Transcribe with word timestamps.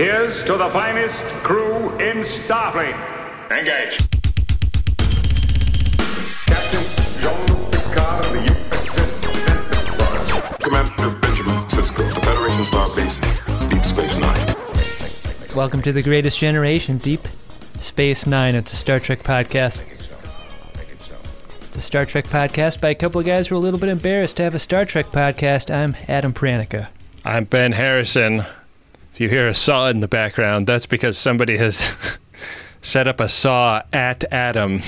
Here's 0.00 0.42
to 0.44 0.56
the 0.56 0.70
finest 0.70 1.14
crew 1.44 1.90
in 1.98 2.24
Starfleet. 2.24 2.96
Engage. 3.50 3.98
Captain 6.46 7.20
Jean-Luc 7.20 7.70
Picard 7.70 8.24
of 8.24 8.32
the 8.32 8.38
USS 8.48 9.10
Enterprise. 9.76 10.56
Commander 10.62 11.18
Benjamin 11.18 11.54
Sisko, 11.68 12.14
the 12.14 12.20
Federation 12.22 12.64
Starbase, 12.64 13.68
Deep 13.68 13.84
Space 13.84 14.16
Nine. 14.16 15.54
Welcome 15.54 15.82
to 15.82 15.92
the 15.92 16.00
greatest 16.02 16.38
generation, 16.38 16.96
Deep 16.96 17.28
Space 17.78 18.26
Nine. 18.26 18.54
It's 18.54 18.72
a 18.72 18.76
Star 18.76 19.00
Trek 19.00 19.22
podcast. 19.22 19.82
It's 21.64 21.76
a 21.76 21.82
Star 21.82 22.06
Trek 22.06 22.24
podcast 22.24 22.80
by 22.80 22.88
a 22.88 22.94
couple 22.94 23.20
of 23.20 23.26
guys 23.26 23.48
who 23.48 23.54
are 23.54 23.58
a 23.58 23.60
little 23.60 23.78
bit 23.78 23.90
embarrassed 23.90 24.38
to 24.38 24.44
have 24.44 24.54
a 24.54 24.58
Star 24.58 24.86
Trek 24.86 25.08
podcast. 25.08 25.70
I'm 25.70 25.94
Adam 26.08 26.32
Pranica. 26.32 26.88
I'm 27.22 27.44
Ben 27.44 27.72
Harrison. 27.72 28.46
If 29.12 29.20
you 29.20 29.28
hear 29.28 29.48
a 29.48 29.54
saw 29.54 29.88
in 29.88 30.00
the 30.00 30.08
background, 30.08 30.66
that's 30.66 30.86
because 30.86 31.18
somebody 31.18 31.56
has 31.58 31.92
set 32.82 33.06
up 33.08 33.20
a 33.20 33.28
saw 33.28 33.82
at 33.92 34.24
Adam. 34.32 34.82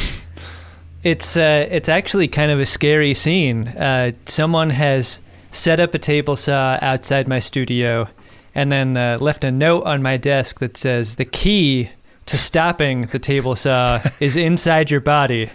It's 1.02 1.36
uh, 1.36 1.66
it's 1.70 1.88
actually 1.88 2.28
kind 2.28 2.50
of 2.52 2.60
a 2.60 2.66
scary 2.66 3.14
scene. 3.14 3.68
Uh, 3.68 4.12
someone 4.26 4.70
has 4.70 5.20
set 5.50 5.80
up 5.80 5.92
a 5.94 5.98
table 5.98 6.36
saw 6.36 6.78
outside 6.80 7.26
my 7.28 7.40
studio, 7.40 8.08
and 8.54 8.70
then 8.70 8.96
uh, 8.96 9.18
left 9.20 9.42
a 9.44 9.50
note 9.50 9.82
on 9.84 10.00
my 10.02 10.16
desk 10.16 10.60
that 10.60 10.76
says 10.76 11.16
the 11.16 11.24
key 11.24 11.90
to 12.26 12.38
stopping 12.38 13.02
the 13.06 13.18
table 13.18 13.56
saw 13.56 14.00
is 14.20 14.36
inside 14.36 14.90
your 14.92 15.00
body. 15.00 15.50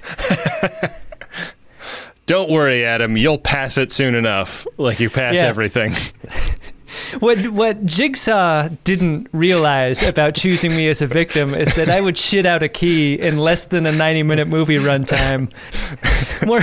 Don't 2.25 2.49
worry, 2.49 2.83
Adam. 2.83 3.15
You'll 3.15 3.37
pass 3.37 3.77
it 3.77 3.89
soon 3.93 4.13
enough, 4.13 4.67
like 4.77 4.99
you 4.99 5.09
pass 5.09 5.35
Yeah. 5.35 5.45
everything. 5.45 5.93
What 7.19 7.47
what 7.49 7.85
Jigsaw 7.85 8.69
didn't 8.83 9.27
realize 9.31 10.01
about 10.03 10.35
choosing 10.35 10.75
me 10.75 10.87
as 10.89 11.01
a 11.01 11.07
victim 11.07 11.53
is 11.53 11.73
that 11.75 11.89
I 11.89 12.01
would 12.01 12.17
shit 12.17 12.45
out 12.45 12.63
a 12.63 12.69
key 12.69 13.15
in 13.19 13.37
less 13.37 13.65
than 13.65 13.85
a 13.85 13.91
ninety 13.91 14.23
minute 14.23 14.47
movie 14.47 14.77
runtime. 14.77 15.51
More 16.45 16.61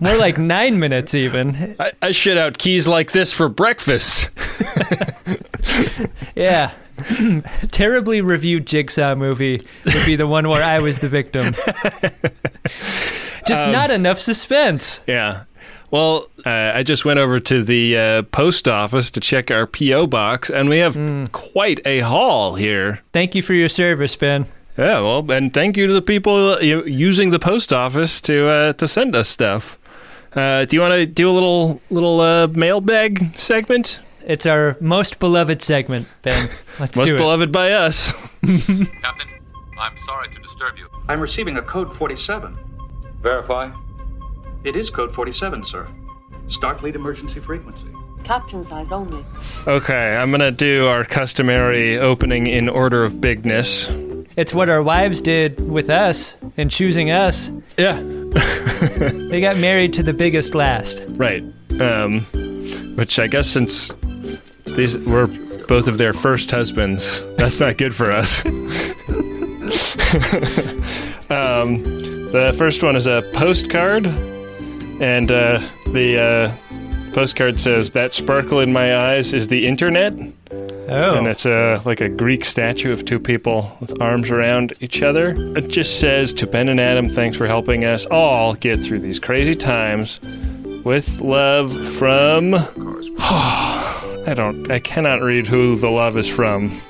more 0.00 0.16
like 0.16 0.38
nine 0.38 0.78
minutes 0.78 1.14
even. 1.14 1.74
I, 1.80 1.92
I 2.02 2.12
shit 2.12 2.36
out 2.38 2.58
keys 2.58 2.86
like 2.86 3.12
this 3.12 3.32
for 3.32 3.48
breakfast. 3.48 4.28
Yeah. 6.34 6.72
Terribly 7.70 8.20
reviewed 8.20 8.66
Jigsaw 8.66 9.14
movie 9.14 9.66
would 9.84 10.06
be 10.06 10.16
the 10.16 10.26
one 10.26 10.48
where 10.48 10.62
I 10.62 10.78
was 10.78 10.98
the 10.98 11.08
victim. 11.08 11.54
Just 13.46 13.64
um, 13.64 13.72
not 13.72 13.90
enough 13.90 14.18
suspense. 14.18 15.00
Yeah. 15.06 15.44
Well, 15.90 16.26
uh, 16.44 16.72
I 16.74 16.82
just 16.82 17.04
went 17.04 17.18
over 17.18 17.38
to 17.38 17.62
the 17.62 17.96
uh, 17.96 18.22
post 18.24 18.66
office 18.66 19.10
to 19.12 19.20
check 19.20 19.50
our 19.50 19.66
P.O. 19.66 20.08
box, 20.08 20.50
and 20.50 20.68
we 20.68 20.78
have 20.78 20.96
quite 21.32 21.80
a 21.86 22.00
haul 22.00 22.54
here. 22.54 23.02
Thank 23.12 23.34
you 23.34 23.42
for 23.42 23.54
your 23.54 23.68
service, 23.68 24.16
Ben. 24.16 24.46
Yeah, 24.76 25.00
well, 25.00 25.30
and 25.30 25.54
thank 25.54 25.76
you 25.76 25.86
to 25.86 25.92
the 25.92 26.02
people 26.02 26.54
uh, 26.54 26.60
using 26.60 27.30
the 27.30 27.38
post 27.38 27.72
office 27.72 28.20
to 28.22 28.48
uh, 28.48 28.72
to 28.74 28.86
send 28.86 29.16
us 29.16 29.28
stuff. 29.28 29.78
Uh, 30.34 30.66
do 30.66 30.76
you 30.76 30.82
want 30.82 30.92
to 30.92 31.06
do 31.06 31.30
a 31.30 31.32
little 31.32 31.80
little 31.88 32.20
uh, 32.20 32.46
mailbag 32.48 33.38
segment? 33.38 34.02
It's 34.26 34.44
our 34.44 34.76
most 34.80 35.18
beloved 35.18 35.62
segment, 35.62 36.08
Ben. 36.22 36.50
Let's 36.80 36.98
Most 36.98 37.06
do 37.06 37.14
it. 37.14 37.18
Most 37.18 37.18
beloved 37.18 37.52
by 37.52 37.72
us. 37.72 38.12
Captain, 38.42 39.28
I'm 39.78 39.96
sorry 40.04 40.28
to 40.34 40.40
disturb 40.42 40.76
you. 40.76 40.88
I'm 41.08 41.20
receiving 41.20 41.56
a 41.58 41.62
code 41.62 41.94
47. 41.96 42.58
Verify. 43.22 43.70
It 44.66 44.74
is 44.74 44.90
code 44.90 45.14
47, 45.14 45.64
sir. 45.64 45.86
Starfleet 46.48 46.96
emergency 46.96 47.38
frequency. 47.38 47.86
Captain's 48.24 48.72
eyes 48.72 48.90
only. 48.90 49.24
Okay, 49.64 50.16
I'm 50.16 50.32
gonna 50.32 50.50
do 50.50 50.86
our 50.88 51.04
customary 51.04 51.96
opening 51.98 52.48
in 52.48 52.68
order 52.68 53.04
of 53.04 53.20
bigness. 53.20 53.88
It's 54.36 54.52
what 54.52 54.68
our 54.68 54.82
wives 54.82 55.22
did 55.22 55.60
with 55.70 55.88
us 55.88 56.36
in 56.56 56.68
choosing 56.68 57.12
us. 57.12 57.52
Yeah, 57.78 58.02
They 59.30 59.40
got 59.40 59.56
married 59.58 59.92
to 59.92 60.02
the 60.02 60.12
biggest 60.12 60.56
last. 60.56 61.04
right. 61.10 61.44
Um, 61.80 62.22
which 62.96 63.20
I 63.20 63.28
guess 63.28 63.46
since 63.46 63.92
these 64.74 65.06
were 65.06 65.28
both 65.68 65.86
of 65.86 65.96
their 65.96 66.12
first 66.12 66.50
husbands, 66.50 67.24
that's 67.36 67.60
not 67.60 67.78
good 67.78 67.94
for 67.94 68.10
us. 68.10 68.44
um, 71.30 71.84
the 72.32 72.52
first 72.58 72.82
one 72.82 72.96
is 72.96 73.06
a 73.06 73.22
postcard, 73.32 74.06
and 75.00 75.30
uh, 75.30 75.60
the 75.92 76.18
uh, 76.18 77.12
postcard 77.12 77.60
says, 77.60 77.90
"That 77.92 78.12
sparkle 78.12 78.60
in 78.60 78.72
my 78.72 78.96
eyes 78.96 79.32
is 79.32 79.48
the 79.48 79.66
internet." 79.66 80.14
Oh. 80.88 81.16
and 81.16 81.26
it's 81.26 81.44
a 81.44 81.82
like 81.84 82.00
a 82.00 82.08
Greek 82.08 82.44
statue 82.44 82.92
of 82.92 83.04
two 83.04 83.18
people 83.18 83.76
with 83.80 84.00
arms 84.00 84.30
around 84.30 84.72
each 84.80 85.02
other. 85.02 85.34
It 85.36 85.68
just 85.68 85.98
says 85.98 86.32
to 86.34 86.46
Ben 86.46 86.68
and 86.68 86.78
Adam, 86.78 87.08
thanks 87.08 87.36
for 87.36 87.48
helping 87.48 87.84
us 87.84 88.06
all 88.06 88.54
get 88.54 88.78
through 88.78 89.00
these 89.00 89.18
crazy 89.18 89.54
times. 89.56 90.20
With 90.84 91.20
love 91.20 91.74
from 91.96 92.54
I 93.18 94.32
don't 94.36 94.70
I 94.70 94.78
cannot 94.78 95.22
read 95.22 95.48
who 95.48 95.74
the 95.74 95.90
love 95.90 96.16
is 96.16 96.28
from. 96.28 96.80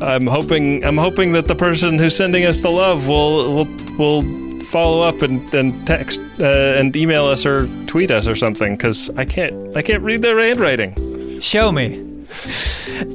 I'm 0.00 0.26
hoping 0.26 0.82
I'm 0.82 0.96
hoping 0.96 1.32
that 1.32 1.48
the 1.48 1.54
person 1.54 1.98
who's 1.98 2.16
sending 2.16 2.46
us 2.46 2.58
the 2.58 2.70
love 2.70 3.06
will 3.08 3.54
will 3.54 3.68
will 3.98 4.49
follow 4.70 5.02
up 5.02 5.20
and, 5.22 5.52
and 5.52 5.86
text 5.86 6.20
uh, 6.38 6.44
and 6.78 6.94
email 6.96 7.26
us 7.26 7.44
or 7.44 7.66
tweet 7.86 8.10
us 8.10 8.28
or 8.28 8.36
something 8.36 8.76
because 8.76 9.10
I 9.16 9.24
can't 9.24 9.76
I 9.76 9.82
can't 9.82 10.02
read 10.02 10.22
their 10.22 10.38
handwriting. 10.38 11.40
Show 11.40 11.72
me. 11.72 12.06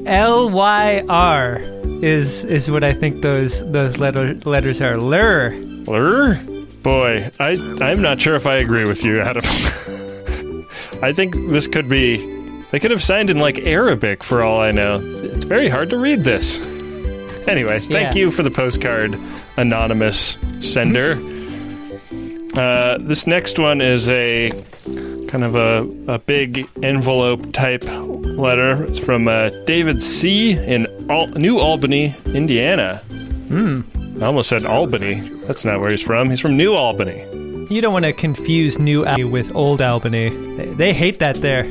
L 0.06 0.50
Y 0.52 1.04
R 1.08 1.58
is 2.02 2.44
is 2.44 2.70
what 2.70 2.84
I 2.84 2.94
think 2.94 3.22
those 3.22 3.70
those 3.72 3.98
letter, 3.98 4.36
letters 4.46 4.82
are. 4.82 4.98
Lur. 4.98 5.52
Lur? 5.88 6.36
Boy, 6.84 7.32
I 7.40 7.52
I'm 7.82 8.02
not 8.02 8.22
sure 8.22 8.36
if 8.36 8.46
I 8.46 8.56
agree 8.56 8.84
with 8.86 9.04
you, 9.06 9.20
Adam. 9.22 9.44
I 11.02 11.12
think 11.14 11.36
this 11.50 11.68
could 11.68 11.90
be 11.90 12.18
they 12.72 12.80
could 12.80 12.92
have 12.92 13.04
signed 13.04 13.30
in 13.30 13.40
like 13.40 13.60
Arabic 13.60 14.24
for 14.24 14.44
all 14.44 14.60
I 14.60 14.72
know. 14.72 15.00
It's 15.02 15.46
very 15.46 15.70
hard 15.70 15.90
to 15.92 15.98
read 15.98 16.20
this. 16.24 16.60
Anyways, 17.48 17.88
thank 17.88 18.16
Yeah. 18.16 18.22
you 18.22 18.32
for 18.32 18.44
the 18.44 18.52
postcard, 18.52 19.16
anonymous 19.58 20.38
sender. 20.60 21.16
Uh, 22.58 22.98
this 23.02 23.28
next 23.28 23.60
one 23.60 23.82
is 23.82 24.10
a 24.10 24.52
kind 25.28 25.44
of 25.44 25.56
a, 25.56 26.14
a 26.14 26.20
big 26.20 26.68
envelope 26.82 27.52
type 27.52 27.84
letter. 27.84 28.84
It's 28.86 29.00
from 29.00 29.28
uh, 29.28 29.50
David 29.66 30.02
C. 30.02 30.52
in 30.52 30.88
Al- 31.10 31.28
New 31.28 31.60
Albany, 31.60 32.16
Indiana. 32.28 33.02
I 33.52 34.26
almost 34.26 34.48
said 34.50 34.64
Albany. 34.64 35.16
That's 35.46 35.66
not 35.66 35.82
where 35.82 35.90
he's 35.92 36.02
from. 36.02 36.30
He's 36.30 36.40
from 36.40 36.56
New 36.56 36.74
Albany. 36.74 37.22
You 37.70 37.82
don't 37.82 37.92
want 37.94 38.06
to 38.06 38.14
confuse 38.14 38.80
New 38.80 39.06
Albany 39.06 39.26
with 39.26 39.54
Old 39.56 39.82
Albany. 39.82 40.30
They, 40.56 40.66
they 40.68 40.94
hate 40.94 41.20
that 41.20 41.36
there. 41.38 41.64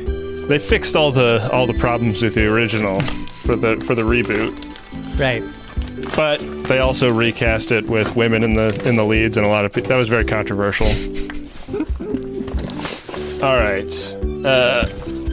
They 0.45 0.59
fixed 0.59 0.95
all 0.95 1.11
the 1.11 1.49
all 1.51 1.65
the 1.65 1.73
problems 1.73 2.21
with 2.21 2.35
the 2.35 2.45
original 2.51 3.01
for 3.01 3.55
the 3.55 3.77
for 3.87 3.95
the 3.95 4.03
reboot, 4.03 4.53
Right. 5.19 5.41
But 6.15 6.39
they 6.67 6.79
also 6.79 7.13
recast 7.13 7.71
it 7.71 7.85
with 7.87 8.15
women 8.15 8.43
in 8.43 8.55
the 8.55 8.81
in 8.87 8.95
the 8.95 9.05
leads, 9.05 9.37
and 9.37 9.45
a 9.45 9.49
lot 9.49 9.65
of 9.65 9.73
people. 9.73 9.89
That 9.89 9.97
was 9.97 10.09
very 10.09 10.25
controversial. 10.25 10.87
all 13.43 13.55
right, 13.55 14.15
uh, 14.45 14.85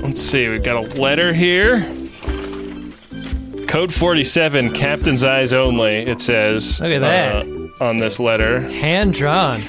let's 0.02 0.20
see. 0.22 0.48
We've 0.48 0.62
got 0.62 0.76
a 0.76 1.00
letter 1.00 1.32
here. 1.32 1.80
Code 3.66 3.92
forty-seven, 3.92 4.72
Captain's 4.74 5.24
eyes 5.24 5.52
only. 5.52 5.94
It 5.94 6.20
says. 6.20 6.80
Look 6.80 6.92
at 6.92 7.00
that. 7.00 7.46
uh, 7.46 7.84
on 7.84 7.96
this 7.96 8.20
letter. 8.20 8.60
Hand 8.60 9.14
drawn. 9.14 9.60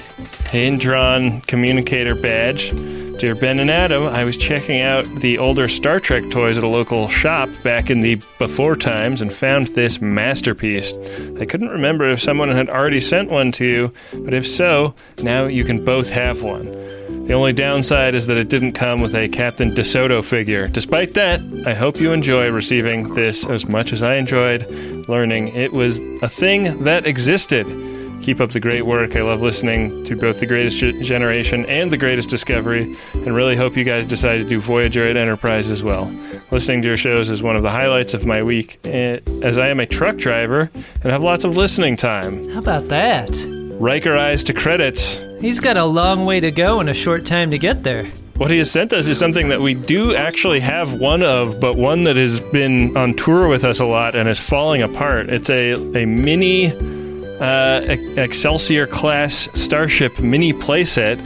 hand 0.46 0.80
drawn 0.82 1.42
communicator 1.42 2.16
badge. 2.16 2.74
Dear 3.20 3.36
Ben 3.36 3.60
and 3.60 3.70
Adam, 3.70 4.04
I 4.04 4.26
was 4.26 4.36
checking 4.36 4.82
out 4.82 5.06
the 5.06 5.38
older 5.38 5.68
Star 5.68 6.00
Trek 6.00 6.30
toys 6.30 6.58
at 6.58 6.64
a 6.64 6.68
local 6.68 7.08
shop 7.08 7.50
back 7.64 7.90
in 7.90 8.02
the 8.02 8.16
before 8.38 8.76
times 8.76 9.22
and 9.22 9.32
found 9.32 9.68
this 9.70 10.02
masterpiece. 10.02 10.94
I 11.40 11.46
couldn't 11.46 11.70
remember 11.70 12.10
if 12.10 12.22
someone 12.22 12.50
had 12.50 12.70
already 12.70 13.00
sent 13.00 13.30
one 13.30 13.52
to 13.54 13.66
you, 13.66 13.94
but 14.26 14.34
if 14.34 14.48
so, 14.48 14.96
now 15.22 15.46
you 15.46 15.64
can 15.64 15.86
both 15.86 16.10
have 16.10 16.42
one. 16.42 16.66
The 17.26 17.34
only 17.34 17.54
downside 17.54 18.16
is 18.16 18.26
that 18.26 18.38
it 18.38 18.50
didn't 18.50 18.74
come 18.74 19.00
with 19.00 19.16
a 19.16 19.30
Captain 19.30 19.70
DeSoto 19.72 20.24
figure. 20.24 20.68
Despite 20.68 21.14
that, 21.14 21.40
I 21.66 21.74
hope 21.74 22.00
you 22.00 22.12
enjoy 22.12 22.52
receiving 22.52 23.14
this 23.14 23.46
as 23.46 23.66
much 23.66 23.94
as 23.94 24.04
I 24.04 24.16
enjoyed 24.16 24.68
learning 25.08 25.50
it 25.50 25.72
was 25.72 26.00
a 26.22 26.30
thing 26.30 26.84
that 26.84 27.06
existed. 27.06 27.66
Keep 28.24 28.40
up 28.40 28.52
the 28.52 28.60
great 28.62 28.84
work. 28.86 29.18
I 29.18 29.22
love 29.22 29.42
listening 29.42 30.06
to 30.06 30.16
both 30.16 30.40
The 30.40 30.46
Greatest 30.46 30.78
Ge- 30.78 31.06
Generation 31.06 31.66
and 31.66 31.92
The 31.92 31.98
Greatest 31.98 32.30
Discovery, 32.30 32.96
and 33.14 33.36
really 33.36 33.58
hope 33.58 33.76
you 33.76 33.84
guys 33.84 34.06
decide 34.08 34.38
to 34.38 34.46
do 34.48 34.62
Voyager 34.62 35.06
at 35.10 35.18
Enterprise 35.18 35.70
as 35.70 35.84
well. 35.84 36.10
Listening 36.50 36.82
to 36.84 36.88
your 36.88 36.96
shows 36.96 37.30
is 37.30 37.44
one 37.44 37.58
of 37.58 37.64
the 37.64 37.70
highlights 37.70 38.14
of 38.14 38.26
my 38.26 38.42
week, 38.42 38.80
eh, 38.86 39.20
as 39.42 39.58
I 39.58 39.68
am 39.68 39.82
a 39.82 39.86
truck 39.86 40.16
driver 40.16 40.72
and 41.04 41.12
have 41.12 41.22
lots 41.22 41.44
of 41.44 41.58
listening 41.58 41.98
time. 41.98 42.48
How 42.52 42.60
about 42.60 42.88
that? 42.88 43.46
Riker 43.78 44.16
eyes 44.16 44.42
to 44.46 44.54
credits. 44.54 45.20
He's 45.42 45.60
got 45.60 45.76
a 45.76 45.84
long 45.84 46.24
way 46.24 46.40
to 46.40 46.50
go 46.50 46.80
and 46.80 46.90
a 46.90 46.94
short 46.94 47.26
time 47.26 47.50
to 47.50 47.58
get 47.58 47.84
there. 47.84 48.06
what 48.38 48.50
he 48.50 48.58
has 48.58 48.72
sent 48.72 48.94
us 48.94 49.06
is 49.06 49.20
something 49.20 49.50
that 49.50 49.60
we 49.60 49.74
do 49.74 50.16
actually 50.16 50.62
have 50.62 50.94
one 50.94 51.22
of, 51.24 51.60
but 51.60 51.76
one 51.76 52.04
that 52.04 52.16
has 52.16 52.40
been 52.40 52.96
on 52.96 53.14
tour 53.16 53.50
with 53.50 53.66
us 53.66 53.80
a 53.82 53.86
lot 53.86 54.16
and 54.16 54.30
is 54.30 54.40
falling 54.40 54.82
apart. 54.82 55.30
It's 55.30 55.50
a 55.50 55.74
a 55.74 56.06
mini 56.06 56.72
uh, 57.40 57.82
Excelsior 58.18 58.88
class 58.88 59.48
starship 59.54 60.20
mini 60.20 60.54
playset. 60.54 61.20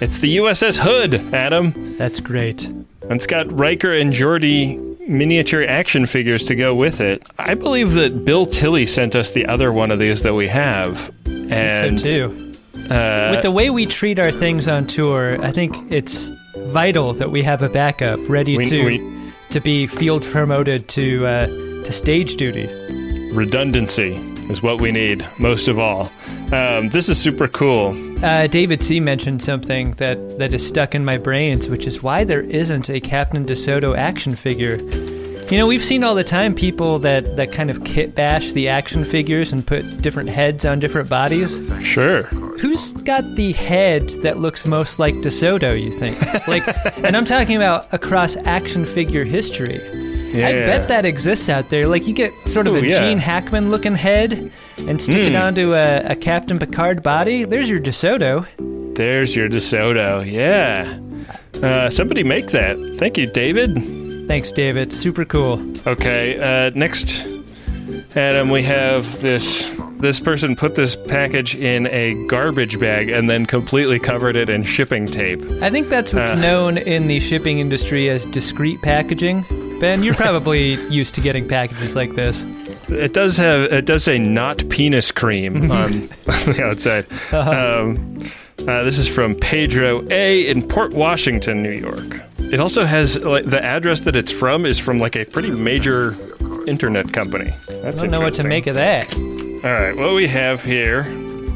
It's 0.00 0.18
the 0.18 0.38
USS 0.38 0.78
Hood, 0.80 1.14
Adam. 1.34 1.96
That's 1.96 2.20
great. 2.20 2.64
And 2.66 3.12
it's 3.12 3.26
got 3.26 3.50
Riker 3.56 3.92
and 3.92 4.12
Geordi 4.12 4.78
miniature 5.08 5.64
action 5.64 6.06
figures 6.06 6.44
to 6.46 6.54
go 6.54 6.74
with 6.74 7.00
it. 7.00 7.26
I 7.38 7.54
believe 7.54 7.92
that 7.94 8.24
Bill 8.24 8.46
Tilley 8.46 8.86
sent 8.86 9.14
us 9.16 9.30
the 9.32 9.46
other 9.46 9.72
one 9.72 9.90
of 9.90 9.98
these 9.98 10.22
that 10.22 10.34
we 10.34 10.48
have. 10.48 11.12
And 11.26 12.00
so 12.00 12.04
too. 12.04 12.52
Uh, 12.90 13.28
With 13.30 13.42
the 13.42 13.50
way 13.50 13.70
we 13.70 13.86
treat 13.86 14.18
our 14.18 14.30
things 14.32 14.66
on 14.68 14.86
tour, 14.86 15.42
I 15.44 15.50
think 15.50 15.76
it's 15.90 16.30
vital 16.68 17.12
that 17.14 17.30
we 17.30 17.42
have 17.42 17.62
a 17.62 17.68
backup 17.68 18.18
ready 18.28 18.56
We- 18.56 18.64
to 18.66 18.84
we- 18.84 19.12
to 19.50 19.60
be 19.60 19.86
field 19.86 20.22
promoted 20.24 20.88
to 20.88 21.26
uh, 21.26 21.46
to 21.84 21.92
stage 21.92 22.36
duty. 22.36 22.66
redundancy 23.34 24.18
is 24.50 24.62
what 24.62 24.80
we 24.80 24.92
need 24.92 25.26
most 25.38 25.68
of 25.68 25.78
all. 25.78 26.10
Um, 26.52 26.88
this 26.90 27.08
is 27.08 27.18
super 27.18 27.48
cool. 27.48 27.96
Uh, 28.24 28.46
David 28.46 28.82
C 28.82 29.00
mentioned 29.00 29.42
something 29.42 29.92
that, 29.92 30.38
that 30.38 30.52
is 30.52 30.66
stuck 30.66 30.94
in 30.94 31.04
my 31.04 31.18
brains, 31.18 31.68
which 31.68 31.86
is 31.86 32.02
why 32.02 32.24
there 32.24 32.42
isn't 32.42 32.88
a 32.90 33.00
Captain 33.00 33.44
DeSoto 33.44 33.96
action 33.96 34.36
figure. 34.36 34.76
You 35.50 35.58
know, 35.58 35.66
we've 35.66 35.84
seen 35.84 36.02
all 36.02 36.14
the 36.14 36.24
time 36.24 36.54
people 36.54 36.98
that, 37.00 37.36
that 37.36 37.52
kind 37.52 37.68
of 37.68 37.84
kit 37.84 38.14
bash 38.14 38.52
the 38.52 38.68
action 38.68 39.04
figures 39.04 39.52
and 39.52 39.66
put 39.66 39.82
different 40.00 40.30
heads 40.30 40.64
on 40.64 40.80
different 40.80 41.10
bodies. 41.10 41.70
Sure. 41.82 42.22
Who's 42.22 42.92
got 42.92 43.24
the 43.34 43.52
head 43.52 44.08
that 44.22 44.38
looks 44.38 44.64
most 44.64 44.98
like 44.98 45.14
DeSoto, 45.16 45.78
you 45.78 45.90
think? 45.90 46.18
Like, 46.46 46.62
and 47.04 47.16
I'm 47.16 47.24
talking 47.24 47.56
about 47.56 47.92
across 47.92 48.36
action 48.36 48.86
figure 48.86 49.24
history. 49.24 49.78
Yeah. 50.32 50.48
I 50.48 50.52
bet 50.52 50.88
that 50.88 51.04
exists 51.04 51.48
out 51.48 51.68
there. 51.70 51.86
Like, 51.86 52.06
you 52.06 52.14
get 52.14 52.32
sort 52.46 52.66
of 52.66 52.74
Ooh, 52.74 52.78
a 52.78 52.82
yeah. 52.86 52.98
Gene 53.00 53.18
Hackman 53.18 53.70
looking 53.70 53.94
head 53.94 54.50
and 54.88 55.00
stick 55.00 55.16
it 55.16 55.32
Mm. 55.34 55.42
onto 55.42 55.74
a, 55.74 55.98
a 56.12 56.16
Captain 56.16 56.58
Picard 56.58 57.02
body. 57.02 57.44
There's 57.44 57.68
your 57.68 57.80
DeSoto. 57.80 58.46
There's 58.94 59.36
your 59.36 59.48
DeSoto. 59.48 60.24
Yeah. 60.30 60.98
Uh, 61.62 61.90
somebody 61.90 62.24
make 62.24 62.48
that. 62.48 62.76
Thank 62.98 63.16
you, 63.18 63.30
David. 63.32 64.26
Thanks, 64.28 64.52
David. 64.52 64.92
Super 64.92 65.24
cool. 65.24 65.60
Okay. 65.86 66.38
Uh, 66.40 66.70
next, 66.74 67.26
Adam, 68.16 68.48
we 68.50 68.62
have 68.62 69.20
this. 69.22 69.70
This 70.00 70.18
person 70.18 70.56
put 70.56 70.74
this 70.74 70.96
package 70.96 71.54
in 71.54 71.86
a 71.86 72.26
garbage 72.26 72.80
bag 72.80 73.08
and 73.08 73.30
then 73.30 73.46
completely 73.46 74.00
covered 74.00 74.34
it 74.34 74.48
in 74.48 74.64
shipping 74.64 75.06
tape. 75.06 75.40
I 75.62 75.70
think 75.70 75.90
that's 75.90 76.12
what's 76.12 76.32
Uh. 76.32 76.40
known 76.40 76.76
in 76.76 77.06
the 77.06 77.20
shipping 77.20 77.60
industry 77.60 78.08
as 78.10 78.26
discreet 78.26 78.82
packaging. 78.82 79.44
Ben, 79.82 80.04
you're 80.04 80.14
probably 80.14 80.74
used 80.92 81.16
to 81.16 81.20
getting 81.20 81.48
packages 81.48 81.96
like 81.96 82.14
this. 82.14 82.44
It 82.88 83.12
does 83.12 83.36
have. 83.38 83.62
It 83.62 83.84
does 83.84 84.04
say 84.04 84.16
"not 84.16 84.62
penis 84.68 85.10
cream" 85.10 85.72
on, 85.72 85.92
on 85.92 86.08
the 86.46 86.62
outside. 86.64 87.04
Um, 87.32 88.20
uh, 88.60 88.84
this 88.84 88.96
is 88.96 89.08
from 89.08 89.34
Pedro 89.34 90.06
A. 90.08 90.46
in 90.46 90.62
Port 90.68 90.94
Washington, 90.94 91.64
New 91.64 91.72
York. 91.72 92.22
It 92.38 92.60
also 92.60 92.84
has 92.84 93.18
like 93.18 93.46
the 93.46 93.60
address 93.60 93.98
that 94.02 94.14
it's 94.14 94.30
from 94.30 94.66
is 94.66 94.78
from 94.78 95.00
like 95.00 95.16
a 95.16 95.24
pretty 95.24 95.50
major 95.50 96.14
internet 96.68 97.12
company. 97.12 97.52
That's 97.66 98.02
I 98.02 98.06
don't 98.06 98.12
know 98.12 98.20
what 98.20 98.34
to 98.34 98.44
make 98.44 98.68
of 98.68 98.76
that. 98.76 99.12
All 99.16 99.72
right, 99.72 99.96
what 99.96 100.14
we 100.14 100.28
have 100.28 100.62
here 100.62 101.04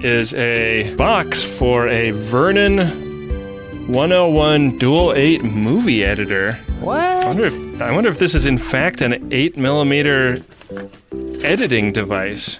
is 0.02 0.34
a 0.34 0.92
box 0.96 1.44
for 1.44 1.86
a 1.86 2.10
Vernon 2.10 2.78
101 3.86 4.78
Dual 4.78 5.12
8 5.12 5.44
movie 5.44 6.02
editor. 6.02 6.54
What? 6.80 7.00
I 7.00 7.26
wonder 7.26 7.44
if, 7.44 7.65
I 7.80 7.92
wonder 7.92 8.10
if 8.10 8.18
this 8.18 8.34
is 8.34 8.46
in 8.46 8.58
fact 8.58 9.00
an 9.00 9.32
8 9.32 9.56
millimeter 9.56 10.40
editing 11.44 11.92
device. 11.92 12.58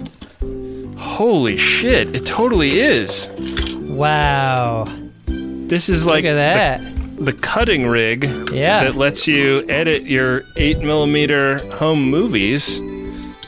Holy 0.96 1.56
shit, 1.56 2.14
it 2.14 2.26
totally 2.26 2.78
is. 2.78 3.28
Wow. 3.74 4.84
This 5.26 5.88
is 5.88 6.04
like 6.06 6.24
Look 6.24 6.32
at 6.32 6.34
that. 6.34 6.80
The, 7.16 7.24
the 7.24 7.32
cutting 7.32 7.86
rig 7.86 8.24
Yeah. 8.52 8.84
that 8.84 8.96
lets 8.96 9.26
you 9.26 9.64
edit 9.68 10.02
your 10.04 10.42
8 10.56 10.80
millimeter 10.80 11.58
home 11.76 12.02
movies. 12.10 12.78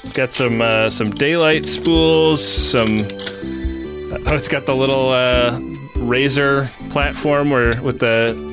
It's 0.03 0.13
got 0.15 0.33
some 0.33 0.63
uh, 0.63 0.89
some 0.89 1.11
daylight 1.11 1.69
spools, 1.69 2.43
some 2.43 3.01
oh, 3.01 4.35
it's 4.37 4.49
got 4.49 4.65
the 4.65 4.75
little 4.75 5.11
uh, 5.11 5.61
razor 5.99 6.71
platform 6.91 7.51
where 7.51 7.79
with 7.83 7.99
the 8.01 8.48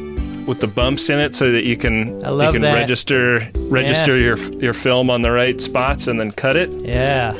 with 0.47 0.59
the 0.59 0.67
bumps 0.67 1.09
in 1.09 1.19
it, 1.19 1.35
so 1.35 1.51
that 1.51 1.63
you 1.65 1.75
can 1.77 2.15
you 2.15 2.51
can 2.51 2.61
that. 2.61 2.73
register 2.73 3.49
register 3.69 4.15
Yeah. 4.17 4.35
your 4.35 4.37
your 4.61 4.73
film 4.73 5.09
on 5.09 5.21
the 5.21 5.31
right 5.31 5.59
spots 5.61 6.07
and 6.07 6.19
then 6.19 6.31
cut 6.31 6.55
it. 6.55 6.71
Yeah. 6.81 7.33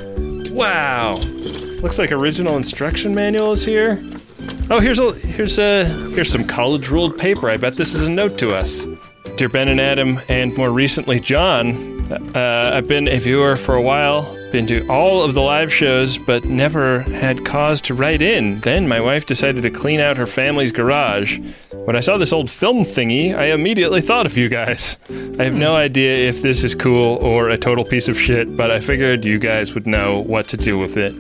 Wow, 0.52 1.16
looks 1.82 2.00
like 2.00 2.12
original 2.12 2.56
instruction 2.58 3.14
manual 3.14 3.52
is 3.52 3.66
here. 3.66 4.02
Oh, 4.70 4.80
here's 4.80 5.00
a 5.00 5.14
here's 5.14 5.58
a 5.60 5.86
here's 6.14 6.32
some 6.32 6.46
college 6.46 6.90
ruled 6.90 7.18
paper. 7.18 7.50
I 7.50 7.58
bet 7.58 7.74
this 7.76 7.94
is 7.94 8.08
a 8.08 8.12
note 8.12 8.38
to 8.40 8.54
us. 8.56 8.86
Dear 9.38 9.50
Ben 9.50 9.68
and 9.68 9.82
Adam, 9.82 10.20
and 10.30 10.56
more 10.56 10.70
recently 10.72 11.20
John, 11.20 12.10
uh, 12.34 12.72
I've 12.74 12.88
been 12.88 13.08
a 13.10 13.18
viewer 13.20 13.58
for 13.58 13.76
a 13.76 13.82
while, 13.82 14.24
been 14.54 14.66
to 14.68 14.88
all 14.88 15.24
of 15.24 15.34
the 15.34 15.42
live 15.42 15.74
shows, 15.74 16.18
but 16.18 16.46
never 16.46 17.02
had 17.02 17.44
cause 17.46 17.82
to 17.82 17.94
write 17.94 18.22
in. 18.22 18.62
Then 18.62 18.88
my 18.88 19.02
wife 19.02 19.26
decided 19.26 19.64
to 19.64 19.70
clean 19.72 20.00
out 20.00 20.16
her 20.16 20.28
family's 20.28 20.72
garage. 20.72 21.40
When 21.86 21.96
I 21.96 22.00
saw 22.00 22.18
this 22.18 22.34
old 22.34 22.50
film 22.50 22.78
thingy, 22.80 23.36
I 23.36 23.52
immediately 23.52 24.02
thought 24.02 24.26
of 24.26 24.36
you 24.36 24.50
guys. 24.50 24.98
I 25.08 25.44
have 25.44 25.54
no 25.54 25.76
idea 25.76 26.16
if 26.16 26.42
this 26.42 26.64
is 26.64 26.74
cool 26.74 27.18
or 27.18 27.50
a 27.50 27.60
total 27.60 27.86
piece 27.86 28.10
of 28.10 28.20
shit, 28.20 28.58
but 28.58 28.72
I 28.72 28.80
figured 28.80 29.24
you 29.24 29.38
guys 29.38 29.76
would 29.76 29.86
know 29.86 30.22
what 30.22 30.48
to 30.48 30.58
do 30.58 30.80
with 30.80 30.98
it. 30.98 31.14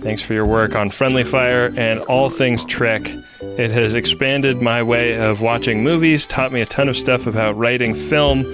Thanks 0.00 0.20
for 0.20 0.34
your 0.34 0.44
work 0.44 0.74
on 0.74 0.90
Friendly 0.90 1.22
Fire 1.22 1.72
and 1.76 2.00
all 2.00 2.30
things 2.30 2.64
Trek. 2.64 3.02
It 3.42 3.70
has 3.70 3.94
expanded 3.94 4.60
my 4.60 4.82
way 4.82 5.20
of 5.20 5.40
watching 5.40 5.84
movies, 5.84 6.26
taught 6.26 6.50
me 6.50 6.62
a 6.62 6.66
ton 6.66 6.88
of 6.88 6.96
stuff 6.96 7.28
about 7.28 7.56
writing 7.56 7.94
film, 7.94 8.44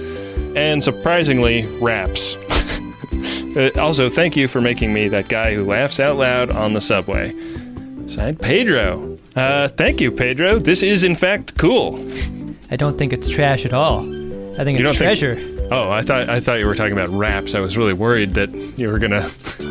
and 0.55 0.83
surprisingly, 0.83 1.65
raps. 1.81 2.35
Uh, 3.57 3.71
also, 3.79 4.09
thank 4.09 4.37
you 4.37 4.47
for 4.47 4.61
making 4.61 4.93
me 4.93 5.07
that 5.07 5.27
guy 5.27 5.55
who 5.55 5.65
laughs 5.65 5.99
out 5.99 6.17
loud 6.17 6.51
on 6.51 6.73
the 6.73 6.79
subway. 6.79 7.33
Signed, 8.05 8.39
Pedro. 8.39 9.08
Uh, 9.35 9.67
thank 9.69 10.01
you, 10.01 10.11
Pedro. 10.11 10.57
This 10.57 10.81
is, 10.83 11.03
in 11.03 11.15
fact, 11.15 11.57
cool. 11.57 11.97
I 12.71 12.75
don't 12.75 12.97
think 12.97 13.13
it's 13.13 13.29
trash 13.29 13.65
at 13.65 13.73
all. 13.73 13.99
I 14.59 14.63
think 14.63 14.79
You 14.79 14.87
it's 14.87 14.97
think- 14.97 15.17
treasure. 15.17 15.37
Oh, 15.71 15.91
I 15.91 16.01
thought 16.01 16.27
I 16.29 16.39
thought 16.39 16.59
you 16.59 16.65
were 16.65 16.73
talking 16.75 16.93
about 16.93 17.09
raps. 17.09 17.53
I 17.53 17.59
was 17.59 17.77
really 17.77 17.93
worried 17.93 18.33
that 18.33 18.49
you 18.77 18.89
were 18.89 18.97
gonna 18.97 19.29
you 19.59 19.67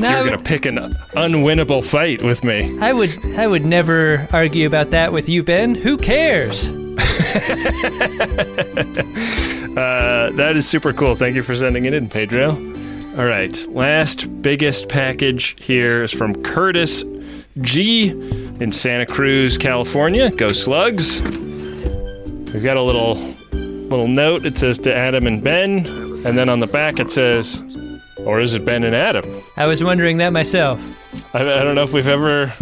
were 0.00 0.24
gonna 0.30 0.38
pick 0.42 0.66
an 0.66 0.78
unwinnable 1.14 1.84
fight 1.84 2.22
with 2.24 2.42
me. 2.42 2.76
I 2.80 2.92
would 2.92 3.10
I 3.36 3.46
would 3.46 3.64
never 3.64 4.26
argue 4.32 4.66
about 4.66 4.90
that 4.90 5.12
with 5.12 5.28
you, 5.28 5.44
Ben. 5.44 5.74
Who 5.76 5.96
cares? 5.96 6.70
Uh, 9.70 10.30
that 10.32 10.56
is 10.56 10.68
super 10.68 10.92
cool. 10.92 11.14
Thank 11.14 11.36
you 11.36 11.44
for 11.44 11.54
sending 11.54 11.84
it 11.84 11.94
in, 11.94 12.08
Pedro. 12.08 12.50
All 13.16 13.24
right, 13.24 13.56
last 13.68 14.42
biggest 14.42 14.88
package 14.88 15.54
here 15.62 16.02
is 16.02 16.12
from 16.12 16.42
Curtis 16.42 17.04
G 17.62 18.10
in 18.10 18.72
Santa 18.72 19.06
Cruz, 19.06 19.56
California. 19.58 20.30
Go 20.30 20.50
Slugs. 20.50 21.20
We've 21.22 22.62
got 22.62 22.76
a 22.76 22.82
little 22.82 23.14
little 23.52 24.08
note. 24.08 24.44
It 24.44 24.58
says 24.58 24.78
to 24.78 24.94
Adam 24.94 25.26
and 25.26 25.42
Ben, 25.42 25.86
and 26.24 26.38
then 26.38 26.48
on 26.48 26.60
the 26.60 26.66
back 26.66 27.00
it 27.00 27.10
says, 27.10 27.62
or 28.24 28.40
is 28.40 28.54
it 28.54 28.64
Ben 28.64 28.84
and 28.84 28.94
Adam? 28.94 29.24
I 29.56 29.66
was 29.66 29.82
wondering 29.82 30.18
that 30.18 30.30
myself. 30.30 30.80
I, 31.34 31.40
I 31.40 31.64
don't 31.64 31.74
know 31.74 31.82
if 31.82 31.92
we've 31.92 32.08
ever 32.08 32.52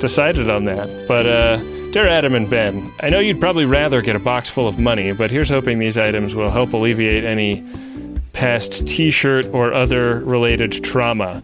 decided 0.00 0.50
on 0.50 0.64
that. 0.64 1.06
But, 1.08 1.26
uh, 1.26 1.56
dear 1.92 2.06
Adam 2.06 2.34
and 2.34 2.48
Ben, 2.48 2.90
I 3.00 3.08
know 3.08 3.18
you'd 3.18 3.40
probably 3.40 3.64
rather 3.64 4.02
get 4.02 4.16
a 4.16 4.20
box 4.20 4.48
full 4.48 4.68
of 4.68 4.78
money, 4.78 5.12
but 5.12 5.30
here's 5.30 5.48
hoping 5.48 5.78
these 5.78 5.98
items 5.98 6.34
will 6.34 6.50
help 6.50 6.72
alleviate 6.72 7.24
any 7.24 7.64
past 8.32 8.86
t 8.86 9.10
shirt 9.10 9.46
or 9.46 9.72
other 9.72 10.20
related 10.20 10.84
trauma. 10.84 11.42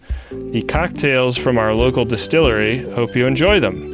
The 0.55 0.63
cocktails 0.63 1.37
from 1.37 1.59
our 1.59 1.75
local 1.75 2.05
distillery, 2.05 2.89
hope 2.93 3.17
you 3.17 3.27
enjoy 3.27 3.59
them. 3.59 3.93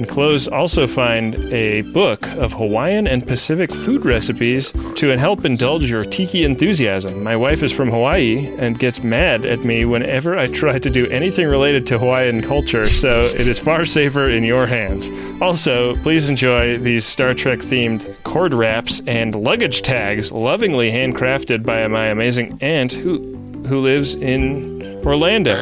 Enclosed 0.00 0.48
also 0.48 0.88
find 0.88 1.38
a 1.52 1.82
book 1.82 2.26
of 2.32 2.52
Hawaiian 2.52 3.06
and 3.06 3.24
Pacific 3.24 3.70
food 3.72 4.04
recipes 4.04 4.72
to 4.96 5.16
help 5.16 5.44
indulge 5.44 5.88
your 5.88 6.04
tiki 6.04 6.42
enthusiasm. 6.42 7.22
My 7.22 7.36
wife 7.36 7.62
is 7.62 7.70
from 7.70 7.92
Hawaii 7.92 8.52
and 8.58 8.76
gets 8.76 9.04
mad 9.04 9.44
at 9.44 9.60
me 9.60 9.84
whenever 9.84 10.36
I 10.36 10.46
try 10.46 10.80
to 10.80 10.90
do 10.90 11.06
anything 11.10 11.46
related 11.46 11.86
to 11.86 11.98
Hawaiian 12.00 12.42
culture, 12.42 12.88
so 12.88 13.26
it 13.26 13.46
is 13.46 13.60
far 13.60 13.86
safer 13.86 14.24
in 14.24 14.42
your 14.42 14.66
hands. 14.66 15.08
Also, 15.40 15.94
please 16.02 16.28
enjoy 16.28 16.76
these 16.78 17.06
Star 17.06 17.34
Trek 17.34 17.60
themed 17.60 18.20
cord 18.24 18.52
wraps 18.52 19.00
and 19.06 19.36
luggage 19.36 19.82
tags, 19.82 20.32
lovingly 20.32 20.90
handcrafted 20.90 21.64
by 21.64 21.86
my 21.86 22.06
amazing 22.06 22.58
aunt 22.60 22.94
who 22.94 23.49
who 23.70 23.78
lives 23.80 24.16
in 24.16 24.82
Orlando. 25.06 25.54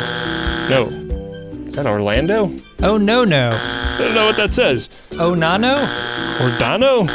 No. 0.71 0.87
Is 1.69 1.75
that 1.77 1.87
Orlando? 1.87 2.51
Oh 2.83 2.97
no 2.97 3.23
no. 3.25 3.51
I 3.53 3.97
don't 3.99 4.15
know 4.15 4.25
what 4.25 4.37
that 4.39 4.55
says. 4.55 4.89
Oh 5.19 5.35
nano? 5.35 5.77
Ordano? 6.39 7.07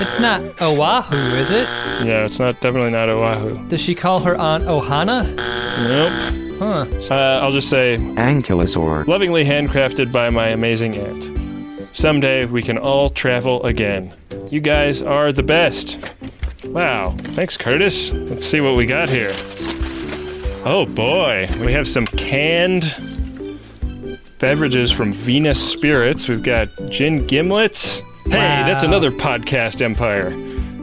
It's 0.00 0.20
not 0.20 0.40
Oahu, 0.62 1.16
is 1.36 1.50
it? 1.50 1.66
Yeah, 2.06 2.24
it's 2.24 2.38
not 2.38 2.60
definitely 2.60 2.92
not 2.92 3.08
Oahu. 3.08 3.68
Does 3.68 3.80
she 3.80 3.96
call 3.96 4.20
her 4.20 4.36
aunt 4.36 4.62
Ohana? 4.62 5.24
Nope. 5.34 6.58
Huh. 6.60 6.86
Uh, 7.12 7.40
I'll 7.42 7.50
just 7.50 7.68
say 7.68 7.96
Ankylosaur. 7.98 9.08
lovingly 9.08 9.44
handcrafted 9.44 10.12
by 10.12 10.30
my 10.30 10.48
amazing 10.48 10.96
aunt. 10.96 11.96
Someday 11.96 12.44
we 12.44 12.62
can 12.62 12.78
all 12.78 13.10
travel 13.10 13.64
again. 13.64 14.14
You 14.50 14.60
guys 14.60 15.02
are 15.02 15.32
the 15.32 15.42
best. 15.42 15.98
Wow. 16.68 17.10
Thanks, 17.10 17.56
Curtis. 17.56 18.12
Let's 18.12 18.46
see 18.46 18.60
what 18.60 18.76
we 18.76 18.86
got 18.86 19.08
here. 19.08 19.32
Oh 20.70 20.84
boy, 20.84 21.48
we 21.64 21.72
have 21.72 21.88
some 21.88 22.06
canned 22.06 22.94
beverages 24.38 24.92
from 24.92 25.14
Venus 25.14 25.58
Spirits. 25.72 26.28
We've 26.28 26.42
got 26.42 26.68
gin 26.90 27.26
gimlets. 27.26 28.00
Hey, 28.26 28.32
that's 28.66 28.82
another 28.82 29.10
podcast 29.10 29.80
empire. 29.80 30.26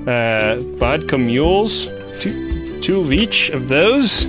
Uh, 0.10 0.60
vodka 0.78 1.20
mules. 1.20 1.86
Two, 2.20 2.82
two 2.82 3.00
of 3.02 3.14
each 3.14 3.50
of 3.50 3.68
those. 3.68 4.26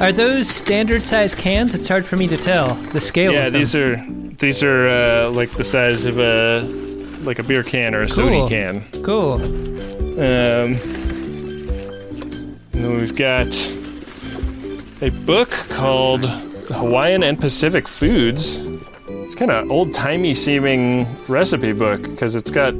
Are 0.00 0.10
those 0.10 0.48
standard 0.48 1.04
size 1.04 1.34
cans? 1.34 1.74
It's 1.74 1.86
hard 1.88 2.06
for 2.06 2.16
me 2.16 2.26
to 2.26 2.38
tell 2.38 2.72
the 2.74 3.00
scale. 3.02 3.32
Yeah, 3.32 3.50
these 3.50 3.76
are 3.76 4.02
these 4.38 4.62
are 4.62 4.88
uh, 4.88 5.30
like 5.30 5.50
the 5.50 5.64
size 5.64 6.06
of 6.06 6.18
a 6.18 6.62
like 7.24 7.38
a 7.38 7.42
beer 7.42 7.62
can 7.62 7.94
or 7.94 8.04
a 8.04 8.08
Cool. 8.08 8.48
soda 8.48 8.48
can. 8.48 9.02
cool. 9.02 9.34
Um, 9.34 10.78
and 12.72 12.84
then 12.84 12.96
we've 12.96 13.14
got 13.14 13.48
a 15.00 15.10
book 15.24 15.50
called 15.70 16.24
Hawaiian 16.70 17.22
and 17.22 17.38
Pacific 17.38 17.86
Foods. 17.88 18.56
It's 19.08 19.34
kind 19.34 19.50
of 19.50 19.70
old 19.70 19.94
timey 19.94 20.34
seeming 20.34 21.06
recipe 21.28 21.72
book 21.72 22.02
because 22.02 22.34
it's 22.34 22.50
got 22.50 22.72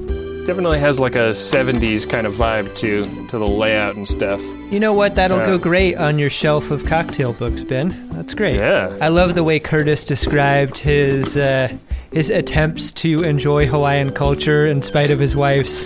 definitely 0.47 0.79
has 0.79 0.99
like 0.99 1.15
a 1.15 1.31
70s 1.35 2.09
kind 2.09 2.27
of 2.27 2.35
vibe 2.35 2.75
to 2.79 3.05
to 3.29 3.39
the 3.39 3.47
layout 3.47 3.97
and 3.97 4.09
stuff. 4.09 4.41
You 4.73 4.81
know 4.81 4.93
what? 4.93 5.15
That'll 5.15 5.39
Yeah. 5.39 5.47
go 5.47 5.59
great 5.59 5.97
on 5.97 6.19
your 6.19 6.31
shelf 6.31 6.71
of 6.71 6.85
cocktail 6.87 7.33
books, 7.35 7.63
Ben. 7.63 8.09
That's 8.13 8.35
great. 8.35 8.57
Yeah. 8.57 8.97
I 9.01 9.09
love 9.09 9.35
the 9.35 9.45
way 9.45 9.61
Curtis 9.61 10.05
described 10.05 10.79
his 10.79 11.37
uh, 11.37 11.69
his 12.13 12.31
attempts 12.31 12.91
to 12.93 13.23
enjoy 13.23 13.67
Hawaiian 13.67 14.13
culture 14.13 14.67
in 14.67 14.81
spite 14.83 15.11
of 15.11 15.19
his 15.19 15.37
wife's 15.37 15.85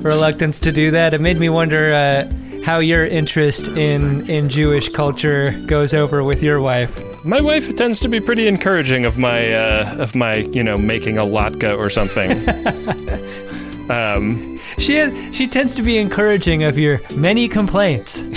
reluctance 0.00 0.58
to 0.60 0.72
do 0.72 0.90
that. 0.90 1.14
It 1.14 1.20
made 1.20 1.38
me 1.38 1.48
wonder 1.48 1.92
uh, 1.94 2.30
how 2.64 2.78
your 2.78 3.04
interest 3.06 3.68
in 3.68 4.28
in 4.30 4.48
Jewish 4.48 4.88
culture 4.88 5.52
goes 5.66 5.94
over 5.94 6.22
with 6.24 6.42
your 6.42 6.60
wife. 6.60 6.90
My 7.24 7.40
wife 7.40 7.76
tends 7.76 8.00
to 8.00 8.08
be 8.08 8.20
pretty 8.20 8.48
encouraging 8.48 9.04
of 9.04 9.18
my 9.18 9.52
uh, 9.52 9.96
of 9.98 10.14
my 10.14 10.36
you 10.36 10.62
know 10.62 10.76
making 10.76 11.18
a 11.18 11.22
latke 11.24 11.76
or 11.76 11.90
something. 11.90 12.30
um, 13.90 14.58
She 14.78 14.96
is, 14.96 15.12
she 15.36 15.46
tends 15.46 15.74
to 15.74 15.82
be 15.82 15.98
encouraging 15.98 16.64
of 16.64 16.78
your 16.78 17.00
many 17.16 17.48
complaints. 17.48 18.22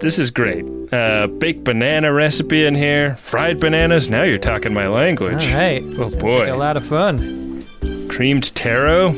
This 0.00 0.18
is 0.18 0.30
great. 0.30 0.64
Uh, 0.92 1.28
baked 1.28 1.64
banana 1.64 2.12
recipe 2.12 2.66
in 2.66 2.74
here. 2.74 3.16
Fried 3.16 3.58
bananas. 3.58 4.10
Now 4.10 4.22
you're 4.24 4.36
talking 4.38 4.74
my 4.74 4.86
language. 4.86 5.46
All 5.48 5.54
right. 5.56 5.82
Oh 5.82 6.08
Sounds 6.08 6.14
boy. 6.16 6.38
like 6.40 6.48
a 6.48 6.56
lot 6.56 6.76
of 6.76 6.84
fun. 6.84 7.62
Creamed 8.10 8.54
taro. 8.54 9.14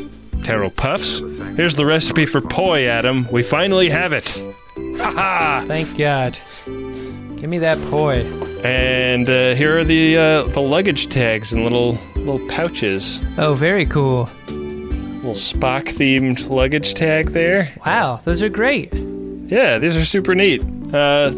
Taro 0.46 0.70
puffs. 0.70 1.18
Here's 1.56 1.74
the 1.74 1.84
recipe 1.84 2.24
for 2.24 2.40
poi, 2.40 2.86
Adam. 2.86 3.26
We 3.32 3.42
finally 3.42 3.88
have 3.88 4.12
it. 4.12 4.30
Ha 4.76 5.10
ha! 5.10 5.64
Thank 5.66 5.98
God. 5.98 6.38
Give 6.64 7.50
me 7.50 7.58
that 7.58 7.76
poi. 7.90 8.20
And 8.62 9.28
uh, 9.28 9.56
here 9.56 9.76
are 9.76 9.82
the 9.82 10.16
uh, 10.16 10.42
the 10.44 10.60
luggage 10.60 11.08
tags 11.08 11.52
and 11.52 11.64
little 11.64 11.98
little 12.14 12.38
pouches. 12.48 13.20
Oh, 13.38 13.54
very 13.54 13.86
cool. 13.86 14.30
Little 14.46 15.32
Spock 15.32 15.86
themed 15.88 16.48
luggage 16.48 16.94
tag 16.94 17.30
there. 17.30 17.72
Wow, 17.84 18.20
those 18.22 18.40
are 18.40 18.48
great. 18.48 18.94
Yeah, 18.94 19.78
these 19.78 19.96
are 19.96 20.04
super 20.04 20.36
neat. 20.36 20.62
Uh, 20.94 21.32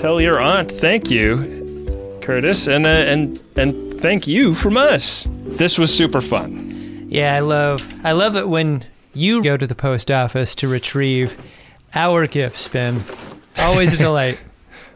tell 0.00 0.20
your 0.20 0.40
aunt 0.40 0.72
thank 0.72 1.08
you, 1.08 2.18
Curtis, 2.20 2.66
and 2.66 2.84
uh, 2.84 2.88
and 2.88 3.40
and 3.54 4.00
thank 4.00 4.26
you 4.26 4.54
from 4.54 4.76
us. 4.76 5.24
This 5.44 5.78
was 5.78 5.96
super 5.96 6.20
fun. 6.20 6.63
Yeah, 7.14 7.32
I 7.36 7.38
love 7.40 7.94
I 8.04 8.10
love 8.10 8.34
it 8.34 8.48
when 8.48 8.84
you 9.12 9.40
go 9.40 9.56
to 9.56 9.68
the 9.68 9.76
post 9.76 10.10
office 10.10 10.56
to 10.56 10.66
retrieve 10.66 11.40
our 11.94 12.26
gifts, 12.26 12.66
Ben. 12.66 13.04
Always 13.56 13.94
a 13.94 13.96
delight. 13.96 14.40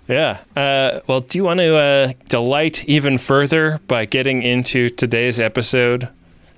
Yeah. 0.08 0.38
Uh, 0.56 1.00
well, 1.06 1.20
do 1.20 1.36
you 1.36 1.44
want 1.44 1.60
to 1.60 1.76
uh, 1.76 2.12
delight 2.30 2.82
even 2.88 3.18
further 3.18 3.78
by 3.86 4.06
getting 4.06 4.42
into 4.42 4.88
today's 4.88 5.38
episode, 5.38 6.08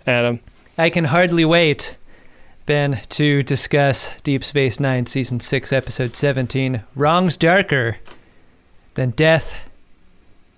Adam? 0.06 0.38
I 0.78 0.88
can 0.88 1.06
hardly 1.06 1.44
wait, 1.44 1.98
Ben, 2.66 3.00
to 3.08 3.42
discuss 3.42 4.12
Deep 4.22 4.44
Space 4.44 4.78
Nine 4.78 5.06
Season 5.06 5.40
6, 5.40 5.72
Episode 5.72 6.14
17 6.14 6.84
Wrongs 6.94 7.36
Darker 7.36 7.96
Than 8.94 9.10
Death 9.10 9.68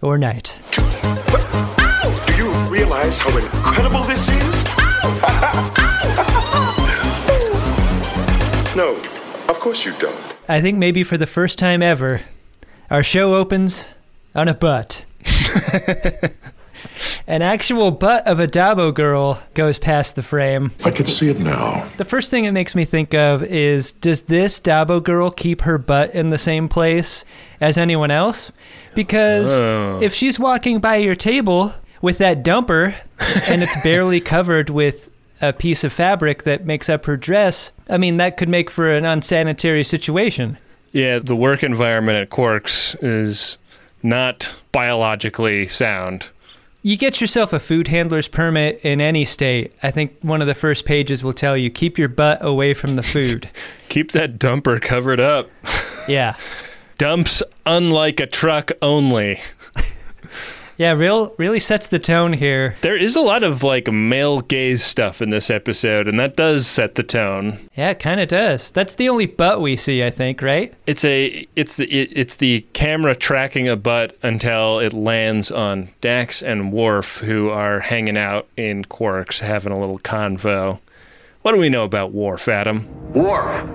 or 0.03 0.19
Night. 0.19 0.61
Do 0.73 2.35
you 2.37 2.53
realize 2.69 3.19
how 3.19 3.35
incredible 3.39 4.05
this 4.05 4.29
is? 4.29 4.82
no, 8.77 8.97
of 9.49 9.59
course 9.61 9.85
you 9.85 9.93
don't. 9.99 10.17
I 10.49 10.61
think 10.61 10.79
maybe 10.79 11.03
for 11.03 11.19
the 11.19 11.27
first 11.27 11.59
time 11.59 11.83
ever, 11.83 12.23
our 12.91 13.03
show 13.03 13.35
opens 13.35 13.89
on 14.35 14.49
a 14.49 14.55
butt. 14.55 15.05
An 17.29 17.41
actual 17.43 17.93
butt 17.93 18.27
of 18.27 18.41
a 18.41 18.47
Dabo 18.49 18.93
girl 18.93 19.41
goes 19.55 19.79
past 19.79 20.17
the 20.17 20.23
frame. 20.23 20.73
I 20.85 20.91
can 20.91 21.07
see 21.07 21.31
it 21.31 21.39
now. 21.39 21.89
The 21.97 22.05
first 22.05 22.31
thing 22.31 22.45
it 22.47 22.53
makes 22.53 22.75
me 22.75 22.85
think 22.85 23.15
of 23.15 23.43
is 23.45 23.93
does 23.93 24.23
this 24.23 24.61
Dabo 24.61 25.03
girl 25.03 25.31
keep 25.31 25.61
her 25.63 25.79
butt 25.79 26.15
in 26.15 26.31
the 26.31 26.39
same 26.39 26.69
place 26.69 27.25
as 27.61 27.79
anyone 27.79 28.11
else? 28.11 28.51
Because 28.95 29.59
Oh. 29.61 30.01
if 30.03 30.13
she's 30.13 30.41
walking 30.41 30.81
by 30.81 30.97
your 30.97 31.15
table 31.15 31.73
with 32.03 32.19
that 32.19 32.43
dumper 32.45 32.95
and 33.49 33.63
it's 33.63 33.81
barely 33.83 34.21
covered 34.35 34.69
with 34.69 35.11
a 35.41 35.53
piece 35.53 35.83
of 35.85 35.93
fabric 35.93 36.43
that 36.45 36.67
makes 36.67 36.89
up 36.89 37.05
her 37.07 37.17
dress, 37.17 37.73
I 37.89 37.97
mean, 37.97 38.19
that 38.19 38.37
could 38.37 38.49
make 38.49 38.71
for 38.71 38.93
an 38.93 39.05
unsanitary 39.05 39.85
situation. 39.85 40.59
Yeah, 40.93 41.19
the 41.19 41.35
work 41.35 41.63
environment 41.63 42.19
at 42.19 42.31
Quarks 42.31 42.95
is 43.03 43.57
not 44.03 44.55
biologically 44.73 45.67
sound. 45.69 46.29
You 46.85 46.97
get 46.97 47.21
yourself 47.21 47.53
a 47.53 47.61
food 47.61 47.89
handler's 47.89 48.27
permit 48.29 48.81
in 48.85 49.01
any 49.01 49.25
state. 49.25 49.73
I 49.83 49.91
think 49.93 50.17
one 50.21 50.41
of 50.41 50.49
the 50.49 50.55
first 50.55 50.85
pages 50.85 51.23
will 51.23 51.33
tell 51.33 51.57
you 51.57 51.71
keep 51.71 51.97
your 51.97 52.09
butt 52.09 52.45
away 52.45 52.75
from 52.75 52.97
the 52.97 53.03
food. 53.03 53.49
Keep 53.89 54.13
that 54.13 54.39
dumper 54.39 54.81
covered 54.81 55.21
up. 55.21 55.51
yeah. 56.09 56.35
Dumps 56.99 57.43
unlike 57.67 58.21
a 58.21 58.27
truck 58.27 58.73
only. 58.81 59.39
Yeah, 60.77 60.93
real 60.93 61.35
really 61.39 61.61
sets 61.61 61.87
the 61.87 61.99
tone 61.99 62.33
here. 62.33 62.77
There 62.83 62.97
is 62.97 63.15
a 63.17 63.21
lot 63.21 63.43
of 63.43 63.63
like 63.63 63.91
male 63.93 64.41
gaze 64.41 64.83
stuff 64.83 65.21
in 65.21 65.31
this 65.31 65.51
episode, 65.51 66.09
and 66.09 66.19
that 66.19 66.37
does 66.37 66.67
set 66.67 66.95
the 66.95 67.03
tone. 67.03 67.59
Yeah, 67.77 67.91
it 67.91 67.99
kind 67.99 68.21
of 68.21 68.29
does. 68.29 68.71
That's 68.71 68.95
the 68.95 69.09
only 69.09 69.27
butt 69.27 69.61
we 69.61 69.77
see, 69.77 70.03
I 70.03 70.11
think, 70.11 70.43
right? 70.43 70.73
It's 70.87 71.05
a 71.05 71.47
it's 71.57 71.77
the 71.77 71.85
it, 71.93 72.13
it's 72.15 72.37
the 72.37 72.67
camera 72.73 73.15
tracking 73.15 73.69
a 73.69 73.77
butt 73.77 74.17
until 74.23 74.79
it 74.79 74.93
lands 74.93 75.51
on 75.51 75.91
Dax 76.01 76.43
and 76.43 76.73
Worf, 76.73 77.19
who 77.19 77.51
are 77.51 77.81
hanging 77.81 78.17
out 78.17 78.49
in 78.57 78.85
Quarks, 78.85 79.41
having 79.41 79.73
a 79.73 79.79
little 79.79 79.99
convo. 79.99 80.81
What 81.43 81.53
do 81.53 81.59
we 81.59 81.69
know 81.69 81.85
about 81.85 82.13
Worf, 82.13 82.49
Adam? 82.49 82.87
Worf, 83.13 83.67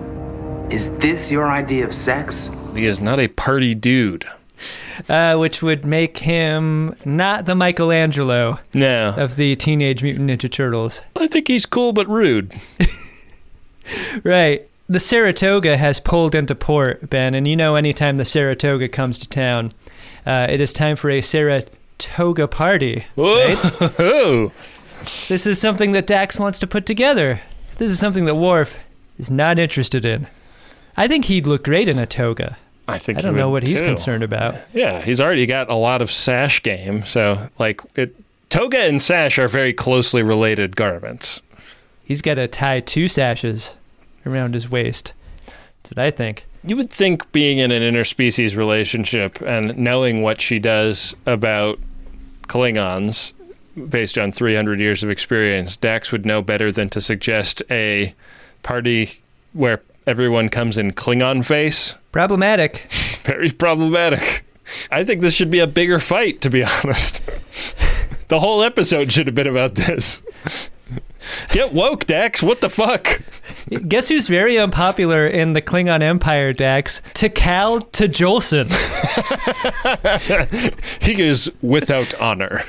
is 0.71 0.89
this 0.99 1.31
your 1.31 1.49
idea 1.49 1.85
of 1.85 1.93
sex? 1.93 2.49
He 2.73 2.85
is 2.85 2.99
not 2.99 3.19
a 3.19 3.27
party 3.27 3.75
dude. 3.75 4.25
Uh, 5.09 5.35
which 5.37 5.61
would 5.61 5.85
make 5.85 6.17
him 6.17 6.95
not 7.05 7.45
the 7.45 7.53
Michelangelo 7.53 8.59
No, 8.73 9.13
of 9.15 9.35
the 9.35 9.55
Teenage 9.55 10.01
Mutant 10.01 10.27
Ninja 10.29 10.51
Turtles. 10.51 11.01
I 11.15 11.27
think 11.27 11.47
he's 11.47 11.67
cool 11.67 11.93
but 11.93 12.07
rude. 12.09 12.53
Right. 14.23 14.67
The 14.89 14.99
Saratoga 14.99 15.77
has 15.77 15.99
pulled 15.99 16.33
into 16.33 16.55
port, 16.55 17.09
Ben, 17.09 17.33
and 17.33 17.47
you 17.47 17.55
know 17.55 17.75
anytime 17.75 18.15
the 18.15 18.25
Saratoga 18.25 18.87
comes 18.87 19.17
to 19.19 19.27
town, 19.29 19.71
uh, 20.25 20.47
it 20.49 20.61
is 20.61 20.71
time 20.73 20.95
for 20.95 21.09
a 21.09 21.21
Saratoga 21.21 22.47
party. 22.47 23.05
Whoa! 23.15 24.51
This 25.29 25.45
is 25.45 25.61
something 25.61 25.91
that 25.91 26.07
Dax 26.07 26.39
wants 26.39 26.57
to 26.59 26.67
put 26.67 26.85
together. 26.85 27.39
This 27.77 27.91
is 27.91 27.99
something 27.99 28.25
that 28.25 28.35
Worf 28.35 28.79
is 29.19 29.29
not 29.29 29.59
interested 29.59 30.03
in. 30.05 30.27
I 30.97 31.07
think 31.07 31.25
he'd 31.25 31.47
look 31.47 31.63
great 31.63 31.87
in 31.87 31.99
a 31.99 32.05
toga. 32.07 32.57
I 32.87 32.97
think 32.97 33.19
I 33.19 33.21
don't 33.21 33.35
know 33.35 33.49
what 33.49 33.63
he's 33.63 33.81
concerned 33.81 34.23
about. 34.23 34.55
Yeah, 34.73 35.01
he's 35.01 35.19
already 35.19 35.45
got 35.45 35.69
a 35.69 35.75
lot 35.75 36.01
of 36.01 36.11
sash 36.11 36.63
game, 36.63 37.03
so 37.03 37.49
like 37.59 37.81
it. 37.95 38.15
Toga 38.49 38.79
and 38.79 39.01
sash 39.01 39.37
are 39.37 39.49
very 39.49 39.73
closely 39.73 40.23
related 40.23 40.77
garments. 40.77 41.41
He's 42.05 42.21
got 42.21 42.35
to 42.35 42.47
tie 42.47 42.79
two 42.79 43.09
sashes 43.09 43.75
around 44.25 44.53
his 44.53 44.71
waist. 44.71 45.11
That's 45.45 45.91
what 45.91 45.99
I 45.99 46.11
think. 46.11 46.45
You 46.63 46.77
would 46.77 46.89
think 46.89 47.29
being 47.33 47.57
in 47.57 47.71
an 47.71 47.83
interspecies 47.83 48.55
relationship 48.55 49.41
and 49.41 49.77
knowing 49.77 50.21
what 50.21 50.39
she 50.39 50.59
does 50.59 51.15
about 51.25 51.79
Klingons, 52.47 53.33
based 53.89 54.17
on 54.17 54.31
300 54.31 54.79
years 54.79 55.03
of 55.03 55.09
experience, 55.09 55.77
Dax 55.77 56.11
would 56.11 56.25
know 56.25 56.41
better 56.41 56.71
than 56.71 56.89
to 56.89 57.01
suggest 57.01 57.61
a 57.69 58.13
party 58.63 59.19
where 59.53 59.81
everyone 60.07 60.49
comes 60.49 60.77
in 60.77 60.93
Klingon 60.93 61.45
face. 61.45 61.95
Problematic. 62.11 62.87
Very 63.23 63.51
problematic. 63.51 64.45
I 64.89 65.03
think 65.03 65.21
this 65.21 65.33
should 65.33 65.51
be 65.51 65.59
a 65.59 65.67
bigger 65.67 65.99
fight, 65.99 66.41
to 66.41 66.49
be 66.49 66.63
honest. 66.83 67.21
the 68.29 68.39
whole 68.39 68.63
episode 68.63 69.11
should 69.11 69.27
have 69.27 69.35
been 69.35 69.47
about 69.47 69.75
this. 69.75 70.21
Get 71.49 71.73
woke, 71.73 72.05
Dax. 72.05 72.43
What 72.43 72.61
the 72.61 72.69
fuck? 72.69 73.21
Guess 73.87 74.09
who's 74.09 74.27
very 74.27 74.57
unpopular 74.57 75.27
in 75.27 75.53
the 75.53 75.61
Klingon 75.61 76.01
Empire, 76.01 76.53
Dax? 76.53 77.01
Tikal 77.13 77.91
to 77.93 78.07
Jolson. 78.07 78.67
He 81.01 81.21
is 81.21 81.51
without 81.61 82.13
honor. 82.19 82.57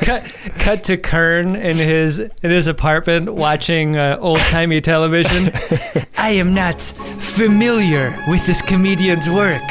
cut, 0.00 0.32
cut 0.58 0.84
to 0.84 0.96
Kern 0.96 1.56
in 1.56 1.76
his 1.76 2.18
in 2.18 2.50
his 2.50 2.66
apartment 2.66 3.34
watching 3.34 3.96
uh, 3.96 4.18
old 4.20 4.38
timey 4.38 4.80
television. 4.80 5.50
I 6.16 6.30
am 6.30 6.54
not 6.54 6.80
familiar 6.82 8.16
with 8.28 8.44
this 8.46 8.62
comedian's 8.62 9.28
work. 9.28 9.62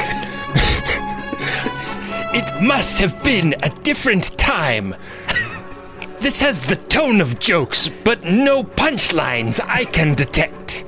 It 2.38 2.62
must 2.62 2.98
have 2.98 3.22
been 3.22 3.54
a 3.62 3.70
different 3.82 4.36
time. 4.36 4.94
This 6.20 6.38
has 6.40 6.60
the 6.60 6.76
tone 6.76 7.22
of 7.22 7.38
jokes, 7.38 7.88
but 8.04 8.24
no 8.24 8.62
punchlines 8.62 9.58
I 9.64 9.86
can 9.86 10.14
detect. 10.14 10.84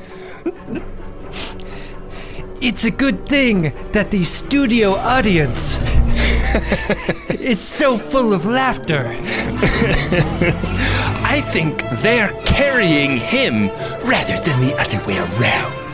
It's 2.61 2.85
a 2.85 2.91
good 2.91 3.27
thing 3.27 3.73
that 3.93 4.11
the 4.11 4.25
studio 4.25 4.97
audience 4.97 5.79
is 7.41 7.59
so 7.59 7.97
full 7.97 8.35
of 8.35 8.45
laughter. 8.45 9.17
I 11.25 11.41
think 11.51 11.83
they're 12.03 12.35
carrying 12.45 13.17
him 13.17 13.69
rather 14.07 14.37
than 14.37 14.61
the 14.61 14.77
other 14.79 15.03
way 15.07 15.17
around. 15.17 15.88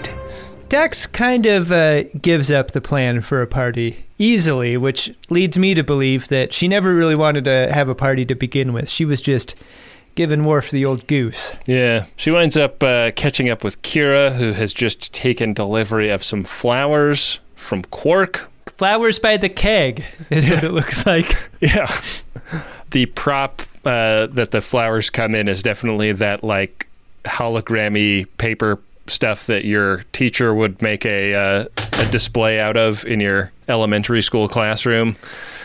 Dax 0.75 1.07
kind 1.07 1.47
of 1.47 1.71
uh, 1.71 2.03
gives 2.21 2.51
up 2.51 2.73
the 2.73 2.81
plan 2.81 3.21
for 3.21 3.41
a 3.41 3.47
party 3.47 4.07
easily, 4.19 4.77
which 4.77 5.15
leads 5.31 5.57
me 5.57 5.73
to 5.73 5.85
believe 5.85 6.27
that 6.31 6.53
she 6.53 6.67
never 6.67 6.93
really 6.93 7.15
wanted 7.15 7.45
to 7.45 7.73
have 7.73 7.89
a 7.89 7.95
party 7.95 8.25
to 8.25 8.35
begin 8.35 8.73
with. 8.73 8.89
She 8.89 9.05
was 9.05 9.23
just 9.23 9.55
giving 10.17 10.43
Worf 10.43 10.73
the 10.73 10.85
old 10.85 11.07
goose. 11.07 11.53
Yeah, 11.69 12.07
she 12.17 12.33
winds 12.33 12.57
up 12.57 12.83
uh, 12.83 13.13
catching 13.13 13.49
up 13.49 13.63
with 13.63 13.83
Kira, 13.83 14.35
who 14.35 14.53
has 14.55 14.75
just 14.75 15.15
taken 15.15 15.55
delivery 15.55 16.11
of 16.11 16.25
some 16.25 16.43
flowers 16.43 17.39
from 17.55 17.83
Quark. 17.85 18.51
Flowers 18.67 19.21
by 19.21 19.37
the 19.37 19.49
keg 19.49 20.03
is 20.29 20.51
what 20.51 20.65
it 20.65 20.73
looks 20.73 21.07
like. 21.07 21.37
Yeah. 21.61 22.01
The 22.91 23.07
prop 23.07 23.63
uh, 23.85 24.27
that 24.27 24.51
the 24.51 24.61
flowers 24.61 25.09
come 25.09 25.37
in 25.37 25.47
is 25.47 25.63
definitely 25.63 26.11
that 26.11 26.43
like 26.43 26.89
hologrammy 27.27 28.27
paper 28.39 28.81
stuff 29.07 29.47
that 29.47 29.65
your 29.65 30.05
teacher 30.13 30.55
would 30.55 30.81
make 30.81 31.05
a 31.05 31.35
uh, 31.35 31.65
a 31.99 32.07
display 32.11 32.61
out 32.61 32.77
of 32.77 33.05
in 33.07 33.21
your 33.21 33.53
elementary 33.69 34.23
school 34.23 34.49
classroom. 34.49 35.17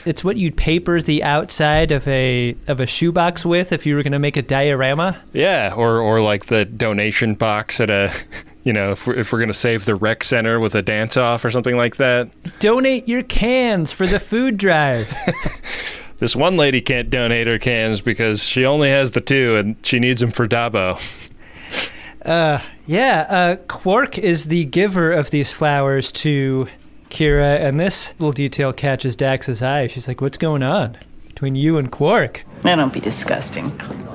It's 0.06 0.24
what 0.24 0.38
you'd 0.38 0.56
paper 0.56 1.02
the 1.02 1.24
outside 1.24 1.92
of 1.92 2.08
a 2.08 2.56
of 2.68 2.80
a 2.80 2.88
shoebox 2.88 3.46
with 3.46 3.72
if 3.72 3.86
you 3.86 3.96
were 3.96 4.04
going 4.04 4.14
to 4.14 4.20
make 4.20 4.38
a 4.38 4.42
diorama. 4.42 5.22
Yeah, 5.34 5.74
or 5.76 6.00
or 6.00 6.22
like 6.22 6.46
the 6.46 6.66
donation 6.66 7.36
box 7.36 7.80
at 7.80 7.90
a 7.90 8.12
you 8.64 8.74
know, 8.74 8.92
if 8.92 9.08
we're, 9.08 9.16
if 9.16 9.32
we're 9.32 9.40
going 9.40 9.48
to 9.48 9.54
save 9.54 9.86
the 9.86 9.96
rec 9.96 10.24
center 10.24 10.60
with 10.60 10.76
a 10.76 10.82
dance 10.82 11.18
off 11.18 11.44
or 11.46 11.52
something 11.52 11.78
like 11.78 11.96
that. 11.96 12.30
Donate 12.60 13.08
your 13.08 13.24
cans 13.24 13.92
for 13.92 14.06
the 14.06 14.20
food 14.20 14.58
drive. 14.58 15.12
This 16.20 16.36
one 16.36 16.58
lady 16.58 16.82
can't 16.82 17.10
donate 17.10 17.48
her 17.48 17.58
cans 17.58 18.02
because 18.02 18.44
she 18.44 18.66
only 18.66 18.90
has 18.90 19.12
the 19.12 19.22
two 19.22 19.56
and 19.56 19.78
she 19.84 20.00
needs 20.00 20.20
them 20.20 20.32
for 20.32 20.48
Dabo. 20.48 21.00
Uh, 22.30 22.62
yeah, 22.86 23.26
uh, 23.28 23.56
Quark 23.68 24.20
is 24.20 24.46
the 24.46 24.66
giver 24.66 25.12
of 25.12 25.32
these 25.32 25.52
flowers 25.52 26.12
to 26.12 26.68
Kira, 27.10 27.60
and 27.60 27.80
this 27.80 28.14
little 28.20 28.32
detail 28.32 28.72
catches 28.72 29.16
Dax's 29.16 29.64
eye. 29.64 29.88
She's 29.88 30.08
like, 30.08 30.22
What's 30.22 30.38
going 30.38 30.62
on 30.62 30.96
between 31.26 31.56
you 31.56 31.80
and 31.80 31.92
Quark? 31.92 32.44
Now, 32.64 32.76
don't 32.76 32.94
be 32.94 33.00
disgusting. 33.00 33.72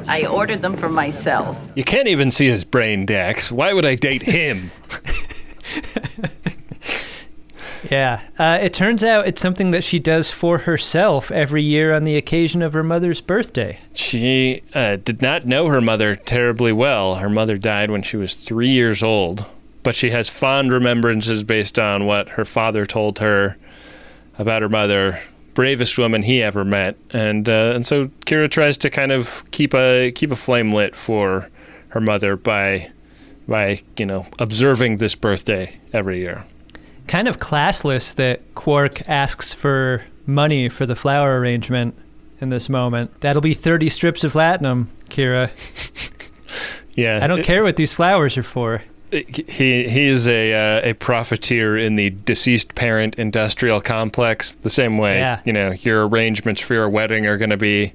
I 0.06 0.26
ordered 0.26 0.62
them 0.62 0.76
for 0.76 0.88
myself. 0.88 1.58
You 1.74 1.82
can't 1.82 2.06
even 2.06 2.30
see 2.30 2.46
his 2.46 2.62
brain, 2.62 3.04
Dax. 3.04 3.50
Why 3.50 3.72
would 3.72 3.84
I 3.84 3.96
date 3.96 4.22
him? 4.22 4.70
Yeah, 7.90 8.22
uh, 8.38 8.58
it 8.60 8.72
turns 8.72 9.04
out 9.04 9.26
it's 9.26 9.40
something 9.40 9.70
that 9.72 9.84
she 9.84 9.98
does 9.98 10.30
for 10.30 10.58
herself 10.58 11.30
every 11.30 11.62
year 11.62 11.92
on 11.94 12.04
the 12.04 12.16
occasion 12.16 12.62
of 12.62 12.72
her 12.72 12.82
mother's 12.82 13.20
birthday. 13.20 13.78
She 13.92 14.62
uh, 14.74 14.96
did 14.96 15.20
not 15.20 15.46
know 15.46 15.66
her 15.68 15.80
mother 15.80 16.16
terribly 16.16 16.72
well. 16.72 17.16
Her 17.16 17.28
mother 17.28 17.56
died 17.56 17.90
when 17.90 18.02
she 18.02 18.16
was 18.16 18.34
three 18.34 18.70
years 18.70 19.02
old, 19.02 19.44
but 19.82 19.94
she 19.94 20.10
has 20.10 20.28
fond 20.28 20.72
remembrances 20.72 21.44
based 21.44 21.78
on 21.78 22.06
what 22.06 22.30
her 22.30 22.44
father 22.44 22.86
told 22.86 23.18
her 23.18 23.56
about 24.38 24.62
her 24.62 24.68
mother. 24.68 25.20
Bravest 25.54 25.96
woman 25.98 26.24
he 26.24 26.42
ever 26.42 26.64
met, 26.64 26.96
and 27.10 27.48
uh, 27.48 27.72
and 27.76 27.86
so 27.86 28.06
Kira 28.26 28.50
tries 28.50 28.76
to 28.78 28.90
kind 28.90 29.12
of 29.12 29.48
keep 29.52 29.72
a 29.72 30.10
keep 30.10 30.32
a 30.32 30.36
flame 30.36 30.72
lit 30.72 30.96
for 30.96 31.48
her 31.90 32.00
mother 32.00 32.34
by 32.34 32.90
by 33.46 33.80
you 33.96 34.04
know 34.04 34.26
observing 34.40 34.96
this 34.96 35.14
birthday 35.14 35.78
every 35.92 36.18
year. 36.18 36.44
Kind 37.06 37.28
of 37.28 37.36
classless 37.38 38.14
that 38.16 38.54
Quark 38.54 39.08
asks 39.08 39.52
for 39.54 40.04
money 40.26 40.68
for 40.68 40.86
the 40.86 40.96
flower 40.96 41.38
arrangement 41.38 41.94
in 42.40 42.48
this 42.50 42.68
moment. 42.68 43.20
That'll 43.20 43.42
be 43.42 43.54
30 43.54 43.90
strips 43.90 44.24
of 44.24 44.32
platinum, 44.32 44.90
Kira. 45.10 45.50
Yeah, 46.96 47.18
I 47.20 47.26
don't 47.26 47.40
it- 47.40 47.44
care 47.44 47.64
what 47.64 47.74
these 47.74 47.92
flowers 47.92 48.38
are 48.38 48.44
for. 48.44 48.80
he 49.10 49.32
he 49.88 50.04
is 50.04 50.28
a 50.28 50.52
uh, 50.54 50.90
a 50.90 50.92
profiteer 50.92 51.76
in 51.76 51.96
the 51.96 52.10
deceased 52.10 52.76
parent 52.76 53.16
industrial 53.16 53.80
complex. 53.80 54.54
The 54.54 54.70
same 54.70 54.96
way, 54.96 55.18
Yeah. 55.18 55.40
you 55.44 55.52
know, 55.52 55.72
your 55.72 56.06
arrangements 56.06 56.60
for 56.60 56.74
your 56.74 56.88
wedding 56.88 57.26
are 57.26 57.36
going 57.36 57.50
to 57.50 57.56
be 57.56 57.94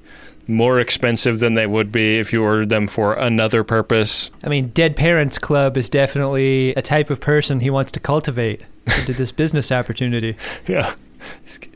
more 0.49 0.79
expensive 0.79 1.39
than 1.39 1.53
they 1.53 1.67
would 1.67 1.91
be 1.91 2.17
if 2.17 2.33
you 2.33 2.43
ordered 2.43 2.69
them 2.69 2.87
for 2.87 3.13
another 3.13 3.63
purpose. 3.63 4.31
I 4.43 4.49
mean, 4.49 4.69
Dead 4.69 4.95
Parents 4.95 5.37
Club 5.37 5.77
is 5.77 5.89
definitely 5.89 6.73
a 6.75 6.81
type 6.81 7.09
of 7.09 7.21
person 7.21 7.59
he 7.59 7.69
wants 7.69 7.91
to 7.93 7.99
cultivate 7.99 8.65
into 8.99 9.13
this 9.13 9.31
business 9.43 9.71
opportunity. 9.71 10.35
Yeah, 10.67 10.93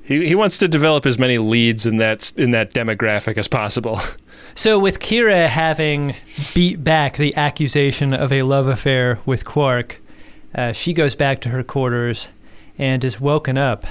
he 0.04 0.28
he 0.28 0.36
wants 0.36 0.58
to 0.60 0.68
develop 0.68 1.06
as 1.06 1.20
many 1.20 1.38
leads 1.38 1.86
in 1.86 1.98
that 1.98 2.34
in 2.36 2.52
that 2.52 2.74
demographic 2.74 3.38
as 3.38 3.48
possible. 3.48 4.00
So, 4.56 4.78
with 4.78 5.00
Kira 5.00 5.48
having 5.48 6.14
beat 6.54 6.84
back 6.84 7.18
the 7.18 7.36
accusation 7.36 8.14
of 8.14 8.32
a 8.32 8.44
love 8.44 8.68
affair 8.68 9.20
with 9.26 9.46
Quark, 9.46 10.00
uh, 10.54 10.74
she 10.74 10.94
goes 10.94 11.16
back 11.16 11.42
to 11.42 11.50
her 11.50 11.64
quarters 11.64 12.30
and 12.78 13.04
is 13.04 13.20
woken 13.20 13.58
up 13.58 13.88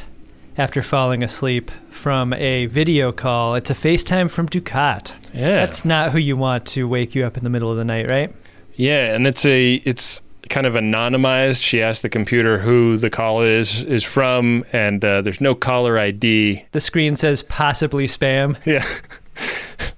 after 0.58 0.82
falling 0.82 1.22
asleep 1.22 1.70
from 1.90 2.32
a 2.34 2.66
video 2.66 3.12
call. 3.12 3.54
It's 3.54 3.70
a 3.70 3.74
FaceTime 3.74 4.30
from 4.30 4.48
Dukat. 4.48 5.14
Yeah. 5.32 5.56
That's 5.56 5.84
not 5.84 6.12
who 6.12 6.18
you 6.18 6.36
want 6.36 6.66
to 6.68 6.86
wake 6.86 7.14
you 7.14 7.24
up 7.26 7.36
in 7.36 7.44
the 7.44 7.50
middle 7.50 7.70
of 7.70 7.76
the 7.76 7.84
night, 7.84 8.08
right? 8.08 8.34
Yeah, 8.74 9.14
and 9.14 9.26
it's 9.26 9.44
a 9.44 9.74
it's 9.74 10.20
kind 10.48 10.66
of 10.66 10.74
anonymized. 10.74 11.64
She 11.64 11.82
asked 11.82 12.02
the 12.02 12.08
computer 12.08 12.58
who 12.58 12.96
the 12.96 13.10
call 13.10 13.42
is 13.42 13.82
is 13.84 14.04
from, 14.04 14.64
and 14.72 15.04
uh, 15.04 15.22
there's 15.22 15.40
no 15.40 15.54
caller 15.54 15.98
ID. 15.98 16.64
The 16.72 16.80
screen 16.80 17.16
says 17.16 17.42
possibly 17.42 18.06
spam. 18.06 18.56
Yeah. 18.66 18.86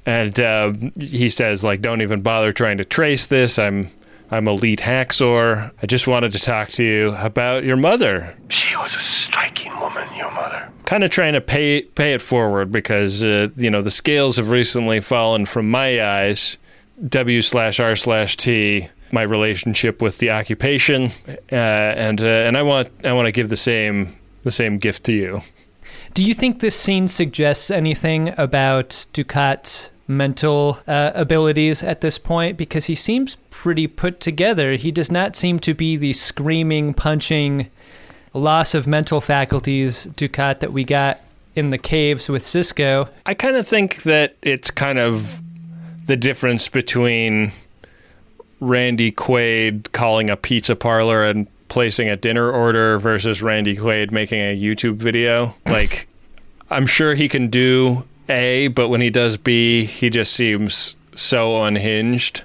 And 0.06 0.38
uh, 0.38 0.72
he 1.00 1.28
says, 1.28 1.64
like, 1.64 1.80
don't 1.80 2.02
even 2.02 2.20
bother 2.20 2.52
trying 2.52 2.76
to 2.78 2.84
trace 2.84 3.26
this. 3.26 3.58
I'm 3.58 3.90
I'm 4.34 4.48
elite 4.48 4.80
hacksaw. 4.80 5.70
I 5.80 5.86
just 5.86 6.08
wanted 6.08 6.32
to 6.32 6.40
talk 6.40 6.68
to 6.70 6.84
you 6.84 7.14
about 7.18 7.62
your 7.62 7.76
mother. 7.76 8.36
She 8.48 8.74
was 8.76 8.92
a 8.96 8.98
striking 8.98 9.78
woman, 9.78 10.08
your 10.16 10.32
mother. 10.32 10.68
Kind 10.86 11.04
of 11.04 11.10
trying 11.10 11.34
to 11.34 11.40
pay 11.40 11.82
pay 11.82 12.14
it 12.14 12.20
forward 12.20 12.72
because 12.72 13.24
uh, 13.24 13.48
you 13.56 13.70
know 13.70 13.80
the 13.80 13.92
scales 13.92 14.36
have 14.36 14.50
recently 14.50 15.00
fallen 15.00 15.46
from 15.46 15.70
my 15.70 16.02
eyes. 16.04 16.58
W 17.08 17.42
slash 17.42 17.78
R 17.78 17.94
slash 17.94 18.36
T. 18.36 18.88
My 19.12 19.22
relationship 19.22 20.02
with 20.02 20.18
the 20.18 20.30
occupation, 20.30 21.12
uh, 21.52 21.54
and 21.54 22.20
uh, 22.20 22.26
and 22.26 22.56
I 22.56 22.62
want 22.62 22.88
I 23.04 23.12
want 23.12 23.26
to 23.26 23.32
give 23.32 23.48
the 23.50 23.56
same 23.56 24.16
the 24.42 24.50
same 24.50 24.78
gift 24.78 25.04
to 25.04 25.12
you. 25.12 25.42
Do 26.12 26.24
you 26.24 26.34
think 26.34 26.58
this 26.58 26.74
scene 26.74 27.06
suggests 27.06 27.70
anything 27.70 28.34
about 28.36 29.06
Dukat's 29.12 29.90
mental 30.06 30.78
uh, 30.86 31.12
abilities 31.14 31.82
at 31.82 32.00
this 32.00 32.18
point? 32.18 32.56
Because 32.56 32.86
he 32.86 32.94
seems 32.94 33.36
pretty 33.50 33.86
put 33.86 34.20
together. 34.20 34.72
He 34.72 34.90
does 34.90 35.10
not 35.10 35.36
seem 35.36 35.58
to 35.60 35.74
be 35.74 35.96
the 35.96 36.12
screaming, 36.12 36.94
punching, 36.94 37.70
loss 38.32 38.74
of 38.74 38.86
mental 38.86 39.20
faculties 39.20 40.06
Dukat 40.08 40.60
that 40.60 40.72
we 40.72 40.84
got 40.84 41.20
in 41.54 41.70
the 41.70 41.78
caves 41.78 42.28
with 42.28 42.42
Sisko. 42.42 43.08
I 43.24 43.34
kind 43.34 43.56
of 43.56 43.66
think 43.66 44.02
that 44.02 44.36
it's 44.42 44.70
kind 44.70 44.98
of 44.98 45.40
the 46.06 46.16
difference 46.16 46.68
between 46.68 47.52
Randy 48.60 49.12
Quaid 49.12 49.92
calling 49.92 50.30
a 50.30 50.36
pizza 50.36 50.74
parlor 50.74 51.24
and 51.24 51.46
placing 51.68 52.08
a 52.08 52.16
dinner 52.16 52.50
order 52.50 52.98
versus 52.98 53.42
Randy 53.42 53.76
Quaid 53.76 54.10
making 54.10 54.40
a 54.40 54.60
YouTube 54.60 54.96
video. 54.96 55.54
Like, 55.66 56.08
I'm 56.70 56.86
sure 56.86 57.14
he 57.14 57.28
can 57.28 57.48
do 57.48 58.04
A, 58.28 58.68
but 58.68 58.88
when 58.88 59.00
he 59.00 59.10
does 59.10 59.36
B, 59.36 59.84
he 59.84 60.10
just 60.10 60.32
seems 60.32 60.96
so 61.14 61.62
unhinged 61.62 62.42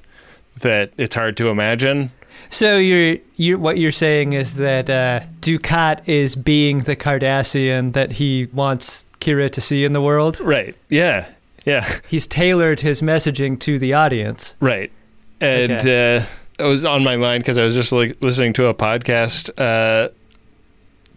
that 0.60 0.92
it's 0.98 1.16
hard 1.16 1.38
to 1.38 1.50
imagine. 1.50 2.12
So 2.50 2.78
you're 2.78 3.18
you 3.36 3.60
what 3.60 3.78
you're 3.78 3.92
saying 3.92 4.34
is 4.34 4.56
that 4.56 4.90
uh, 4.90 5.22
Dukat 5.42 6.08
is 6.08 6.36
being 6.36 6.80
the 6.82 6.96
Cardassian 6.96 7.94
that 7.94 8.14
he 8.14 8.48
wants 8.54 9.06
Kira 9.22 9.50
to 9.52 9.62
see 9.62 9.86
in 9.86 9.94
the 9.94 10.02
world. 10.02 10.40
Right. 10.40 10.76
Yeah. 10.90 11.28
Yeah. 11.66 11.88
He's 12.08 12.26
tailored 12.26 12.80
his 12.80 13.02
messaging 13.02 13.60
to 13.62 13.78
the 13.78 13.94
audience. 13.94 14.54
Right. 14.60 14.92
And 15.40 15.72
uh, 15.72 16.26
it 16.58 16.64
was 16.64 16.84
on 16.84 17.04
my 17.04 17.16
mind 17.16 17.44
because 17.44 17.60
I 17.60 17.64
was 17.64 17.76
just 17.76 17.92
like 17.92 18.18
listening 18.22 18.54
to 18.54 18.68
a 18.68 18.74
podcast 18.74 19.52
uh, 19.58 20.10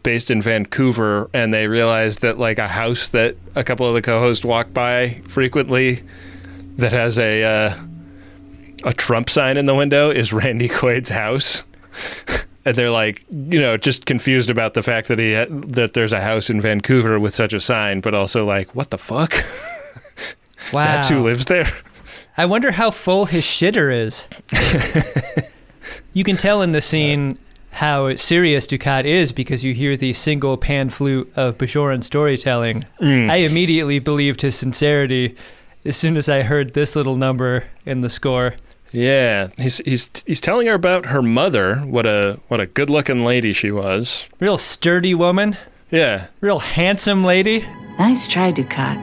based 0.03 0.31
in 0.31 0.43
Vancouver, 0.43 1.31
and 1.33 1.53
they 1.53 1.67
realized 1.67 2.21
that 2.23 2.39
like 2.39 2.59
a 2.59 2.69
house 2.69 3.09
that 3.11 3.37
a 3.55 3.65
couple 3.65 3.87
of 3.87 3.95
the 3.95 4.03
co-hosts 4.03 4.45
walk 4.45 4.73
by 4.73 5.21
frequently 5.29 6.03
that 6.77 6.93
has 6.93 7.19
a 7.19 7.43
uh, 7.43 7.75
a 8.85 8.93
Trump 8.93 9.31
sign 9.31 9.57
in 9.57 9.67
the 9.67 9.75
window 9.75 10.11
is 10.11 10.33
Randy 10.33 10.69
Quaid's 10.69 11.11
house. 11.11 11.63
And 12.65 12.77
they're 12.77 12.93
like, 12.93 13.25
you 13.29 13.61
know, 13.61 13.77
just 13.77 14.07
confused 14.07 14.49
about 14.49 14.75
the 14.75 14.85
fact 14.85 15.09
that 15.09 15.19
he 15.19 15.35
ha- 15.35 15.47
that 15.51 15.95
there's 15.95 16.13
a 16.13 16.21
house 16.21 16.49
in 16.49 16.61
Vancouver 16.61 17.19
with 17.19 17.35
such 17.35 17.53
a 17.53 17.59
sign, 17.59 18.01
but 18.01 18.15
also 18.15 18.47
like, 18.47 18.73
what 18.73 18.91
the 18.91 18.99
fuck? 18.99 19.33
Wow. 20.73 20.85
That's 20.85 21.09
who 21.09 21.25
lives 21.25 21.47
there. 21.47 21.73
I 22.37 22.47
wonder 22.47 22.71
how 22.71 22.93
full 22.93 23.25
his 23.25 23.45
shitter 23.45 23.93
is. 23.93 24.29
you 26.13 26.23
can 26.23 26.37
tell 26.37 26.63
in 26.63 26.71
the 26.71 26.81
scene 26.81 27.37
how 27.73 28.15
serious 28.17 28.67
Dukat 28.67 29.05
is 29.05 29.33
because 29.33 29.65
you 29.65 29.75
hear 29.75 29.97
the 29.97 30.13
single 30.13 30.57
pan 30.57 30.91
flute 30.91 31.31
of 31.37 31.59
Bajoran 31.59 32.05
storytelling. 32.05 32.85
Mm. 33.01 33.31
I 33.31 33.37
immediately 33.37 33.99
believed 33.99 34.43
his 34.43 34.55
sincerity 34.55 35.35
as 35.85 35.97
soon 35.97 36.17
as 36.17 36.29
I 36.29 36.43
heard 36.43 36.75
this 36.75 36.95
little 36.95 37.17
number 37.17 37.65
in 37.85 38.03
the 38.03 38.11
score. 38.11 38.55
Yeah, 38.93 39.49
he's 39.57 39.79
he's 39.79 40.11
he's 40.27 40.41
telling 40.41 40.67
her 40.67 40.75
about 40.75 41.07
her 41.07 41.23
mother. 41.23 41.77
What 41.79 42.05
a 42.05 42.39
what 42.49 42.61
a 42.61 42.67
good 42.67 42.91
looking 42.91 43.25
lady 43.25 43.55
she 43.55 43.71
was. 43.71 44.29
Real 44.39 44.59
sturdy 44.59 45.15
woman, 45.15 45.57
Yeah, 45.91 46.27
real 46.43 46.59
handsome 46.59 47.25
lady. 47.25 47.67
Nice 47.99 48.29
try, 48.29 48.53
Dukat. 48.53 48.99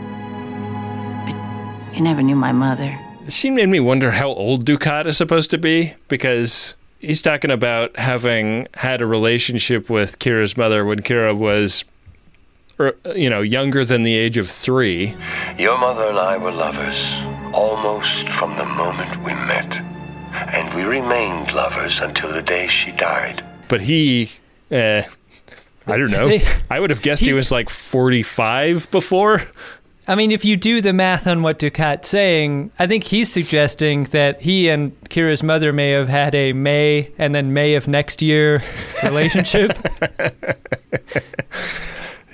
But 1.25 1.95
you 1.97 2.01
never 2.03 2.21
knew 2.21 2.35
my 2.35 2.51
mother. 2.51 2.97
she 3.29 3.49
made 3.49 3.69
me 3.69 3.79
wonder 3.79 4.11
how 4.11 4.27
old 4.29 4.63
Dukat 4.65 5.07
is 5.07 5.17
supposed 5.17 5.49
to 5.51 5.57
be 5.57 5.93
because 6.07 6.75
he's 6.99 7.21
talking 7.21 7.51
about 7.51 7.97
having 7.97 8.67
had 8.75 9.01
a 9.01 9.05
relationship 9.05 9.89
with 9.89 10.19
Kira's 10.19 10.55
mother 10.55 10.85
when 10.85 10.99
Kira 10.99 11.35
was, 11.35 11.83
er, 12.79 12.95
you 13.15 13.29
know, 13.29 13.41
younger 13.41 13.83
than 13.83 14.03
the 14.03 14.15
age 14.15 14.37
of 14.37 14.49
three. 14.49 15.15
Your 15.57 15.77
mother 15.77 16.07
and 16.07 16.19
I 16.19 16.37
were 16.37 16.51
lovers, 16.51 17.01
almost 17.53 18.29
from 18.29 18.55
the 18.57 18.65
moment 18.65 19.17
we 19.23 19.33
met. 19.33 19.81
And 20.31 20.73
we 20.75 20.83
remained 20.83 21.53
lovers 21.53 21.99
until 21.99 22.31
the 22.31 22.41
day 22.41 22.67
she 22.67 22.91
died. 22.91 23.43
But 23.67 23.81
he, 23.81 24.31
eh, 24.69 25.03
I 25.87 25.97
don't 25.97 26.11
know. 26.11 26.37
I 26.69 26.79
would 26.79 26.91
have 26.91 27.01
guessed 27.01 27.23
he 27.23 27.33
was 27.33 27.51
like 27.51 27.69
forty-five 27.69 28.89
before. 28.91 29.41
I 30.09 30.15
mean, 30.15 30.31
if 30.31 30.43
you 30.43 30.57
do 30.57 30.81
the 30.81 30.91
math 30.91 31.27
on 31.27 31.43
what 31.43 31.59
Dukat's 31.59 32.07
saying, 32.07 32.71
I 32.79 32.87
think 32.87 33.03
he's 33.03 33.31
suggesting 33.31 34.05
that 34.05 34.41
he 34.41 34.67
and 34.67 34.99
Kira's 35.03 35.43
mother 35.43 35.71
may 35.71 35.91
have 35.91 36.09
had 36.09 36.33
a 36.33 36.51
May 36.51 37.11
and 37.19 37.35
then 37.35 37.53
May 37.53 37.75
of 37.75 37.87
next 37.87 38.19
year 38.23 38.63
relationship. 39.03 39.77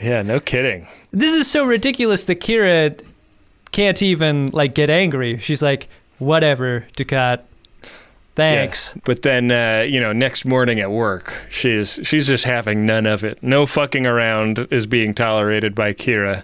Yeah, 0.01 0.21
no 0.21 0.39
kidding. 0.39 0.87
this 1.11 1.33
is 1.33 1.51
so 1.51 1.65
ridiculous 1.65 2.23
that 2.25 2.39
Kira 2.39 2.97
can't 3.71 4.01
even 4.01 4.47
like 4.51 4.73
get 4.73 4.89
angry. 4.89 5.37
She's 5.39 5.61
like, 5.61 5.89
"Whatever, 6.17 6.85
Dukat. 6.95 7.41
Thanks." 8.35 8.93
Yeah. 8.95 9.01
But 9.03 9.21
then, 9.23 9.51
uh, 9.51 9.85
you 9.87 9.99
know, 9.99 10.13
next 10.13 10.45
morning 10.45 10.79
at 10.79 10.91
work, 10.91 11.33
she's 11.49 11.99
she's 12.03 12.27
just 12.27 12.43
having 12.45 12.85
none 12.85 13.05
of 13.05 13.23
it. 13.23 13.41
No 13.41 13.65
fucking 13.65 14.05
around 14.05 14.67
is 14.71 14.85
being 14.85 15.13
tolerated 15.13 15.73
by 15.75 15.93
Kira. 15.93 16.43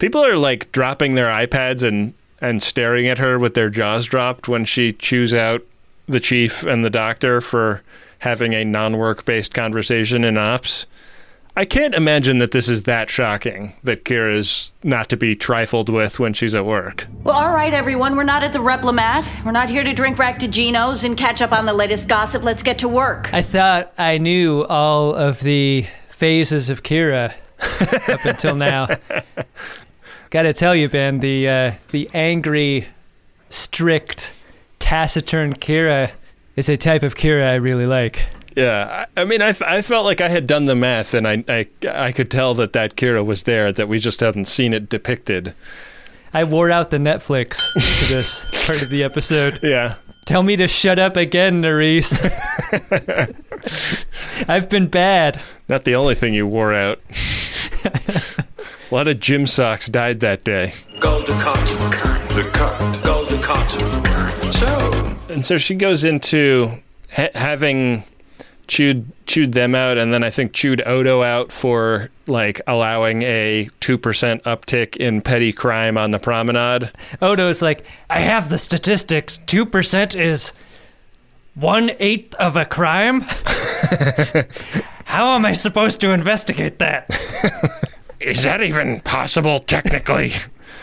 People 0.00 0.24
are 0.24 0.36
like 0.36 0.72
dropping 0.72 1.14
their 1.14 1.28
iPads 1.28 1.86
and 1.86 2.14
and 2.40 2.62
staring 2.62 3.06
at 3.06 3.18
her 3.18 3.38
with 3.38 3.52
their 3.52 3.68
jaws 3.68 4.06
dropped 4.06 4.48
when 4.48 4.64
she 4.64 4.94
chews 4.94 5.34
out 5.34 5.62
the 6.06 6.18
chief 6.18 6.62
and 6.62 6.82
the 6.82 6.90
doctor 6.90 7.42
for 7.42 7.82
having 8.20 8.54
a 8.54 8.64
non-work 8.64 9.26
based 9.26 9.52
conversation 9.52 10.24
in 10.24 10.38
ops. 10.38 10.86
I 11.54 11.66
can't 11.66 11.94
imagine 11.94 12.38
that 12.38 12.52
this 12.52 12.66
is 12.68 12.84
that 12.84 13.10
shocking 13.10 13.74
that 13.84 14.04
Kira's 14.04 14.72
not 14.82 15.10
to 15.10 15.18
be 15.18 15.36
trifled 15.36 15.90
with 15.90 16.18
when 16.18 16.32
she's 16.32 16.54
at 16.54 16.64
work. 16.64 17.06
Well, 17.22 17.34
all 17.34 17.52
right, 17.52 17.74
everyone. 17.74 18.16
We're 18.16 18.22
not 18.22 18.42
at 18.42 18.54
the 18.54 18.60
Replimat. 18.60 19.44
We're 19.44 19.52
not 19.52 19.68
here 19.68 19.84
to 19.84 19.92
drink 19.92 20.16
Raktajinos 20.16 21.04
and 21.04 21.14
catch 21.14 21.42
up 21.42 21.52
on 21.52 21.66
the 21.66 21.74
latest 21.74 22.08
gossip. 22.08 22.42
Let's 22.42 22.62
get 22.62 22.78
to 22.78 22.88
work. 22.88 23.28
I 23.34 23.42
thought 23.42 23.92
I 23.98 24.16
knew 24.16 24.64
all 24.64 25.14
of 25.14 25.40
the 25.40 25.84
phases 26.06 26.70
of 26.70 26.82
Kira 26.82 27.34
up 28.08 28.24
until 28.24 28.56
now. 28.56 28.88
Got 30.30 30.42
to 30.42 30.52
tell 30.52 30.76
you, 30.76 30.88
Ben, 30.88 31.20
the 31.20 31.48
uh, 31.48 31.72
the 31.88 32.08
angry, 32.14 32.86
strict, 33.48 34.32
taciturn 34.78 35.54
Kira 35.54 36.12
is 36.56 36.68
a 36.68 36.76
type 36.76 37.02
of 37.02 37.16
Kira 37.16 37.48
I 37.48 37.54
really 37.56 37.86
like. 37.86 38.22
Yeah, 38.56 39.06
I, 39.16 39.24
mean 39.24 39.42
I 39.42 39.48
mean, 39.48 39.56
I, 39.62 39.76
I 39.78 39.82
felt 39.82 40.04
like 40.04 40.20
I 40.20 40.28
had 40.28 40.46
done 40.46 40.66
the 40.66 40.76
math, 40.76 41.14
and 41.14 41.26
I, 41.26 41.44
I 41.48 41.66
I 41.88 42.12
could 42.12 42.30
tell 42.30 42.54
that 42.54 42.72
that 42.74 42.96
Kira 42.96 43.24
was 43.24 43.42
there, 43.42 43.72
that 43.72 43.88
we 43.88 43.98
just 43.98 44.20
hadn't 44.20 44.46
seen 44.46 44.72
it 44.72 44.88
depicted. 44.88 45.54
I 46.32 46.44
wore 46.44 46.70
out 46.70 46.90
the 46.90 46.98
Netflix 46.98 47.60
for 47.72 48.12
this 48.12 48.44
part 48.66 48.82
of 48.82 48.90
the 48.90 49.02
episode. 49.02 49.58
Yeah, 49.64 49.96
Tell 50.30 50.44
me 50.44 50.54
to 50.56 50.68
shut 50.68 51.00
up 51.00 51.16
again, 51.16 51.60
Nerys. 51.60 52.14
I've 54.48 54.70
been 54.70 54.86
bad. 54.86 55.40
not 55.68 55.82
the 55.82 55.96
only 55.96 56.14
thing 56.14 56.34
you 56.34 56.46
wore 56.46 56.72
out. 56.72 57.00
A 58.90 58.94
lot 58.94 59.06
of 59.06 59.20
gym 59.20 59.46
socks 59.46 59.88
died 59.88 60.18
that 60.20 60.42
day, 60.42 60.72
Gul 60.98 61.20
Dukat. 61.20 61.54
Dukat. 62.30 63.04
Gul 63.04 63.24
Dukat. 63.24 64.52
So, 64.52 65.32
and 65.32 65.46
so 65.46 65.56
she 65.58 65.76
goes 65.76 66.02
into 66.02 66.80
ha- 67.12 67.30
having 67.36 68.02
chewed 68.66 69.06
chewed 69.26 69.52
them 69.52 69.76
out, 69.76 69.96
and 69.96 70.12
then 70.12 70.24
I 70.24 70.30
think 70.30 70.52
chewed 70.52 70.82
Odo 70.84 71.22
out 71.22 71.52
for 71.52 72.10
like 72.26 72.60
allowing 72.66 73.22
a 73.22 73.68
two 73.78 73.96
percent 73.96 74.42
uptick 74.42 74.96
in 74.96 75.20
petty 75.20 75.52
crime 75.52 75.96
on 75.96 76.10
the 76.10 76.18
promenade. 76.18 76.90
Odo's 77.22 77.62
like, 77.62 77.84
I 78.08 78.18
have 78.18 78.48
the 78.48 78.58
statistics. 78.58 79.38
2% 79.46 80.18
is 80.18 80.52
one 81.54 81.92
eighth 82.00 82.34
of 82.36 82.56
a 82.56 82.64
crime? 82.64 83.20
How 85.04 85.34
am 85.36 85.46
I 85.46 85.52
supposed 85.52 86.00
to 86.00 86.10
investigate 86.10 86.80
that? 86.80 87.08
Is 88.20 88.42
that 88.42 88.62
even 88.62 89.00
possible 89.00 89.60
technically 89.60 90.34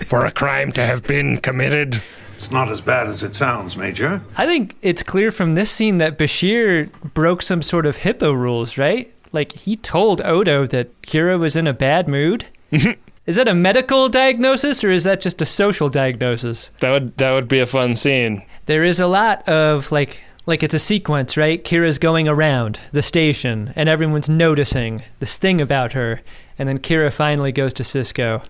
for 0.06 0.26
a 0.26 0.32
crime 0.32 0.72
to 0.72 0.82
have 0.84 1.04
been 1.04 1.38
committed? 1.38 2.02
It's 2.36 2.52
not 2.52 2.70
as 2.70 2.82
bad 2.82 3.08
as 3.08 3.24
it 3.24 3.36
sounds, 3.36 3.78
Major. 3.78 4.22
I 4.38 4.46
think 4.46 4.76
it's 4.82 5.04
clear 5.04 5.32
from 5.32 5.54
this 5.56 5.70
scene 5.72 6.00
that 6.00 6.18
Bashir 6.18 6.92
broke 7.14 7.42
some 7.42 7.62
sort 7.62 7.86
of 7.86 7.98
HIPAA 7.98 8.36
rules, 8.36 8.78
right? 8.78 9.14
Like, 9.32 9.52
he 9.54 9.76
told 9.76 10.22
Odo 10.22 10.66
that 10.68 11.02
Kira 11.02 11.38
was 11.40 11.56
in 11.56 11.68
a 11.68 11.74
bad 11.74 12.08
mood. 12.08 12.46
is 12.72 13.36
that 13.36 13.48
a 13.48 13.54
medical 13.54 14.10
diagnosis 14.10 14.84
or 14.84 14.90
is 14.90 15.04
that 15.04 15.22
just 15.22 15.42
a 15.42 15.46
social 15.46 15.90
diagnosis? 15.90 16.72
That 16.80 16.92
would 16.92 17.18
that 17.18 17.34
would 17.34 17.48
be 17.48 17.60
a 17.60 17.66
fun 17.66 17.96
scene. 17.96 18.44
There 18.66 18.84
is 18.84 19.00
a 19.00 19.08
lot 19.08 19.48
of 19.48 19.92
like 19.92 20.22
like 20.48 20.64
it's 20.64 20.74
a 20.74 20.80
sequence, 20.80 21.38
right? 21.38 21.64
Kira's 21.64 22.00
going 22.00 22.28
around 22.28 22.80
the 22.92 23.04
station 23.04 23.74
and 23.76 23.88
everyone's 23.88 24.30
noticing 24.30 25.04
this 25.20 25.38
thing 25.38 25.62
about 25.62 25.94
her 25.94 26.22
and 26.58 26.68
then 26.68 26.80
Kira 26.80 27.14
finally 27.14 27.52
goes 27.52 27.74
to 27.74 27.84
Sisko 27.84 28.44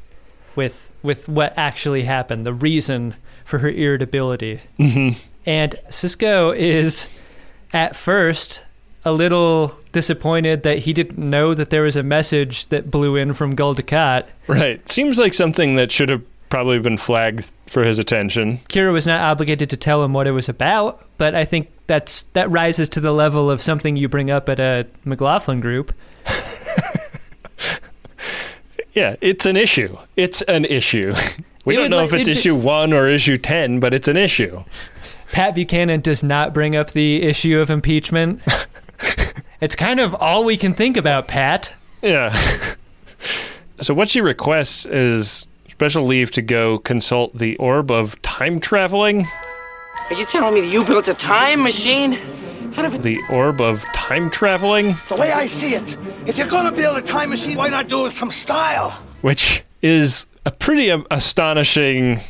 with 0.56 0.92
with 1.04 1.28
what 1.28 1.54
actually 1.58 2.04
happened, 2.04 2.46
the 2.46 2.54
reason 2.54 3.16
for 3.44 3.60
her 3.60 3.70
irritability. 3.70 4.62
Mm-hmm. 4.80 5.20
And 5.46 5.76
Sisko 5.90 6.56
is 6.56 7.08
at 7.74 7.96
first 7.96 8.64
a 9.06 9.12
little 9.12 9.80
disappointed 9.94 10.64
that 10.64 10.80
he 10.80 10.92
didn't 10.92 11.18
know 11.18 11.54
that 11.54 11.70
there 11.70 11.84
was 11.84 11.96
a 11.96 12.04
message 12.04 12.66
that 12.68 12.92
blew 12.92 13.16
in 13.16 13.34
from 13.34 13.56
Gul 13.56 13.74
Dukat. 13.74 14.26
Right. 14.48 14.88
Seems 14.90 15.18
like 15.18 15.34
something 15.34 15.76
that 15.76 15.92
should 15.92 16.10
have 16.10 16.24
probably 16.50 16.80
been 16.80 16.98
flagged 16.98 17.52
for 17.68 17.84
his 17.84 18.00
attention. 18.00 18.60
Kira 18.70 18.92
was 18.94 19.06
not 19.08 19.22
obligated 19.22 19.70
to 19.72 19.78
tell 19.78 20.04
him 20.04 20.14
what 20.14 20.28
it 20.28 20.32
was 20.32 20.48
about, 20.50 21.04
but 21.18 21.36
I 21.36 21.46
think 21.46 21.70
that's 21.88 22.24
that 22.34 22.50
rises 22.52 22.90
to 22.90 23.00
the 23.00 23.12
level 23.12 23.50
of 23.52 23.62
something 23.62 23.96
you 23.96 24.08
bring 24.10 24.32
up 24.32 24.48
at 24.50 24.60
a 24.60 24.88
McLaughlin 25.06 25.60
group. 25.60 25.94
Yeah, 28.94 29.16
it's 29.22 29.46
an 29.46 29.56
issue. 29.58 29.96
It's 30.16 30.42
an 30.44 30.66
issue. 30.66 31.14
We 31.66 31.76
It 31.76 31.80
don't 31.82 31.90
know 31.90 31.98
like- 31.98 32.08
if 32.08 32.14
it's 32.14 32.30
it- 32.30 32.38
issue 32.38 32.56
1 32.56 32.94
or 32.94 33.10
issue 33.10 33.38
10, 33.38 33.82
but 33.82 33.94
it's 33.94 34.08
an 34.08 34.16
issue. 34.16 34.64
Pat 35.34 35.54
Buchanan 35.54 36.00
does 36.00 36.24
not 36.24 36.54
bring 36.54 36.78
up 36.78 36.92
the 36.92 37.22
issue 37.24 37.60
of 37.60 37.70
impeachment. 37.70 38.42
it's 39.62 39.76
kind 39.76 40.00
of 40.00 40.16
all 40.16 40.46
we 40.46 40.56
can 40.56 40.74
think 40.74 40.96
about, 40.96 41.28
Pat. 41.28 41.74
Yeah. 42.02 42.34
So 43.82 43.94
what 43.94 44.08
she 44.08 44.22
requests 44.22 44.86
is 44.86 45.50
special 45.78 46.06
leave 46.08 46.32
to 46.32 46.42
go 46.42 46.80
consult 46.80 47.36
the 47.38 47.56
orb 47.58 47.92
of 47.92 48.20
time 48.24 48.60
traveling. 48.60 49.28
Are 50.10 50.16
you 50.16 50.26
telling 50.26 50.56
me 50.56 50.62
that 50.62 50.74
you 50.74 50.84
built 50.84 51.08
a 51.08 51.14
time 51.14 51.62
machine? 51.62 52.18
The 52.76 53.20
orb 53.32 53.62
of 53.62 53.84
time 53.94 54.32
traveling, 54.32 54.96
The 55.08 55.16
way 55.18 55.32
I 55.32 55.46
see 55.46 55.76
it, 55.76 55.96
if 56.26 56.36
you're 56.36 56.48
gonna 56.48 56.72
build 56.72 56.98
a 56.98 57.02
time 57.04 57.30
machine, 57.30 57.56
why 57.58 57.70
not 57.70 57.88
do 57.88 58.00
it 58.00 58.04
with 58.06 58.14
some 58.14 58.32
style? 58.32 58.90
which 59.22 59.62
is 59.84 60.26
a 60.48 60.52
pretty 60.52 60.90
um, 60.90 61.06
astonishing 61.12 62.22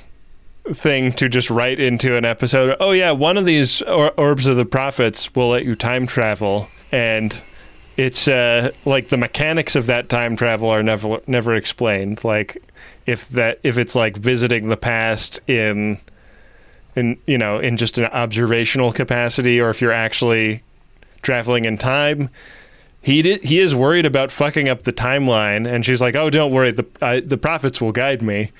thing 0.74 1.14
to 1.14 1.30
just 1.30 1.50
write 1.50 1.80
into 1.80 2.18
an 2.18 2.26
episode. 2.26 2.76
Oh 2.82 2.92
yeah, 2.92 3.12
one 3.12 3.38
of 3.38 3.46
these 3.46 3.82
or- 3.84 4.12
orbs 4.20 4.48
of 4.48 4.58
the 4.58 4.66
prophets 4.66 5.34
will 5.36 5.50
let 5.52 5.64
you 5.64 5.74
time 5.76 6.06
travel, 6.06 6.68
and 6.92 7.42
it's 7.98 8.28
uh, 8.28 8.72
like 8.86 9.10
the 9.10 9.18
mechanics 9.18 9.76
of 9.76 9.88
that 9.88 10.08
time 10.08 10.36
travel 10.36 10.70
are 10.70 10.84
never 10.84 11.20
never 11.28 11.56
explained. 11.56 12.24
Like 12.24 12.64
if 13.06 13.28
that 13.30 13.60
if 13.64 13.78
it's 13.78 13.96
like 13.96 14.16
visiting 14.18 14.70
the 14.70 14.78
past 14.78 15.40
in 15.48 16.00
in 16.96 17.18
you 17.26 17.38
know 17.38 17.60
in 17.60 17.76
just 17.76 17.98
an 17.98 18.06
observational 18.06 18.92
capacity, 18.92 19.60
or 19.60 19.70
if 19.70 19.82
you're 19.82 19.92
actually 19.92 20.64
traveling 21.22 21.66
in 21.66 21.78
time. 21.78 22.30
He 23.02 23.22
did, 23.22 23.44
he 23.46 23.60
is 23.60 23.74
worried 23.74 24.06
about 24.06 24.32
fucking 24.32 24.68
up 24.68 24.84
the 24.84 24.92
timeline, 24.92 25.66
and 25.68 25.86
she's 25.86 26.02
like, 26.02 26.16
"Oh, 26.16 26.30
don't 26.30 26.52
worry, 26.52 26.72
the 26.72 26.86
I, 27.02 27.20
the 27.22 27.38
prophets 27.38 27.80
will 27.80 27.92
guide 27.92 28.22
me." 28.22 28.52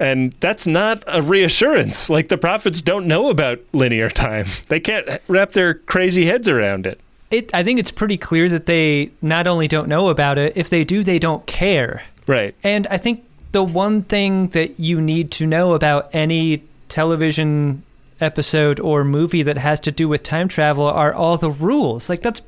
And 0.00 0.32
that's 0.40 0.66
not 0.66 1.04
a 1.06 1.22
reassurance. 1.22 2.08
Like 2.10 2.28
the 2.28 2.38
prophets 2.38 2.82
don't 2.82 3.06
know 3.06 3.30
about 3.30 3.60
linear 3.72 4.10
time; 4.10 4.46
they 4.68 4.80
can't 4.80 5.08
wrap 5.28 5.52
their 5.52 5.74
crazy 5.74 6.26
heads 6.26 6.48
around 6.48 6.86
it. 6.86 7.00
It, 7.30 7.54
I 7.54 7.62
think 7.62 7.78
it's 7.78 7.90
pretty 7.90 8.16
clear 8.16 8.48
that 8.48 8.66
they 8.66 9.10
not 9.20 9.46
only 9.46 9.68
don't 9.68 9.88
know 9.88 10.08
about 10.08 10.38
it, 10.38 10.56
if 10.56 10.70
they 10.70 10.84
do, 10.84 11.02
they 11.02 11.18
don't 11.18 11.46
care. 11.46 12.02
Right. 12.26 12.54
And 12.62 12.86
I 12.86 12.96
think 12.96 13.24
the 13.52 13.62
one 13.62 14.02
thing 14.02 14.48
that 14.48 14.78
you 14.80 15.00
need 15.00 15.30
to 15.32 15.46
know 15.46 15.74
about 15.74 16.14
any 16.14 16.62
television 16.88 17.82
episode 18.20 18.80
or 18.80 19.04
movie 19.04 19.42
that 19.42 19.58
has 19.58 19.80
to 19.80 19.92
do 19.92 20.08
with 20.08 20.22
time 20.22 20.48
travel 20.48 20.84
are 20.84 21.14
all 21.14 21.36
the 21.36 21.50
rules. 21.50 22.08
Like 22.08 22.22
that's 22.22 22.42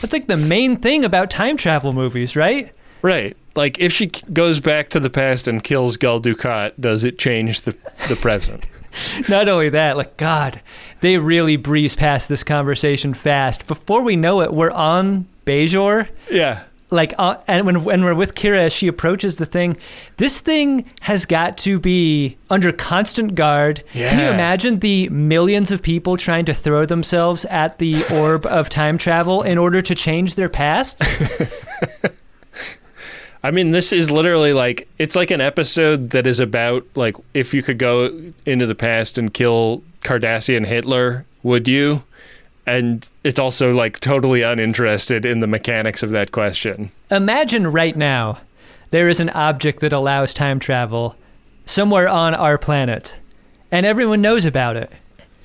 that's 0.00 0.12
like 0.12 0.26
the 0.26 0.36
main 0.36 0.76
thing 0.76 1.04
about 1.04 1.30
time 1.30 1.56
travel 1.56 1.92
movies, 1.92 2.36
right? 2.36 2.72
Right. 3.02 3.36
Like 3.54 3.78
if 3.78 3.92
she 3.92 4.06
goes 4.32 4.60
back 4.60 4.88
to 4.90 5.00
the 5.00 5.10
past 5.10 5.48
and 5.48 5.62
kills 5.62 5.96
Gul 5.96 6.20
Dukat, 6.20 6.72
does 6.78 7.04
it 7.04 7.18
change 7.18 7.62
the 7.62 7.72
the 8.08 8.16
present? 8.16 8.64
Not 9.28 9.48
only 9.48 9.68
that, 9.70 9.96
like 9.96 10.16
God, 10.16 10.60
they 11.00 11.18
really 11.18 11.56
breeze 11.56 11.96
past 11.96 12.28
this 12.28 12.42
conversation 12.42 13.14
fast. 13.14 13.66
Before 13.66 14.02
we 14.02 14.16
know 14.16 14.40
it, 14.42 14.52
we're 14.52 14.70
on 14.70 15.26
Bajor. 15.46 16.08
Yeah. 16.30 16.64
Like, 16.90 17.12
uh, 17.18 17.36
and 17.46 17.66
when 17.66 17.84
when 17.84 18.02
we're 18.02 18.14
with 18.14 18.34
Kira 18.34 18.60
as 18.60 18.72
she 18.72 18.86
approaches 18.86 19.36
the 19.36 19.44
thing, 19.44 19.76
this 20.16 20.40
thing 20.40 20.90
has 21.02 21.26
got 21.26 21.58
to 21.58 21.78
be 21.78 22.38
under 22.48 22.72
constant 22.72 23.34
guard. 23.34 23.84
Yeah. 23.92 24.08
Can 24.08 24.20
you 24.20 24.26
imagine 24.26 24.78
the 24.78 25.10
millions 25.10 25.70
of 25.70 25.82
people 25.82 26.16
trying 26.16 26.46
to 26.46 26.54
throw 26.54 26.86
themselves 26.86 27.44
at 27.46 27.78
the 27.78 28.02
orb 28.10 28.46
of 28.46 28.70
time 28.70 28.96
travel 28.96 29.42
in 29.42 29.58
order 29.58 29.82
to 29.82 29.94
change 29.94 30.34
their 30.34 30.48
past? 30.48 31.02
I 33.42 33.50
mean, 33.50 33.70
this 33.70 33.92
is 33.92 34.10
literally 34.10 34.52
like 34.52 34.88
it's 34.98 35.14
like 35.14 35.30
an 35.30 35.40
episode 35.40 36.10
that 36.10 36.26
is 36.26 36.40
about 36.40 36.84
like 36.94 37.16
if 37.34 37.54
you 37.54 37.62
could 37.62 37.78
go 37.78 38.32
into 38.46 38.66
the 38.66 38.74
past 38.74 39.18
and 39.18 39.32
kill 39.32 39.82
Cardassian 40.00 40.66
Hitler, 40.66 41.24
would 41.42 41.68
you? 41.68 42.02
And 42.66 43.06
it's 43.24 43.38
also 43.38 43.74
like 43.74 44.00
totally 44.00 44.42
uninterested 44.42 45.24
in 45.24 45.40
the 45.40 45.46
mechanics 45.46 46.02
of 46.02 46.10
that 46.10 46.32
question. 46.32 46.90
Imagine 47.10 47.68
right 47.68 47.96
now 47.96 48.38
there 48.90 49.08
is 49.08 49.20
an 49.20 49.30
object 49.30 49.80
that 49.80 49.92
allows 49.92 50.34
time 50.34 50.58
travel 50.58 51.16
somewhere 51.64 52.08
on 52.08 52.34
our 52.34 52.58
planet, 52.58 53.16
and 53.70 53.86
everyone 53.86 54.20
knows 54.20 54.44
about 54.46 54.76
it. 54.76 54.90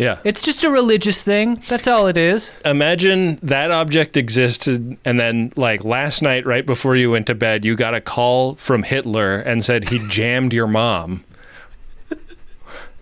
Yeah. 0.03 0.19
It's 0.25 0.41
just 0.41 0.65
a 0.65 0.69
religious 0.69 1.21
thing. 1.21 1.63
That's 1.69 1.87
all 1.87 2.07
it 2.07 2.17
is. 2.17 2.51
Imagine 2.65 3.39
that 3.41 3.71
object 3.71 4.17
existed, 4.17 4.97
and 5.05 5.17
then, 5.17 5.53
like, 5.55 5.85
last 5.85 6.21
night, 6.21 6.45
right 6.45 6.65
before 6.65 6.97
you 6.97 7.09
went 7.11 7.27
to 7.27 7.35
bed, 7.35 7.63
you 7.63 7.77
got 7.77 7.93
a 7.93 8.01
call 8.01 8.55
from 8.55 8.83
Hitler 8.83 9.37
and 9.39 9.63
said 9.63 9.87
he 9.89 10.05
jammed 10.09 10.51
your 10.51 10.67
mom. 10.67 11.23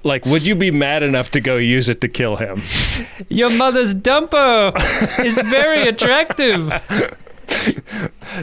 Like, 0.04 0.26
would 0.26 0.46
you 0.46 0.56
be 0.56 0.70
mad 0.72 1.02
enough 1.04 1.30
to 1.32 1.40
go 1.40 1.58
use 1.58 1.90
it 1.90 2.02
to 2.02 2.08
kill 2.08 2.36
him? 2.36 2.62
Your 3.30 3.52
mother's 3.52 3.94
dumper 3.94 4.74
is 5.24 5.40
very 5.42 5.88
attractive. 5.88 6.72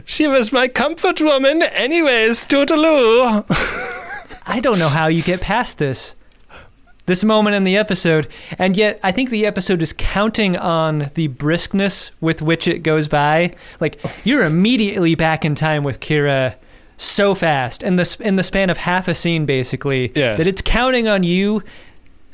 She 0.04 0.26
was 0.28 0.52
my 0.52 0.68
comfort 0.68 1.20
woman, 1.20 1.62
anyways, 1.62 2.44
toodaloo. 2.46 3.44
I 4.46 4.60
don't 4.60 4.78
know 4.78 4.88
how 4.88 5.06
you 5.08 5.22
get 5.22 5.40
past 5.40 5.78
this. 5.78 6.14
This 7.08 7.24
moment 7.24 7.56
in 7.56 7.64
the 7.64 7.78
episode, 7.78 8.28
and 8.58 8.76
yet 8.76 9.00
I 9.02 9.12
think 9.12 9.30
the 9.30 9.46
episode 9.46 9.80
is 9.80 9.94
counting 9.94 10.58
on 10.58 11.10
the 11.14 11.28
briskness 11.28 12.10
with 12.20 12.42
which 12.42 12.68
it 12.68 12.80
goes 12.80 13.08
by. 13.08 13.54
Like 13.80 13.98
you're 14.26 14.44
immediately 14.44 15.14
back 15.14 15.42
in 15.42 15.54
time 15.54 15.84
with 15.84 16.00
Kira 16.00 16.54
so 16.98 17.34
fast, 17.34 17.82
in 17.82 17.96
the 17.96 18.16
in 18.20 18.36
the 18.36 18.42
span 18.42 18.68
of 18.68 18.76
half 18.76 19.08
a 19.08 19.14
scene, 19.14 19.46
basically. 19.46 20.12
Yeah. 20.14 20.36
That 20.36 20.46
it's 20.46 20.60
counting 20.60 21.08
on 21.08 21.22
you, 21.22 21.62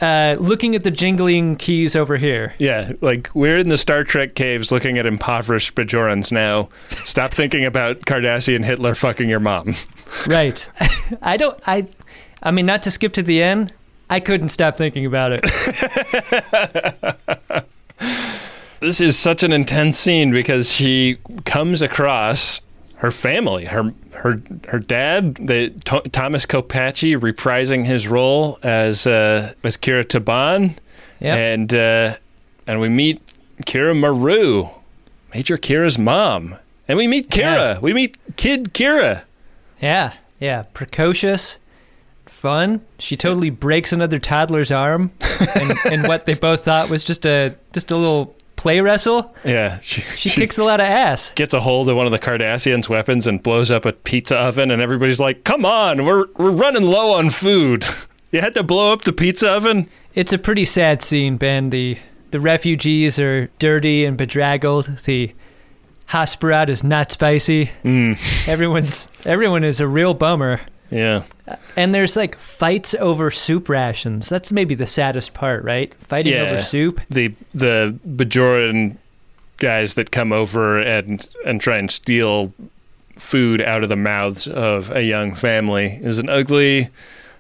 uh, 0.01 0.39
looking 0.41 0.75
at 0.75 0.83
the 0.83 0.91
jingling 0.91 1.55
keys 1.55 1.95
over 1.95 2.17
here. 2.17 2.53
Yeah, 2.59 2.95
like 3.01 3.31
we're 3.33 3.59
in 3.59 3.69
the 3.69 3.77
Star 3.77 4.03
Trek 4.03 4.35
caves 4.35 4.73
looking 4.73 4.99
at 4.99 5.07
impoverished 5.07 5.77
Bajorans 5.77 6.33
now. 6.33 6.69
Stop 6.91 7.33
thinking 7.35 7.65
about 7.65 8.01
Cardassian 8.01 8.65
Hitler 8.65 8.97
fucking 8.97 9.29
your 9.29 9.39
mom. 9.39 9.77
Right. 10.27 10.69
I 11.23 11.37
don't. 11.37 11.57
I. 11.65 11.87
I 12.43 12.51
mean, 12.51 12.67
not 12.67 12.83
to 12.83 12.91
skip 12.91 13.13
to 13.13 13.23
the 13.23 13.41
end. 13.41 13.73
I 14.11 14.21
couldn't 14.21 14.49
stop 14.49 14.77
thinking 14.77 15.07
about 15.07 15.33
it. 15.33 15.45
This 18.81 19.01
is 19.01 19.19
such 19.19 19.43
an 19.43 19.51
intense 19.53 19.99
scene 19.99 20.31
because 20.31 20.71
she 20.71 21.17
comes 21.47 21.81
across 21.81 22.61
her 22.97 23.11
family, 23.11 23.65
her 23.65 23.95
her 24.13 24.43
her 24.69 24.79
dad, 24.79 25.37
the 25.37 25.71
Th- 25.87 26.13
Thomas 26.13 26.45
Kopache 26.45 27.17
reprising 27.19 27.87
his 27.87 28.07
role 28.07 28.59
as 28.63 29.07
uh, 29.07 29.55
as 29.63 29.79
Kira 29.79 30.05
Taban, 30.05 30.77
Yep. 31.21 31.39
and 31.39 31.75
uh, 31.75 32.17
and 32.67 32.79
we 32.81 32.91
meet 32.91 33.23
Kira 33.65 33.99
Meru, 33.99 34.69
Major 35.33 35.57
Kira's 35.57 35.99
mom, 35.99 36.57
and 36.87 36.99
we 36.99 37.09
meet 37.09 37.31
Kira. 37.31 37.41
Yeah. 37.75 37.79
We 37.81 37.95
meet 37.95 38.19
Kid 38.37 38.75
Kira. 38.75 39.23
Yeah, 39.81 40.13
yeah, 40.41 40.65
precocious, 40.75 41.57
fun. 42.35 42.81
She 42.99 43.17
totally 43.17 43.51
breaks 43.51 43.93
another 43.93 44.19
toddler's 44.19 44.71
arm, 44.71 45.11
and, 45.57 45.73
in 45.93 46.03
what 46.03 46.25
they 46.27 46.35
both 46.35 46.65
thought 46.65 46.91
was 46.91 47.05
just 47.05 47.25
a 47.25 47.55
just 47.73 47.91
a 47.91 47.97
little 47.97 48.35
play 48.57 48.81
wrestle. 48.81 49.35
Yeah, 49.45 49.79
she, 49.81 50.01
She 50.17 50.31
kicks 50.31 50.59
a 50.59 50.65
lot 50.65 50.81
of 50.81 50.87
ass. 50.87 51.33
gets 51.35 51.55
a 51.55 51.61
hold 51.61 51.89
of 51.89 51.97
one 51.97 52.07
of 52.07 52.13
the 52.13 52.19
Cardassians' 52.19 52.89
weapons 52.89 53.27
and 53.27 53.43
blows 53.43 53.71
up 53.71 53.85
a 53.85 53.93
pizza 53.93 54.37
oven, 54.37 54.71
and 54.71 54.83
everybody's 54.83 55.21
like, 55.21 55.45
"Come 55.45 55.65
on, 55.65 56.05
we're 56.05 56.27
we're 56.37 56.51
running 56.51 56.83
low 56.85 57.13
on 57.13 57.31
food. 57.31 57.87
You 58.31 58.41
had 58.41 58.55
to 58.55 58.63
blow 58.63 58.93
up 58.93 59.03
the 59.03 59.13
pizza 59.13 59.49
oven." 59.51 59.89
It's 60.15 60.33
a 60.33 60.39
pretty 60.39 60.65
sad 60.65 61.03
scene, 61.03 61.37
Ben. 61.37 61.71
The 61.71 61.99
the 62.31 62.41
refugees 62.41 63.19
are 63.19 63.47
dirty 63.59 64.05
and 64.05 64.17
bedraggled. 64.19 64.87
The 65.05 65.33
Hasperat 66.09 66.69
is 66.69 66.85
not 66.85 67.11
spicy. 67.11 67.71
Mm. 67.85 68.19
Everyone's 68.49 69.11
everyone 69.25 69.65
is 69.65 69.81
a 69.81 69.89
real 69.89 70.15
bummer. 70.15 70.61
Yeah. 70.91 71.25
Uh, 71.47 71.57
and 71.77 71.95
there's 71.95 72.17
like 72.17 72.37
fights 72.37 72.95
over 72.95 73.31
soup 73.31 73.69
rations. 73.69 74.29
That's 74.29 74.53
maybe 74.53 74.75
the 74.75 74.87
saddest 74.87 75.35
part, 75.35 75.65
right? 75.65 75.93
Fighting 75.95 76.35
over 76.35 76.63
soup. 76.63 77.01
The 77.11 77.35
the 77.55 77.99
Bajoran 78.07 78.97
guys 79.59 79.95
that 79.95 80.11
come 80.11 80.33
over 80.33 80.81
and 80.81 81.29
and 81.45 81.61
try 81.61 81.79
and 81.79 81.91
steal 81.91 82.53
food 83.17 83.63
out 83.63 83.83
of 83.83 83.89
the 83.89 83.97
mouths 83.97 84.49
of 84.49 84.91
a 84.91 85.03
young 85.03 85.35
family 85.35 85.99
is 86.03 86.19
an 86.19 86.29
ugly 86.29 86.91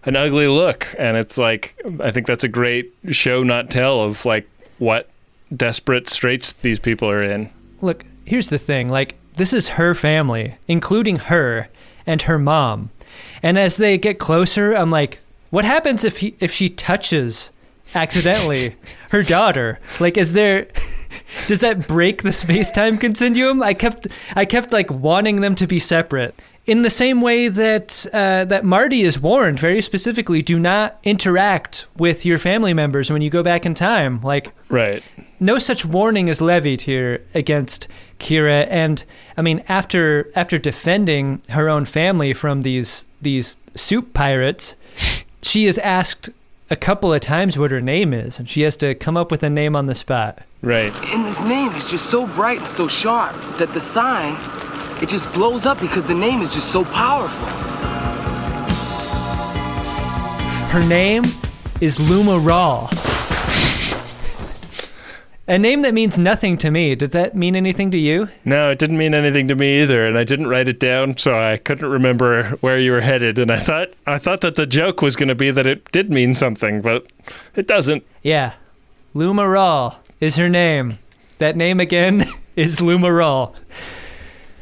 an 0.04 0.14
ugly 0.14 0.46
look 0.46 0.94
and 0.98 1.16
it's 1.16 1.37
like 1.37 1.80
I 2.00 2.12
think 2.12 2.26
that's 2.26 2.44
a 2.44 2.48
great 2.48 2.92
show 3.11 3.42
not 3.42 3.70
tell 3.70 4.00
of 4.00 4.24
like 4.24 4.48
what 4.78 5.09
desperate 5.54 6.09
straits 6.09 6.52
these 6.52 6.78
people 6.78 7.09
are 7.09 7.22
in. 7.22 7.50
Look, 7.80 8.04
here's 8.24 8.50
the 8.50 8.59
thing. 8.59 8.88
Like, 8.88 9.16
this 9.37 9.52
is 9.52 9.70
her 9.70 9.94
family, 9.94 10.57
including 10.68 11.16
her 11.16 11.68
and 12.07 12.22
her 12.22 12.38
mom. 12.38 12.90
And 13.42 13.59
as 13.59 13.77
they 13.77 13.98
get 13.98 14.18
closer, 14.18 14.72
I'm 14.74 14.90
like, 14.90 15.20
what 15.50 15.64
happens 15.64 16.05
if 16.05 16.18
he 16.18 16.35
if 16.40 16.53
she 16.53 16.68
touches 16.68 17.50
accidentally 17.94 18.77
her 19.11 19.22
daughter? 19.22 19.79
Like, 20.00 20.16
is 20.18 20.33
there 20.33 20.66
does 21.48 21.61
that 21.61 21.87
break 21.87 22.22
the 22.22 22.33
space 22.33 22.70
time 22.70 22.98
continuum? 22.98 23.62
I 23.62 23.74
kept 23.74 24.09
I 24.35 24.44
kept 24.44 24.72
like 24.72 24.90
wanting 24.90 25.40
them 25.40 25.55
to 25.57 25.66
be 25.66 25.79
separate. 25.79 26.40
In 26.66 26.81
the 26.81 26.88
same 26.88 27.20
way 27.20 27.48
that 27.48 28.07
uh, 28.12 28.46
that 28.46 28.64
Marty 28.64 29.03
is 29.03 29.20
warned 29.20 29.61
very 29.61 29.83
specifically, 29.83 30.40
do 30.40 30.59
not 30.59 30.98
interact 31.05 31.87
with 31.98 32.24
your 32.24 32.38
family 32.38 32.72
members 32.72 33.11
when 33.11 33.20
you 33.20 33.29
go 33.29 33.42
back 33.42 33.66
in 33.66 33.74
time. 33.74 34.22
Like, 34.22 34.48
Right. 34.70 35.03
no 35.38 35.59
such 35.59 35.85
warning 35.85 36.29
is 36.29 36.40
levied 36.40 36.81
here 36.81 37.22
against 37.35 37.87
Kira, 38.24 38.66
and 38.70 39.04
I 39.37 39.42
mean, 39.42 39.62
after 39.68 40.32
after 40.34 40.58
defending 40.58 41.42
her 41.50 41.68
own 41.68 41.84
family 41.84 42.32
from 42.32 42.62
these 42.62 43.04
these 43.20 43.58
soup 43.76 44.14
pirates, 44.14 44.74
she 45.42 45.66
is 45.66 45.76
asked 45.78 46.30
a 46.70 46.76
couple 46.76 47.12
of 47.12 47.20
times 47.20 47.58
what 47.58 47.70
her 47.70 47.82
name 47.82 48.14
is, 48.14 48.38
and 48.38 48.48
she 48.48 48.62
has 48.62 48.78
to 48.78 48.94
come 48.94 49.18
up 49.18 49.30
with 49.30 49.42
a 49.42 49.50
name 49.50 49.76
on 49.76 49.84
the 49.87 49.94
spot. 49.94 50.38
Right. 50.62 50.94
And 51.12 51.26
this 51.26 51.42
name 51.42 51.72
is 51.72 51.90
just 51.90 52.06
so 52.06 52.26
bright 52.26 52.60
and 52.60 52.66
so 52.66 52.88
sharp 52.88 53.37
that 53.58 53.74
the 53.74 53.80
sign, 53.80 54.34
it 55.02 55.10
just 55.10 55.30
blows 55.34 55.66
up 55.66 55.78
because 55.78 56.04
the 56.06 56.14
name 56.14 56.40
is 56.40 56.52
just 56.54 56.72
so 56.72 56.82
powerful. 56.82 57.46
Her 60.72 60.88
name 60.88 61.24
is 61.82 62.00
Luma 62.08 62.38
Raal. 62.38 62.88
A 65.46 65.59
name 65.59 65.83
that 65.83 65.92
means 65.92 66.16
nothing 66.16 66.57
to 66.59 66.70
me. 66.70 66.94
Did 66.94 67.11
that 67.11 67.37
mean 67.37 67.54
anything 67.54 67.90
to 67.90 67.98
you? 67.98 68.30
No, 68.46 68.70
it 68.70 68.78
didn't 68.78 68.96
mean 68.96 69.12
anything 69.14 69.46
to 69.48 69.54
me 69.54 69.83
either, 69.83 70.07
and 70.07 70.16
I 70.16 70.24
didn't 70.24 70.46
write 70.46 70.68
it 70.68 70.80
down, 70.80 71.18
so 71.18 71.38
I 71.38 71.59
couldn't 71.59 71.90
remember 71.90 72.57
where 72.62 72.78
you 72.78 72.92
were 72.92 73.02
headed. 73.02 73.38
And 73.38 73.50
I 73.50 73.59
thought 73.59 73.90
I 74.07 74.16
thought 74.18 74.40
that 74.40 74.57
the 74.57 74.64
joke 74.64 75.02
was 75.02 75.16
going 75.16 75.28
to 75.28 75.35
be 75.35 75.50
that 75.50 75.66
it 75.66 75.92
did 75.92 76.11
mean 76.11 76.35
something, 76.35 76.80
but 76.80 77.12
it 77.54 77.66
doesn't. 77.66 78.04
Yeah. 78.22 78.54
Luma 79.12 79.46
Raal 79.46 79.98
is 80.18 80.37
her 80.37 80.48
name. 80.48 80.98
That 81.38 81.57
name 81.57 81.78
again 81.78 82.24
is 82.57 82.80
Luma 82.80 83.12
Raal. 83.12 83.54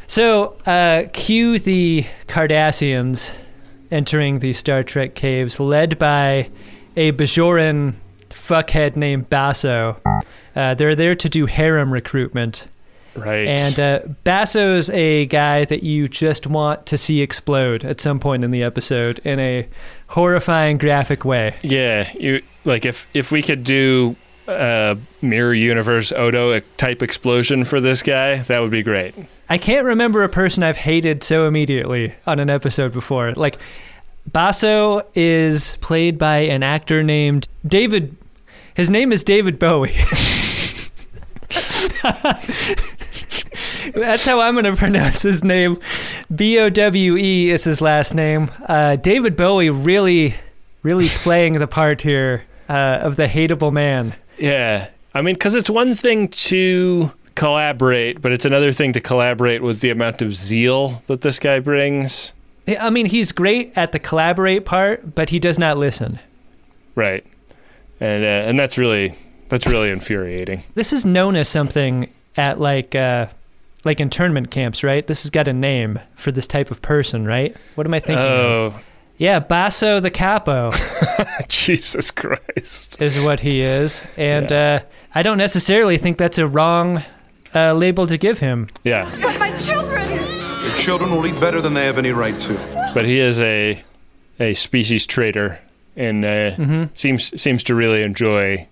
So, 0.08 0.56
uh, 0.66 1.04
cue 1.12 1.60
the 1.60 2.06
Cardassians 2.26 3.32
entering 3.92 4.40
the 4.40 4.52
Star 4.52 4.82
Trek 4.82 5.14
caves, 5.14 5.60
led 5.60 5.98
by 5.98 6.50
a 6.96 7.12
Bajoran 7.12 7.94
fuckhead 8.42 8.96
named 8.96 9.30
Basso. 9.30 10.00
Uh, 10.54 10.74
they're 10.74 10.94
there 10.94 11.14
to 11.14 11.28
do 11.28 11.46
harem 11.46 11.92
recruitment. 11.92 12.66
Right. 13.14 13.46
And 13.46 13.78
uh, 13.78 14.00
Basso's 14.24 14.88
a 14.90 15.26
guy 15.26 15.66
that 15.66 15.82
you 15.82 16.08
just 16.08 16.46
want 16.46 16.86
to 16.86 16.98
see 16.98 17.20
explode 17.20 17.84
at 17.84 18.00
some 18.00 18.18
point 18.18 18.42
in 18.42 18.50
the 18.50 18.62
episode 18.62 19.18
in 19.20 19.38
a 19.38 19.68
horrifying 20.08 20.78
graphic 20.78 21.24
way. 21.24 21.54
Yeah, 21.62 22.10
you 22.18 22.42
like 22.64 22.86
if 22.86 23.06
if 23.14 23.30
we 23.30 23.42
could 23.42 23.64
do 23.64 24.16
a 24.48 24.96
mirror 25.20 25.52
universe 25.52 26.10
Odo 26.10 26.58
type 26.78 27.02
explosion 27.02 27.64
for 27.64 27.80
this 27.80 28.02
guy, 28.02 28.36
that 28.36 28.60
would 28.60 28.70
be 28.70 28.82
great. 28.82 29.14
I 29.48 29.58
can't 29.58 29.84
remember 29.84 30.22
a 30.22 30.28
person 30.30 30.62
I've 30.62 30.78
hated 30.78 31.22
so 31.22 31.46
immediately 31.46 32.14
on 32.26 32.38
an 32.38 32.48
episode 32.48 32.92
before. 32.92 33.32
Like 33.34 33.58
Basso 34.26 35.06
is 35.14 35.76
played 35.82 36.18
by 36.18 36.38
an 36.38 36.62
actor 36.62 37.02
named 37.02 37.46
David 37.66 38.16
his 38.74 38.90
name 38.90 39.12
is 39.12 39.24
David 39.24 39.58
Bowie. 39.58 39.92
That's 43.94 44.24
how 44.24 44.40
I'm 44.40 44.54
going 44.54 44.64
to 44.64 44.76
pronounce 44.76 45.22
his 45.22 45.42
name. 45.44 45.78
B 46.34 46.58
O 46.58 46.70
W 46.70 47.16
E 47.16 47.50
is 47.50 47.64
his 47.64 47.80
last 47.80 48.14
name. 48.14 48.50
Uh, 48.66 48.96
David 48.96 49.36
Bowie 49.36 49.70
really, 49.70 50.34
really 50.82 51.08
playing 51.08 51.54
the 51.54 51.66
part 51.66 52.00
here 52.00 52.44
uh, 52.68 53.00
of 53.02 53.16
the 53.16 53.26
hateable 53.26 53.72
man. 53.72 54.14
Yeah. 54.38 54.88
I 55.14 55.22
mean, 55.22 55.34
because 55.34 55.54
it's 55.54 55.68
one 55.68 55.94
thing 55.94 56.28
to 56.28 57.12
collaborate, 57.34 58.22
but 58.22 58.32
it's 58.32 58.44
another 58.44 58.72
thing 58.72 58.92
to 58.94 59.00
collaborate 59.00 59.62
with 59.62 59.80
the 59.80 59.90
amount 59.90 60.22
of 60.22 60.34
zeal 60.34 61.02
that 61.06 61.20
this 61.20 61.38
guy 61.38 61.60
brings. 61.60 62.32
I 62.80 62.90
mean, 62.90 63.06
he's 63.06 63.32
great 63.32 63.76
at 63.76 63.92
the 63.92 63.98
collaborate 63.98 64.64
part, 64.64 65.14
but 65.14 65.30
he 65.30 65.38
does 65.38 65.58
not 65.58 65.76
listen. 65.76 66.18
Right. 66.94 67.26
And 68.02 68.24
uh, 68.24 68.48
and 68.48 68.58
that's 68.58 68.78
really 68.78 69.14
that's 69.48 69.64
really 69.64 69.88
infuriating. 69.90 70.64
This 70.74 70.92
is 70.92 71.06
known 71.06 71.36
as 71.36 71.48
something 71.48 72.12
at 72.36 72.58
like 72.58 72.96
uh, 72.96 73.28
like 73.84 74.00
internment 74.00 74.50
camps, 74.50 74.82
right? 74.82 75.06
This 75.06 75.22
has 75.22 75.30
got 75.30 75.46
a 75.46 75.52
name 75.52 76.00
for 76.16 76.32
this 76.32 76.48
type 76.48 76.72
of 76.72 76.82
person, 76.82 77.24
right? 77.24 77.56
What 77.76 77.86
am 77.86 77.94
I 77.94 78.00
thinking? 78.00 78.24
Oh. 78.24 78.66
Of? 78.66 78.82
Yeah, 79.18 79.38
Basso 79.38 80.00
the 80.00 80.10
Capo 80.10 80.72
Jesus 81.48 82.10
Christ. 82.10 83.00
is 83.00 83.22
what 83.22 83.38
he 83.38 83.60
is, 83.60 84.02
and 84.16 84.50
uh, 84.50 84.80
I 85.14 85.22
don't 85.22 85.38
necessarily 85.38 85.96
think 85.96 86.18
that's 86.18 86.38
a 86.38 86.46
wrong 86.48 87.04
uh, 87.54 87.72
label 87.72 88.08
to 88.08 88.18
give 88.18 88.40
him. 88.40 88.66
Yeah. 88.82 89.08
But 89.22 89.38
my 89.38 89.56
children! 89.58 90.10
Your 90.10 90.74
children 90.76 91.12
will 91.12 91.24
eat 91.24 91.38
better 91.38 91.60
than 91.60 91.74
they 91.74 91.86
have 91.86 91.98
any 91.98 92.10
right 92.10 92.36
to. 92.40 92.90
But 92.94 93.04
he 93.04 93.20
is 93.20 93.40
a 93.40 93.84
a 94.40 94.54
species 94.54 95.06
traitor 95.06 95.60
and 95.96 96.24
uh, 96.24 96.50
Mhm. 96.52 96.88
seems 96.94 97.40
seems 97.40 97.62
to 97.64 97.74
really 97.74 98.02
enjoy 98.02 98.66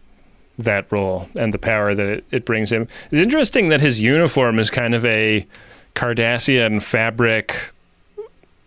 that 0.59 0.87
role 0.91 1.29
and 1.39 1.55
the 1.55 1.59
power 1.59 1.95
that 1.95 2.07
it, 2.07 2.25
it 2.31 2.45
brings 2.45 2.71
him. 2.73 2.87
It's 3.11 3.21
interesting 3.21 3.69
that 3.71 3.81
his 3.81 4.01
uniform 4.01 4.59
is 4.59 4.71
kind 4.71 4.95
of 4.95 5.05
a 5.07 5.47
Cardassian 5.95 6.83
fabric 6.83 7.71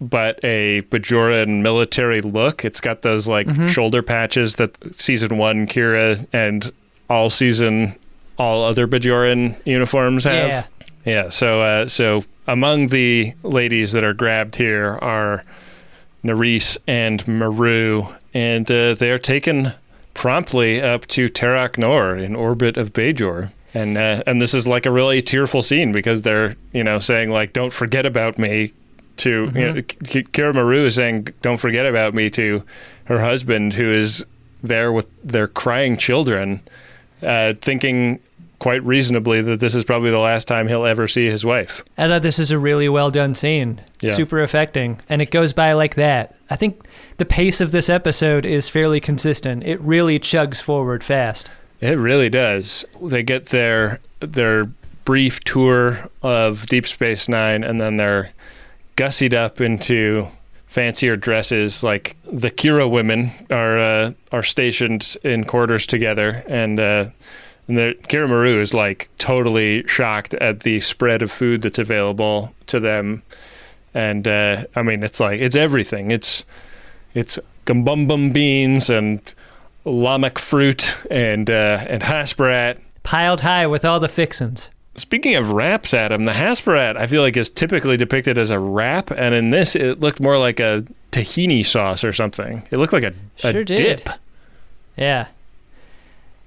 but 0.01 0.37
a 0.43 0.81
Bajoran 0.91 1.61
military 1.61 2.19
look. 2.19 2.65
It's 2.65 2.81
got 2.81 3.03
those 3.03 3.25
like 3.27 3.47
Mhm. 3.47 3.69
shoulder 3.69 4.01
patches 4.01 4.55
that 4.57 4.75
season 4.93 5.37
one 5.37 5.65
Kira 5.65 6.25
and 6.33 6.71
all 7.09 7.29
season 7.29 7.95
all 8.37 8.65
other 8.65 8.85
Bajoran 8.87 9.55
uniforms 9.63 10.23
have. 10.25 10.47
Yeah. 10.49 10.63
Yeah. 11.05 11.29
So 11.29 11.61
uh, 11.61 11.87
so 11.87 12.23
among 12.47 12.87
the 12.87 13.33
ladies 13.43 13.91
that 13.93 14.03
are 14.03 14.13
grabbed 14.13 14.55
here 14.57 14.97
are 15.01 15.43
Nerys 16.25 16.77
and 16.87 17.25
Meru, 17.27 18.07
and 18.33 18.69
uh, 18.69 18.93
they 18.95 19.11
are 19.11 19.17
taken 19.17 19.73
promptly 20.13 20.81
up 20.81 21.05
to 21.07 21.27
Terak 21.27 21.77
Nor 21.77 22.15
in 22.15 22.35
orbit 22.35 22.77
of 22.77 22.93
Bajor. 22.93 23.51
And 23.73 23.97
uh, 23.97 24.21
and 24.27 24.41
this 24.41 24.53
is 24.53 24.67
like 24.67 24.85
a 24.85 24.91
really 24.91 25.21
tearful 25.21 25.61
scene 25.61 25.91
because 25.91 26.21
they're 26.21 26.55
you 26.73 26.83
know 26.83 26.99
saying 26.99 27.31
like 27.31 27.53
don't 27.53 27.73
forget 27.73 28.05
about 28.05 28.37
me 28.37 28.71
to 29.17 29.51
you 29.53 29.73
know, 29.73 29.73
Kira 29.81 30.53
Meru 30.53 30.85
is 30.85 30.95
saying 30.95 31.29
don't 31.41 31.57
forget 31.57 31.85
about 31.85 32.13
me 32.13 32.29
to 32.31 32.63
her 33.05 33.19
husband 33.19 33.73
who 33.73 33.91
is 33.91 34.25
there 34.61 34.91
with 34.91 35.07
their 35.23 35.47
crying 35.47 35.97
children, 35.97 36.61
uh, 37.21 37.53
thinking 37.61 38.19
quite 38.63 38.83
reasonably 38.85 39.41
that 39.41 39.59
this 39.59 39.75
is 39.75 39.83
probably 39.83 40.09
the 40.09 40.17
last 40.17 40.47
time 40.47 40.69
he'll 40.69 40.85
ever 40.85 41.05
see 41.05 41.25
his 41.25 41.43
wife. 41.43 41.83
I 41.97 42.07
thought 42.07 42.21
this 42.21 42.39
is 42.39 42.49
a 42.49 42.57
really 42.57 42.87
well 42.87 43.11
done 43.11 43.33
scene. 43.33 43.81
Yeah. 43.99 44.13
Super 44.13 44.41
affecting. 44.41 45.01
And 45.09 45.21
it 45.21 45.31
goes 45.31 45.51
by 45.51 45.73
like 45.73 45.95
that. 45.95 46.37
I 46.49 46.55
think 46.55 46.81
the 47.17 47.25
pace 47.25 47.59
of 47.59 47.71
this 47.71 47.89
episode 47.89 48.45
is 48.45 48.69
fairly 48.69 49.01
consistent. 49.01 49.65
It 49.65 49.81
really 49.81 50.17
chugs 50.17 50.61
forward 50.61 51.03
fast. 51.03 51.51
It 51.81 51.97
really 51.97 52.29
does. 52.29 52.85
They 53.01 53.21
get 53.21 53.47
their 53.47 53.99
their 54.21 54.71
brief 55.03 55.41
tour 55.41 56.09
of 56.21 56.65
Deep 56.67 56.87
Space 56.87 57.27
Nine, 57.27 57.65
and 57.65 57.81
then 57.81 57.97
they're 57.97 58.31
gussied 58.95 59.33
up 59.33 59.59
into 59.59 60.29
fancier 60.67 61.17
dresses. 61.17 61.83
Like 61.83 62.15
the 62.23 62.49
Kira 62.49 62.89
women 62.89 63.31
are 63.49 63.77
uh, 63.77 64.11
are 64.31 64.43
stationed 64.43 65.17
in 65.21 65.43
quarters 65.43 65.85
together, 65.85 66.45
and 66.47 66.79
uh, 66.79 67.05
and 67.67 67.77
the 67.77 67.95
Kira 68.03 68.27
Meru 68.27 68.59
is 68.59 68.73
like 68.73 69.09
totally 69.17 69.87
shocked 69.87 70.33
at 70.35 70.61
the 70.61 70.79
spread 70.79 71.21
of 71.21 71.31
food 71.31 71.61
that's 71.61 71.79
available 71.79 72.53
to 72.67 72.79
them. 72.79 73.23
And 73.93 74.27
uh, 74.27 74.65
I 74.75 74.81
mean, 74.83 75.03
it's 75.03 75.19
like 75.19 75.39
it's 75.39 75.55
everything. 75.55 76.11
It's 76.11 76.45
it's 77.13 77.37
gumbumbum 77.65 78.33
beans 78.33 78.89
and 78.89 79.21
lamech 79.85 80.39
fruit 80.39 80.97
and 81.11 81.49
uh, 81.49 81.85
and 81.87 82.01
hasperat 82.03 82.79
piled 83.03 83.41
high 83.41 83.67
with 83.67 83.85
all 83.85 83.99
the 83.99 84.09
fixins. 84.09 84.69
Speaking 84.95 85.35
of 85.35 85.51
wraps, 85.51 85.93
Adam, 85.93 86.25
the 86.25 86.31
hasperat 86.33 86.97
I 86.97 87.07
feel 87.07 87.21
like 87.21 87.35
is 87.37 87.49
typically 87.49 87.97
depicted 87.97 88.37
as 88.37 88.51
a 88.51 88.59
wrap, 88.59 89.11
and 89.11 89.33
in 89.35 89.49
this 89.51 89.75
it 89.75 89.99
looked 89.99 90.19
more 90.19 90.37
like 90.37 90.59
a 90.59 90.83
tahini 91.11 91.65
sauce 91.65 92.03
or 92.03 92.13
something. 92.13 92.63
It 92.71 92.77
looked 92.77 92.93
like 92.93 93.03
a, 93.03 93.13
a 93.43 93.51
Sure 93.51 93.63
did. 93.63 93.77
dip. 93.77 94.09
Yeah. 94.97 95.27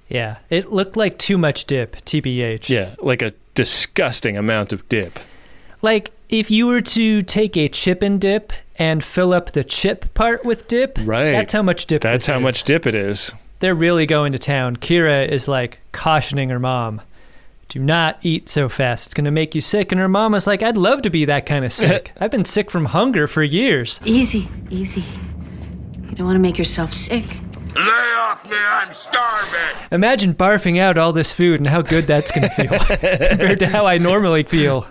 Yeah. 0.09 0.37
It 0.49 0.71
looked 0.71 0.95
like 0.97 1.17
too 1.17 1.37
much 1.37 1.65
dip, 1.65 1.97
TBH. 2.05 2.69
Yeah, 2.69 2.95
like 2.99 3.21
a 3.21 3.33
disgusting 3.55 4.37
amount 4.37 4.71
of 4.73 4.87
dip. 4.89 5.19
Like 5.81 6.11
if 6.29 6.49
you 6.51 6.67
were 6.67 6.81
to 6.81 7.21
take 7.21 7.55
a 7.57 7.67
chip 7.69 8.01
and 8.01 8.19
dip 8.19 8.51
and 8.79 9.03
fill 9.03 9.33
up 9.33 9.51
the 9.51 9.63
chip 9.63 10.13
part 10.13 10.43
with 10.45 10.67
dip, 10.67 10.97
Right. 11.03 11.31
that's 11.31 11.53
how 11.53 11.61
much 11.61 11.85
dip 11.87 12.01
That's 12.01 12.25
this 12.25 12.33
how 12.33 12.37
is. 12.39 12.43
much 12.43 12.63
dip 12.63 12.85
it 12.87 12.95
is. 12.95 13.31
They're 13.59 13.75
really 13.75 14.05
going 14.05 14.33
to 14.33 14.39
town. 14.39 14.77
Kira 14.77 15.27
is 15.27 15.47
like 15.47 15.79
cautioning 15.91 16.49
her 16.49 16.59
mom. 16.59 17.01
Do 17.69 17.79
not 17.79 18.19
eat 18.21 18.47
so 18.49 18.69
fast. 18.69 19.07
It's 19.07 19.13
going 19.13 19.25
to 19.25 19.31
make 19.31 19.53
you 19.55 19.59
sick. 19.61 19.91
And 19.91 19.99
her 19.99 20.07
mom 20.07 20.35
is 20.35 20.47
like, 20.47 20.63
I'd 20.63 20.77
love 20.77 21.01
to 21.01 21.09
be 21.09 21.25
that 21.25 21.45
kind 21.45 21.65
of 21.65 21.73
sick. 21.83 22.11
I've 22.19 22.31
been 22.31 22.45
sick 22.45 22.71
from 22.71 22.85
hunger 22.85 23.27
for 23.27 23.43
years. 23.43 23.99
Easy, 24.05 24.47
easy. 24.69 25.01
You 25.01 26.15
don't 26.15 26.25
want 26.27 26.35
to 26.35 26.39
make 26.41 26.57
yourself 26.57 26.93
sick. 26.93 27.25
Lay 27.77 28.13
off 28.17 28.49
me, 28.49 28.57
I'm 28.57 28.91
starving. 28.91 29.87
Imagine 29.91 30.33
barfing 30.33 30.79
out 30.79 30.97
all 30.97 31.13
this 31.13 31.33
food 31.33 31.59
and 31.59 31.67
how 31.67 31.81
good 31.81 32.07
that's 32.07 32.31
going 32.31 32.49
to 32.49 32.49
feel 32.49 32.79
compared 33.29 33.59
to 33.59 33.67
how 33.67 33.85
I 33.85 33.99
normally 33.99 34.43
feel. 34.43 34.87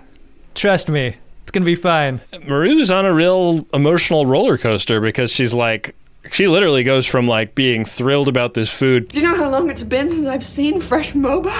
Trust 0.55 0.89
me, 0.89 1.17
it's 1.43 1.51
going 1.51 1.63
to 1.63 1.67
be 1.67 1.75
fine. 1.75 2.21
Meru's 2.45 2.91
on 2.91 3.05
a 3.05 3.13
real 3.13 3.67
emotional 3.75 4.25
roller 4.25 4.57
coaster 4.57 5.01
because 5.01 5.33
she's 5.33 5.53
like, 5.53 5.97
she 6.31 6.47
literally 6.47 6.85
goes 6.85 7.07
from 7.07 7.27
like 7.27 7.55
being 7.55 7.85
thrilled 7.85 8.29
about 8.29 8.55
this 8.55 8.71
food 8.71 9.09
Do 9.09 9.19
you 9.19 9.23
know 9.25 9.37
how 9.37 9.49
long 9.51 9.69
it's 9.71 9.83
been 9.83 10.09
since 10.09 10.27
I've 10.27 10.47
seen 10.47 10.81
fresh 10.81 11.13
moba? 11.13 11.53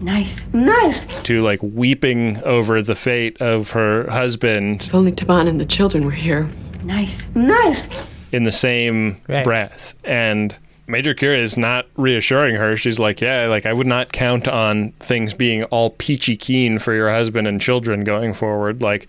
Nice. 0.00 0.46
Nice. 0.52 1.22
to 1.22 1.42
like 1.42 1.60
weeping 1.62 2.42
over 2.44 2.82
the 2.82 2.94
fate 2.94 3.40
of 3.40 3.70
her 3.70 4.08
husband 4.10 4.82
If 4.82 4.94
only 4.94 5.12
Taban 5.12 5.48
and 5.48 5.60
the 5.60 5.64
children 5.64 6.04
were 6.04 6.10
here. 6.10 6.48
Nice. 6.82 7.28
Nice. 7.34 8.08
In 8.32 8.42
the 8.44 8.52
same 8.52 9.20
Right. 9.28 9.44
breath. 9.44 9.94
And 10.04 10.54
Major 10.86 11.14
Kira 11.14 11.38
is 11.40 11.56
not 11.56 11.86
reassuring 11.96 12.56
her. 12.56 12.76
She's 12.76 12.98
like, 12.98 13.20
Yeah, 13.20 13.46
like 13.46 13.64
I 13.66 13.72
would 13.72 13.86
not 13.86 14.12
count 14.12 14.46
on 14.48 14.92
things 15.00 15.32
being 15.34 15.64
all 15.64 15.90
peachy 15.90 16.36
keen 16.36 16.78
for 16.78 16.92
your 16.94 17.10
husband 17.10 17.46
and 17.46 17.60
children 17.60 18.04
going 18.04 18.34
forward. 18.34 18.82
Like 18.82 19.06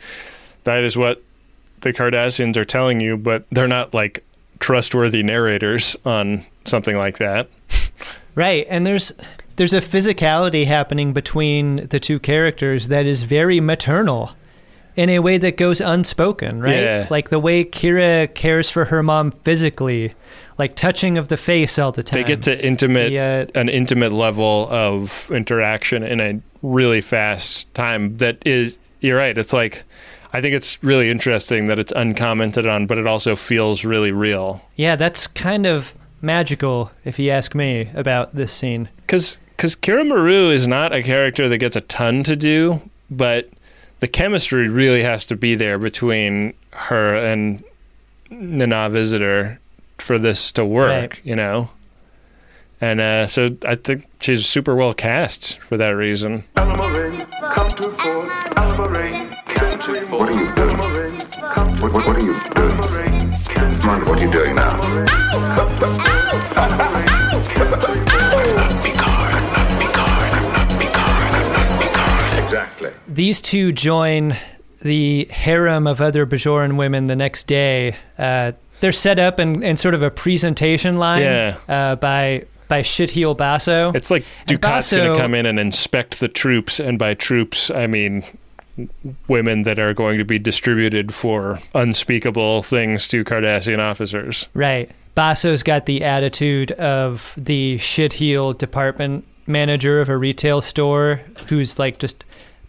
that 0.63 0.84
is 0.84 0.95
what 0.95 1.22
the 1.82 1.91
Cardassians 1.93 2.55
are 2.57 2.66
telling 2.66 2.99
you, 3.01 3.18
but 3.18 3.45
they're 3.51 3.68
not 3.68 3.93
like 3.93 4.24
trustworthy 4.59 5.22
narrators 5.22 5.95
on 6.05 6.45
something 6.66 6.95
like 6.95 7.18
that. 7.18 7.49
Right, 8.38 8.68
and 8.70 8.86
there's 8.86 9.13
there's 9.55 9.74
a 9.74 9.78
physicality 9.80 10.66
happening 10.66 11.13
between 11.13 11.88
the 11.88 12.01
two 12.01 12.20
characters 12.20 12.89
that 12.89 13.05
is 13.05 13.24
very 13.24 13.61
maternal 13.61 14.32
in 14.95 15.09
a 15.09 15.19
way 15.19 15.37
that 15.37 15.57
goes 15.57 15.81
unspoken, 15.81 16.61
right? 16.61 16.75
Yeah. 16.75 17.07
Like 17.09 17.29
the 17.29 17.39
way 17.39 17.63
Kira 17.63 18.33
cares 18.33 18.69
for 18.69 18.85
her 18.85 19.03
mom 19.03 19.31
physically, 19.31 20.13
like 20.57 20.75
touching 20.75 21.17
of 21.17 21.27
the 21.27 21.37
face 21.37 21.77
all 21.77 21.91
the 21.91 22.03
time. 22.03 22.21
They 22.21 22.27
get 22.27 22.41
to 22.43 22.65
intimate 22.65 23.09
The, 23.09 23.19
uh, 23.19 23.59
an 23.59 23.69
intimate 23.69 24.13
level 24.13 24.67
of 24.69 25.29
interaction 25.31 26.03
in 26.03 26.21
a 26.21 26.41
really 26.61 27.01
fast 27.01 27.73
time 27.73 28.17
that 28.17 28.37
is 28.45 28.77
you're 29.01 29.17
right. 29.17 29.37
It's 29.37 29.53
like 29.53 29.83
I 30.33 30.41
think 30.41 30.53
it's 30.53 30.81
really 30.83 31.09
interesting 31.09 31.67
that 31.67 31.79
it's 31.79 31.93
uncommented 31.93 32.67
on, 32.67 32.87
but 32.87 32.97
it 32.97 33.07
also 33.07 33.35
feels 33.35 33.85
really 33.85 34.11
real. 34.11 34.61
Yeah, 34.75 34.95
that's 34.95 35.27
kind 35.27 35.65
of 35.65 35.93
magical 36.21 36.91
if 37.05 37.19
you 37.19 37.29
ask 37.29 37.55
me 37.55 37.89
about 37.93 38.35
this 38.35 38.51
scene. 38.51 38.89
Because 38.97 39.39
because 39.55 39.75
Kira 39.75 40.05
Meru 40.05 40.49
is 40.49 40.67
not 40.67 40.93
a 40.93 41.01
character 41.01 41.47
that 41.47 41.59
gets 41.59 41.75
a 41.75 41.81
ton 41.81 42.23
to 42.23 42.35
do, 42.35 42.81
but 43.09 43.49
the 43.99 44.07
chemistry 44.07 44.67
really 44.67 45.03
has 45.03 45.25
to 45.27 45.35
be 45.35 45.55
there 45.55 45.77
between 45.79 46.53
her 46.71 47.15
and 47.15 47.63
Nana 48.29 48.89
Visitor 48.89 49.59
for 49.97 50.17
this 50.19 50.51
to 50.53 50.65
work, 50.65 51.11
Right. 51.13 51.19
you 51.23 51.35
know. 51.35 51.69
And 52.81 52.99
uh, 52.99 53.27
so 53.27 53.47
I 53.65 53.75
think 53.75 54.05
she's 54.21 54.45
super 54.45 54.75
well 54.75 54.93
cast 54.93 55.59
for 55.59 55.77
that 55.77 55.89
reason. 55.91 56.43
Alamarin, 56.57 57.29
come 57.53 57.69
to 57.69 57.83
Fort. 57.91 58.29
Alamarin, 58.57 59.31
come 59.47 59.79
to 59.79 59.95
Fort. 60.07 60.21
What 60.21 60.29
are 60.29 60.39
you 60.39 60.55
doing? 60.55 60.77
What, 61.81 61.93
what, 61.93 62.05
what 62.05 62.15
are 62.17 62.19
you 62.19 62.33
doing? 62.33 63.31
Commander, 63.79 64.05
what 64.05 64.19
are 64.19 64.25
you 64.25 64.31
doing 64.31 64.55
now? 64.55 64.77
Exactly. 66.35 66.84
These 73.16 73.41
two 73.41 73.72
join 73.72 74.36
the 74.82 75.26
harem 75.32 75.88
of 75.88 76.01
other 76.01 76.26
Bajoran 76.26 76.76
women 76.76 77.05
the 77.05 77.16
next 77.16 77.47
day. 77.47 77.95
Uh, 78.18 78.51
they're 78.82 78.91
set 78.91 79.20
up 79.20 79.39
in, 79.39 79.63
in 79.63 79.78
sort 79.78 79.93
of 79.93 80.03
a 80.03 80.11
presentation 80.11 80.97
line 80.97 81.22
Yeah. 81.22 81.57
uh, 81.70 81.95
by 81.95 82.43
by 82.68 82.82
Shitheel 82.82 83.38
Basso. 83.38 83.91
It's 83.95 84.11
like 84.11 84.26
And 84.49 84.59
Dukat's 84.59 84.91
going 84.91 85.13
to 85.13 85.18
come 85.20 85.34
in 85.34 85.45
and 85.45 85.59
inspect 85.59 86.20
the 86.20 86.28
troops, 86.28 86.80
and 86.80 86.99
by 86.99 87.13
troops, 87.13 87.72
I 87.72 87.88
mean 87.88 88.24
women 89.30 89.63
that 89.63 89.80
are 89.80 89.93
going 89.93 90.18
to 90.18 90.26
be 90.26 90.38
distributed 90.38 91.13
for 91.13 91.59
unspeakable 91.74 92.63
things 92.63 93.07
to 93.07 93.24
Cardassian 93.24 93.80
officers. 93.80 94.49
Right. 94.53 94.91
Basso's 95.16 95.63
got 95.63 95.86
the 95.86 96.03
attitude 96.03 96.74
of 96.74 97.34
the 97.38 97.78
shitheel 97.78 98.57
department 98.57 99.26
manager 99.47 100.01
of 100.01 100.09
a 100.09 100.18
retail 100.18 100.59
store 100.59 101.22
who's 101.47 101.80
like 101.80 101.99
just 101.99 102.26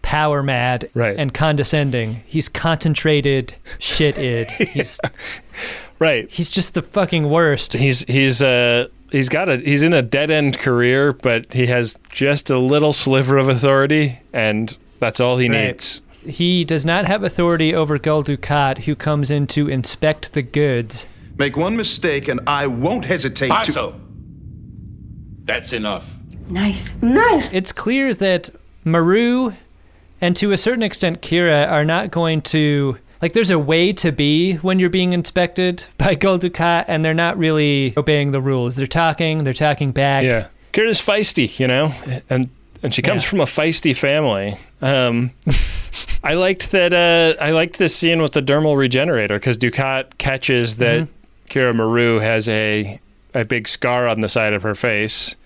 power 0.06 0.40
mad 0.40 0.88
Right. 0.94 1.16
and 1.18 1.34
condescending. 1.34 2.22
He's 2.26 2.48
concentrated 2.48 3.56
shit 3.80 4.16
id. 4.16 4.48
He's 4.72 5.00
Right. 5.98 6.30
he's 6.30 6.48
just 6.50 6.74
the 6.74 6.82
fucking 6.82 7.28
worst. 7.28 7.72
He's 7.72 8.04
he's 8.04 8.40
uh 8.40 8.86
he's 9.10 9.28
got 9.28 9.48
a 9.48 9.56
he's 9.56 9.82
in 9.82 9.92
a 9.92 10.02
dead 10.02 10.30
end 10.30 10.58
career, 10.60 11.12
but 11.12 11.52
he 11.52 11.66
has 11.66 11.98
just 12.12 12.50
a 12.50 12.58
little 12.58 12.92
sliver 12.92 13.36
of 13.36 13.48
authority, 13.48 14.20
and 14.32 14.76
that's 15.00 15.18
all 15.18 15.38
he 15.38 15.48
Right. 15.48 15.66
needs. 15.68 16.02
He 16.24 16.64
does 16.64 16.84
not 16.86 17.06
have 17.06 17.24
authority 17.24 17.74
over 17.74 17.98
Gul 17.98 18.22
Dukat, 18.22 18.78
who 18.84 18.94
comes 18.94 19.30
in 19.30 19.46
to 19.48 19.68
inspect 19.68 20.34
the 20.34 20.42
goods. 20.42 21.06
Make 21.38 21.56
one 21.56 21.76
mistake, 21.76 22.28
and 22.28 22.40
I 22.46 22.66
won't 22.68 23.04
hesitate 23.04 23.50
to. 23.64 23.92
That's 25.44 25.72
enough. 25.72 26.04
Nice. 26.48 26.94
Nice. 27.02 27.48
It's 27.52 27.72
clear 27.72 28.14
that 28.14 28.50
Meru 28.84 29.52
and 30.20 30.34
to 30.36 30.52
a 30.52 30.56
certain 30.56 30.82
extent 30.82 31.20
Kira 31.22 31.70
are 31.70 31.84
not 31.84 32.10
going 32.10 32.42
to 32.42 32.98
like 33.22 33.32
there's 33.32 33.50
a 33.50 33.58
way 33.58 33.92
to 33.94 34.12
be 34.12 34.54
when 34.56 34.78
you're 34.78 34.90
being 34.90 35.12
inspected 35.12 35.84
by 35.98 36.14
Gul 36.14 36.38
Dukat 36.38 36.84
and 36.88 37.04
they're 37.04 37.14
not 37.14 37.38
really 37.38 37.94
obeying 37.96 38.32
the 38.32 38.40
rules. 38.40 38.76
They're 38.76 38.86
talking, 38.86 39.44
they're 39.44 39.52
talking 39.54 39.92
back. 39.92 40.24
Yeah, 40.24 40.48
Kira's 40.72 41.00
feisty, 41.00 41.58
you 41.58 41.66
know, 41.66 41.92
and 42.30 42.50
and 42.82 42.94
she 42.94 43.02
comes 43.02 43.24
Yeah. 43.24 43.30
from 43.30 43.40
a 43.40 43.44
feisty 43.46 43.96
family. 43.96 44.56
Um, 44.82 45.30
I 46.22 46.34
liked 46.34 46.72
that. 46.72 46.92
Uh, 46.92 47.42
I 47.42 47.50
liked 47.50 47.78
this 47.78 47.94
scene 47.96 48.20
with 48.20 48.32
the 48.32 48.42
dermal 48.42 48.76
regenerator 48.76 49.36
because 49.38 49.56
Dukat 49.58 50.18
catches 50.18 50.76
that 50.76 51.02
Mm-hmm. 51.02 51.12
Kira 51.48 51.74
Meru 51.74 52.18
has 52.18 52.48
a 52.48 53.00
a 53.34 53.44
big 53.44 53.68
scar 53.68 54.08
on 54.08 54.20
the 54.20 54.28
side 54.28 54.52
of 54.52 54.62
her 54.62 54.74
face, 54.74 55.36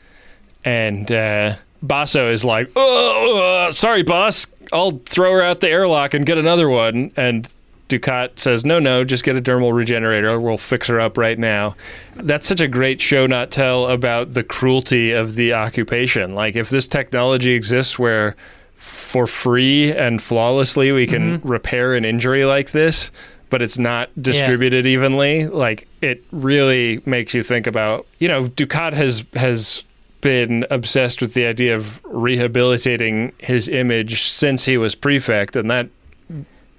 and 0.64 1.10
uh, 1.12 1.56
Basso 1.82 2.30
is 2.30 2.44
like, 2.44 2.70
"Oh, 2.76 3.68
uh, 3.68 3.72
sorry, 3.72 4.02
boss. 4.02 4.46
I'll 4.72 5.00
throw 5.04 5.32
her 5.32 5.42
out 5.42 5.60
the 5.60 5.68
airlock 5.68 6.14
and 6.14 6.26
get 6.26 6.38
another 6.38 6.68
one." 6.68 7.12
And 7.16 7.52
Dukat 7.88 8.38
says, 8.38 8.64
"No, 8.64 8.78
no, 8.78 9.04
just 9.04 9.24
get 9.24 9.36
a 9.36 9.42
dermal 9.42 9.72
regenerator. 9.72 10.40
We'll 10.40 10.58
fix 10.58 10.86
her 10.88 11.00
up 11.00 11.16
right 11.18 11.38
now." 11.38 11.76
That's 12.16 12.46
such 12.46 12.60
a 12.60 12.68
great 12.68 13.00
show 13.00 13.26
not 13.26 13.50
tell 13.50 13.86
about 13.88 14.34
the 14.34 14.42
cruelty 14.44 15.12
of 15.12 15.34
the 15.34 15.54
occupation. 15.54 16.34
Like 16.34 16.56
if 16.56 16.70
this 16.70 16.86
technology 16.86 17.52
exists 17.54 17.98
where 17.98 18.36
for 18.74 19.26
free 19.26 19.92
and 19.92 20.22
flawlessly 20.22 20.90
we 20.90 21.06
can 21.06 21.40
repair 21.44 21.94
an 21.94 22.04
injury 22.04 22.46
like 22.46 22.70
this, 22.70 23.10
but 23.50 23.60
it's 23.60 23.78
not 23.78 24.08
distributed 24.20 24.86
evenly, 24.86 25.46
like 25.46 25.86
it 26.00 26.22
really 26.32 27.02
makes 27.04 27.34
you 27.34 27.42
think 27.42 27.66
about, 27.66 28.06
you 28.18 28.28
know, 28.28 28.44
Dukat 28.44 28.94
has 28.94 29.24
has 29.34 29.84
been 30.20 30.66
obsessed 30.70 31.20
with 31.20 31.34
the 31.34 31.46
idea 31.46 31.74
of 31.74 32.00
rehabilitating 32.04 33.32
his 33.38 33.68
image 33.68 34.22
since 34.22 34.66
he 34.66 34.76
was 34.76 34.94
prefect 34.94 35.56
and 35.56 35.70
that 35.70 35.88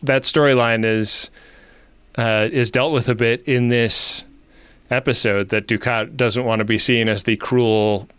that 0.03 0.23
storyline 0.23 0.85
is 0.85 1.29
uh, 2.17 2.49
is 2.51 2.71
dealt 2.71 2.91
with 2.91 3.07
a 3.07 3.15
bit 3.15 3.41
in 3.47 3.69
this 3.69 4.25
episode 4.89 5.49
that 5.49 5.67
Dukat 5.67 6.17
doesn't 6.17 6.43
want 6.43 6.59
to 6.59 6.65
be 6.65 6.77
seen 6.77 7.07
as 7.07 7.23
the 7.23 7.37
cruel, 7.37 8.09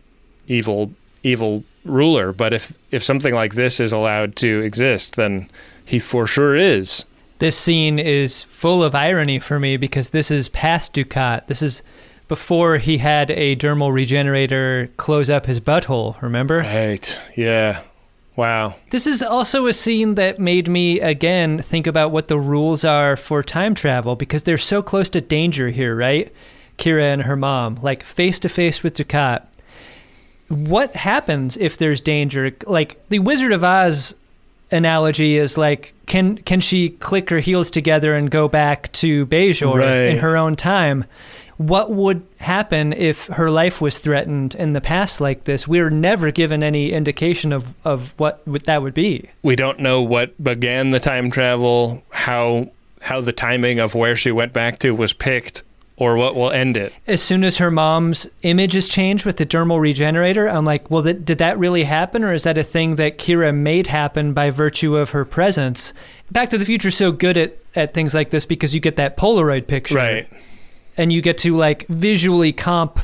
evil, 0.48 0.92
evil 1.22 1.64
ruler. 1.84 2.32
But 2.32 2.52
if 2.52 2.78
if 2.90 3.02
something 3.02 3.34
like 3.34 3.54
this 3.54 3.80
is 3.80 3.92
allowed 3.92 4.36
to 4.36 4.60
exist, 4.60 5.16
then 5.16 5.48
he 5.84 5.98
for 5.98 6.26
sure 6.26 6.56
is. 6.56 7.04
This 7.38 7.58
scene 7.58 7.98
is 7.98 8.44
full 8.44 8.84
of 8.84 8.94
irony 8.94 9.38
for 9.38 9.58
me 9.58 9.76
because 9.76 10.10
this 10.10 10.30
is 10.30 10.48
past 10.48 10.94
Dukat. 10.94 11.48
This 11.48 11.60
is 11.60 11.82
before 12.32 12.78
he 12.78 12.96
had 12.96 13.30
a 13.32 13.54
dermal 13.56 13.92
regenerator 13.92 14.88
close 14.96 15.28
up 15.28 15.44
his 15.44 15.60
butthole, 15.60 16.18
remember? 16.22 16.60
Right. 16.60 17.20
Yeah. 17.36 17.82
Wow. 18.36 18.76
This 18.88 19.06
is 19.06 19.22
also 19.22 19.66
a 19.66 19.74
scene 19.74 20.14
that 20.14 20.38
made 20.38 20.66
me 20.66 20.98
again 20.98 21.58
think 21.58 21.86
about 21.86 22.10
what 22.10 22.28
the 22.28 22.38
rules 22.38 22.84
are 22.86 23.18
for 23.18 23.42
time 23.42 23.74
travel 23.74 24.16
because 24.16 24.44
they're 24.44 24.56
so 24.56 24.80
close 24.80 25.10
to 25.10 25.20
danger 25.20 25.68
here, 25.68 25.94
right? 25.94 26.32
Kira 26.78 27.02
and 27.12 27.20
her 27.24 27.36
mom, 27.36 27.78
like 27.82 28.02
face 28.02 28.38
to 28.38 28.48
face 28.48 28.82
with 28.82 28.94
Dukat. 28.94 29.42
What 30.48 30.96
happens 30.96 31.58
if 31.58 31.76
there's 31.76 32.00
danger? 32.00 32.56
Like 32.66 32.96
the 33.10 33.18
Wizard 33.18 33.52
of 33.52 33.62
Oz 33.62 34.14
analogy 34.70 35.36
is 35.36 35.58
like 35.58 35.92
can 36.06 36.38
can 36.38 36.60
she 36.62 36.88
click 36.88 37.28
her 37.28 37.40
heels 37.40 37.70
together 37.70 38.14
and 38.14 38.30
go 38.30 38.48
back 38.48 38.90
to 38.92 39.26
Bajor 39.26 39.74
Right. 39.80 39.98
in 40.12 40.16
her 40.20 40.34
own 40.38 40.56
time? 40.56 41.04
What 41.58 41.90
would 41.90 42.26
happen 42.38 42.92
if 42.92 43.26
her 43.26 43.50
life 43.50 43.80
was 43.80 43.98
threatened 43.98 44.54
in 44.54 44.72
the 44.72 44.80
past 44.80 45.20
like 45.20 45.44
this? 45.44 45.68
We 45.68 45.80
were 45.80 45.90
never 45.90 46.30
given 46.30 46.62
any 46.62 46.92
indication 46.92 47.52
of, 47.52 47.74
of 47.84 48.14
what 48.18 48.42
that 48.44 48.82
would 48.82 48.94
be. 48.94 49.28
We 49.42 49.56
don't 49.56 49.78
know 49.80 50.02
what 50.02 50.42
began 50.42 50.90
the 50.90 51.00
time 51.00 51.30
travel, 51.30 52.02
how 52.10 52.70
how 53.00 53.20
the 53.20 53.32
timing 53.32 53.80
of 53.80 53.94
where 53.94 54.14
she 54.14 54.30
went 54.30 54.52
back 54.52 54.78
to 54.78 54.92
was 54.92 55.12
picked, 55.12 55.64
or 55.96 56.16
what 56.16 56.34
will 56.34 56.50
end 56.50 56.76
it. 56.76 56.92
As 57.06 57.20
soon 57.20 57.44
as 57.44 57.58
her 57.58 57.70
mom's 57.70 58.28
image 58.42 58.74
is 58.74 58.88
changed 58.88 59.26
with 59.26 59.36
the 59.36 59.46
dermal 59.46 59.80
regenerator, 59.80 60.48
I'm 60.48 60.64
like, 60.64 60.90
well, 60.90 61.02
that, 61.02 61.24
did 61.24 61.38
that 61.38 61.58
really 61.58 61.84
happen, 61.84 62.24
or 62.24 62.32
is 62.32 62.44
that 62.44 62.56
a 62.58 62.62
thing 62.62 62.96
that 62.96 63.18
Kira 63.18 63.54
made 63.54 63.88
happen 63.88 64.32
by 64.32 64.50
virtue 64.50 64.96
of 64.96 65.10
her 65.10 65.24
presence? 65.24 65.92
Back 66.30 66.50
to 66.50 66.58
the 66.58 66.64
Future's 66.64 66.96
so 66.96 67.12
good 67.12 67.36
at, 67.36 67.58
at 67.74 67.92
things 67.92 68.14
like 68.14 68.30
this 68.30 68.46
because 68.46 68.74
you 68.74 68.80
get 68.80 68.96
that 68.96 69.16
Polaroid 69.16 69.66
picture. 69.66 69.96
Right. 69.96 70.28
And 70.96 71.12
you 71.12 71.22
get 71.22 71.38
to 71.38 71.56
like 71.56 71.86
visually 71.88 72.52
comp 72.52 73.00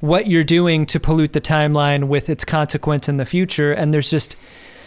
what 0.00 0.26
you're 0.26 0.44
doing 0.44 0.86
to 0.86 0.98
pollute 0.98 1.32
the 1.32 1.40
timeline 1.40 2.04
with 2.04 2.28
its 2.28 2.44
consequence 2.44 3.08
in 3.08 3.18
the 3.18 3.26
future. 3.26 3.72
And 3.72 3.92
there's 3.92 4.10
just 4.10 4.36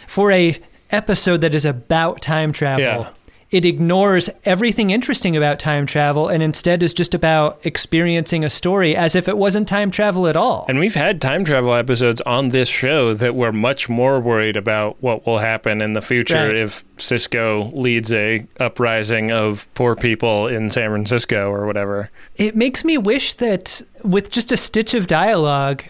for 0.06 0.30
a 0.32 0.56
episode 0.90 1.40
that 1.40 1.54
is 1.54 1.64
about 1.64 2.20
time 2.20 2.52
travel. 2.52 2.84
Yeah. 2.84 3.10
It 3.54 3.64
ignores 3.64 4.28
everything 4.44 4.90
interesting 4.90 5.36
about 5.36 5.60
time 5.60 5.86
travel 5.86 6.26
and 6.28 6.42
instead 6.42 6.82
is 6.82 6.92
just 6.92 7.14
about 7.14 7.60
experiencing 7.64 8.42
a 8.42 8.50
story 8.50 8.96
as 8.96 9.14
if 9.14 9.28
it 9.28 9.38
wasn't 9.38 9.68
time 9.68 9.92
travel 9.92 10.26
at 10.26 10.34
all. 10.36 10.64
And 10.68 10.80
we've 10.80 10.96
had 10.96 11.20
time 11.20 11.44
travel 11.44 11.72
episodes 11.72 12.20
on 12.22 12.48
this 12.48 12.68
show 12.68 13.14
that 13.14 13.36
were 13.36 13.52
much 13.52 13.88
more 13.88 14.18
worried 14.18 14.56
about 14.56 14.96
what 15.00 15.24
will 15.24 15.38
happen 15.38 15.80
in 15.80 15.92
the 15.92 16.02
future 16.02 16.34
Right. 16.48 16.56
if 16.56 16.84
Sisko 16.96 17.72
leads 17.72 18.12
a 18.12 18.44
uprising 18.58 19.30
of 19.30 19.72
poor 19.74 19.94
people 19.94 20.48
in 20.48 20.68
San 20.68 20.90
Francisco 20.90 21.48
or 21.48 21.64
whatever. 21.64 22.10
It 22.34 22.56
makes 22.56 22.84
me 22.84 22.98
wish 22.98 23.34
that 23.34 23.82
with 24.02 24.32
just 24.32 24.50
a 24.50 24.56
stitch 24.56 24.94
of 24.94 25.06
dialogue, 25.06 25.84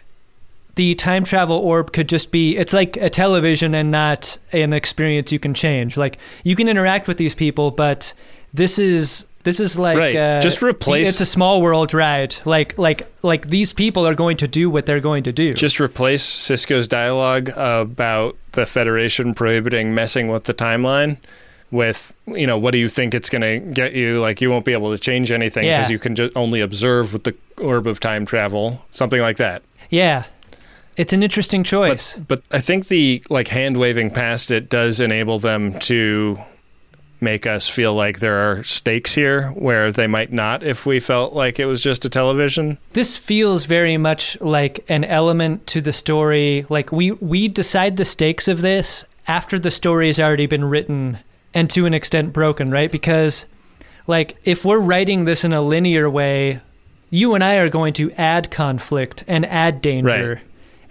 the 0.77 0.95
time 0.97 1.25
travel 1.25 1.57
orb 1.59 1.93
could 1.93 2.09
just 2.09 2.33
be 2.33 2.57
it's 2.57 2.73
like 2.73 2.97
a 2.97 3.09
television 3.11 3.75
and 3.75 3.91
not 3.91 4.39
an 4.53 4.73
experience 4.73 5.31
you 5.33 5.39
can 5.39 5.55
change. 5.55 5.97
Like 5.97 6.19
you 6.43 6.57
can 6.57 6.69
interact 6.69 7.07
with 7.09 7.17
these 7.17 7.35
people, 7.35 7.71
but 7.71 8.13
this 8.53 8.79
is 8.79 9.27
this 9.45 9.61
is 9.61 9.79
like 9.79 9.99
Right. 9.99 10.17
uh, 10.17 10.41
Just 10.41 10.63
replace- 10.63 11.07
it's 11.09 11.21
a 11.21 11.27
small 11.27 11.61
world 11.61 11.93
ride. 11.93 12.35
Like 12.45 12.77
like 12.79 13.07
like 13.23 13.49
these 13.49 13.73
people 13.73 14.07
are 14.07 14.15
going 14.15 14.37
to 14.39 14.49
do 14.49 14.71
what 14.71 14.87
they're 14.87 15.01
going 15.01 15.23
to 15.25 15.33
do. 15.33 15.53
Just 15.55 15.81
replace 15.81 16.25
Sisko's 16.25 16.89
dialogue 16.89 17.51
about 17.57 18.37
the 18.53 18.65
Federation 18.67 19.35
prohibiting 19.35 19.95
messing 19.95 20.29
with 20.29 20.45
the 20.45 20.55
timeline 20.55 21.19
with, 21.71 22.15
you 22.29 22.47
know, 22.47 22.57
what 22.57 22.71
do 22.71 22.79
you 22.79 22.89
think 22.89 23.15
it's 23.15 23.29
going 23.29 23.43
to 23.43 23.59
get 23.73 23.95
you? 23.95 24.21
Like, 24.21 24.41
you 24.41 24.49
won't 24.49 24.65
be 24.65 24.73
able 24.73 24.93
to 24.93 24.99
change 24.99 25.33
anything 25.33 25.65
because 25.65 25.89
Yeah. 25.89 25.93
you 25.93 25.99
can 25.99 26.15
just 26.15 26.33
only 26.37 26.61
observe 26.61 27.13
with 27.13 27.25
the 27.25 27.35
orb 27.59 27.89
of 27.89 27.99
time 27.99 28.25
travel, 28.27 28.81
something 28.93 29.21
like 29.21 29.39
that. 29.39 29.63
yeah. 29.91 30.25
It's 30.97 31.13
an 31.13 31.23
interesting 31.23 31.65
choice. 31.65 32.17
But 32.19 32.43
I 32.51 32.61
think 32.61 32.89
the 32.89 33.23
like 33.31 33.49
hand 33.49 33.77
waving 33.77 34.11
past 34.11 34.51
it 34.51 34.69
does 34.69 35.01
enable 35.01 35.39
them 35.39 35.79
to 35.81 36.39
make 37.21 37.47
us 37.47 37.69
feel 37.69 37.95
like 37.95 38.19
there 38.19 38.37
are 38.37 38.63
stakes 38.65 39.15
here 39.15 39.49
where 39.51 39.91
they 39.91 40.07
might 40.07 40.31
not 40.31 40.63
if 40.63 40.85
we 40.85 41.01
felt 41.01 41.33
like 41.33 41.59
it 41.59 41.65
was 41.65 41.81
just 41.81 42.05
a 42.05 42.09
television. 42.11 42.77
this 42.93 43.17
feels 43.17 43.65
very 43.65 43.97
much 43.97 44.39
like 44.43 44.85
an 44.91 45.05
element 45.05 45.67
to 45.67 45.81
the 45.81 45.93
story 45.93 46.67
like 46.69 46.93
we 46.93 47.13
we 47.13 47.49
decide 47.49 47.97
the 47.97 48.05
stakes 48.05 48.47
of 48.47 48.61
this 48.61 49.07
after 49.27 49.59
the 49.59 49.71
story 49.71 50.09
has 50.09 50.21
already 50.21 50.45
been 50.45 50.67
written 50.67 51.17
and 51.55 51.71
to 51.71 51.87
an 51.87 51.95
extent 51.95 52.31
broken 52.31 52.71
right 52.71 52.93
because 52.93 53.47
like 54.07 54.37
if 54.45 54.63
we're 54.63 54.79
writing 54.79 55.25
this 55.25 55.45
in 55.45 55.53
a 55.55 55.63
linear 55.63 56.11
way 56.11 56.61
you 57.09 57.35
and 57.35 57.43
I 57.43 57.55
are 57.57 57.71
going 57.71 57.95
to 57.95 58.11
add 58.13 58.51
conflict 58.51 59.25
and 59.27 59.47
add 59.47 59.81
danger 59.81 60.35
Right. 60.35 60.43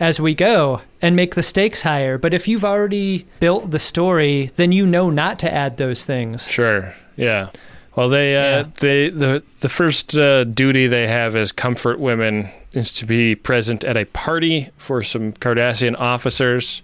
As 0.03 0.19
we 0.19 0.35
go 0.35 0.81
and 1.01 1.15
make 1.15 1.35
the 1.35 1.41
stakes 1.41 1.81
higher 1.83 2.17
but 2.17 2.33
if 2.33 2.45
you've 2.45 2.65
already 2.65 3.25
built 3.39 3.71
the 3.71 3.79
story 3.79 4.51
then 4.57 4.73
you 4.73 4.85
know 4.85 5.09
not 5.09 5.39
to 5.39 5.53
add 5.53 5.77
those 5.77 6.03
things 6.03 6.45
Sure. 6.45 6.93
Yeah. 7.15 7.49
Well, 7.95 8.09
they 8.09 8.35
uh, 8.35 8.65
they 8.79 9.09
the 9.09 9.43
the 9.59 9.69
first 9.69 10.15
uh, 10.15 10.43
duty 10.45 10.87
they 10.87 11.07
have 11.07 11.35
as 11.35 11.51
comfort 11.51 11.99
women 11.99 12.49
is 12.71 12.91
to 12.93 13.05
be 13.05 13.35
present 13.35 13.83
at 13.83 13.95
a 13.95 14.05
party 14.05 14.71
for 14.77 15.03
some 15.03 15.31
Cardassian 15.33 15.97
officers. 15.99 16.81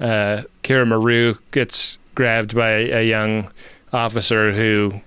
Uh, 0.00 0.42
Kira 0.64 0.86
Meru 0.86 1.36
gets 1.52 1.98
grabbed 2.14 2.54
by 2.54 2.70
a 2.70 3.08
young 3.08 3.50
officer 3.92 4.52
who 4.52 5.00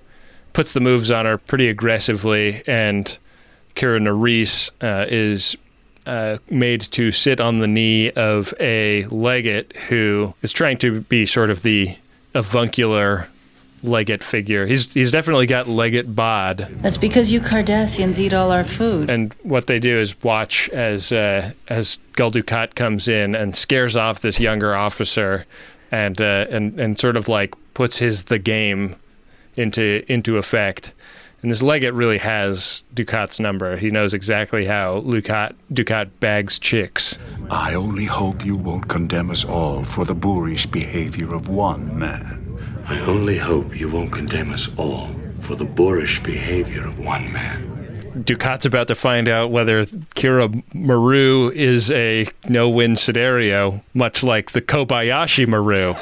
puts 0.53 0.71
the 0.71 0.79
moves 0.79 1.11
on 1.11 1.25
her 1.25 1.37
pretty 1.37 1.67
aggressively, 1.67 2.63
and 2.65 3.17
Kira 3.75 4.01
Nerys 4.01 4.71
uh, 4.81 5.05
is 5.09 5.57
uh, 6.05 6.37
made 6.49 6.81
to 6.81 7.11
sit 7.11 7.39
on 7.39 7.57
the 7.57 7.67
knee 7.67 8.11
of 8.11 8.53
a 8.59 9.05
legate 9.05 9.75
who 9.89 10.33
is 10.41 10.51
trying 10.51 10.77
to 10.79 11.01
be 11.01 11.25
sort 11.25 11.49
of 11.49 11.61
the 11.61 11.95
avuncular 12.33 13.27
legate 13.83 14.23
figure. 14.23 14.65
He's 14.65 14.93
he's 14.93 15.11
definitely 15.11 15.47
got 15.47 15.67
legate 15.67 16.15
bod. 16.15 16.67
That's 16.81 16.97
because 16.97 17.31
you 17.31 17.41
Cardassians 17.41 18.19
eat 18.19 18.33
all 18.33 18.51
our 18.51 18.63
food. 18.63 19.09
And 19.09 19.33
what 19.43 19.67
they 19.67 19.79
do 19.79 19.97
is 19.97 20.21
watch 20.23 20.69
as 20.69 21.11
uh, 21.11 21.51
as 21.69 21.97
Gul 22.13 22.31
Dukat 22.31 22.75
comes 22.75 23.07
in 23.07 23.35
and 23.35 23.55
scares 23.55 23.95
off 23.95 24.21
this 24.21 24.39
younger 24.39 24.75
officer, 24.75 25.45
and 25.91 26.19
uh, 26.21 26.47
and 26.49 26.79
and 26.79 26.99
sort 26.99 27.17
of 27.17 27.27
like 27.27 27.55
puts 27.73 27.97
his 27.97 28.25
the 28.25 28.39
game 28.39 28.95
into 29.55 30.03
into 30.07 30.37
effect. 30.37 30.93
And 31.41 31.49
this 31.49 31.63
legate 31.63 31.93
really 31.95 32.19
has 32.19 32.83
Dukat's 32.93 33.39
number. 33.39 33.75
He 33.75 33.89
knows 33.89 34.13
exactly 34.13 34.65
how 34.65 35.01
Dukat 35.01 35.55
Dukat 35.73 36.09
bags 36.19 36.59
chicks. 36.59 37.17
I 37.49 37.73
only 37.73 38.05
hope 38.05 38.45
you 38.45 38.55
won't 38.55 38.87
condemn 38.87 39.31
us 39.31 39.43
all 39.43 39.83
for 39.83 40.05
the 40.05 40.13
boorish 40.13 40.67
behavior 40.67 41.33
of 41.33 41.47
one 41.47 41.97
man. 41.97 42.47
I 42.85 42.99
only 43.01 43.37
hope 43.37 43.79
you 43.79 43.89
won't 43.89 44.11
condemn 44.11 44.53
us 44.53 44.69
all 44.77 45.09
for 45.41 45.55
the 45.55 45.65
boorish 45.65 46.21
behavior 46.21 46.85
of 46.85 46.99
one 46.99 47.31
man. 47.33 47.67
Dukat's 48.23 48.65
about 48.65 48.87
to 48.89 48.95
find 48.95 49.27
out 49.27 49.51
whether 49.51 49.85
Kira 49.85 50.61
Meru 50.75 51.49
is 51.49 51.89
a 51.91 52.27
no-win 52.49 52.95
scenario, 52.95 53.81
much 53.93 54.21
like 54.21 54.51
the 54.51 54.61
Kobayashi 54.61 55.47
Maru. 55.47 55.95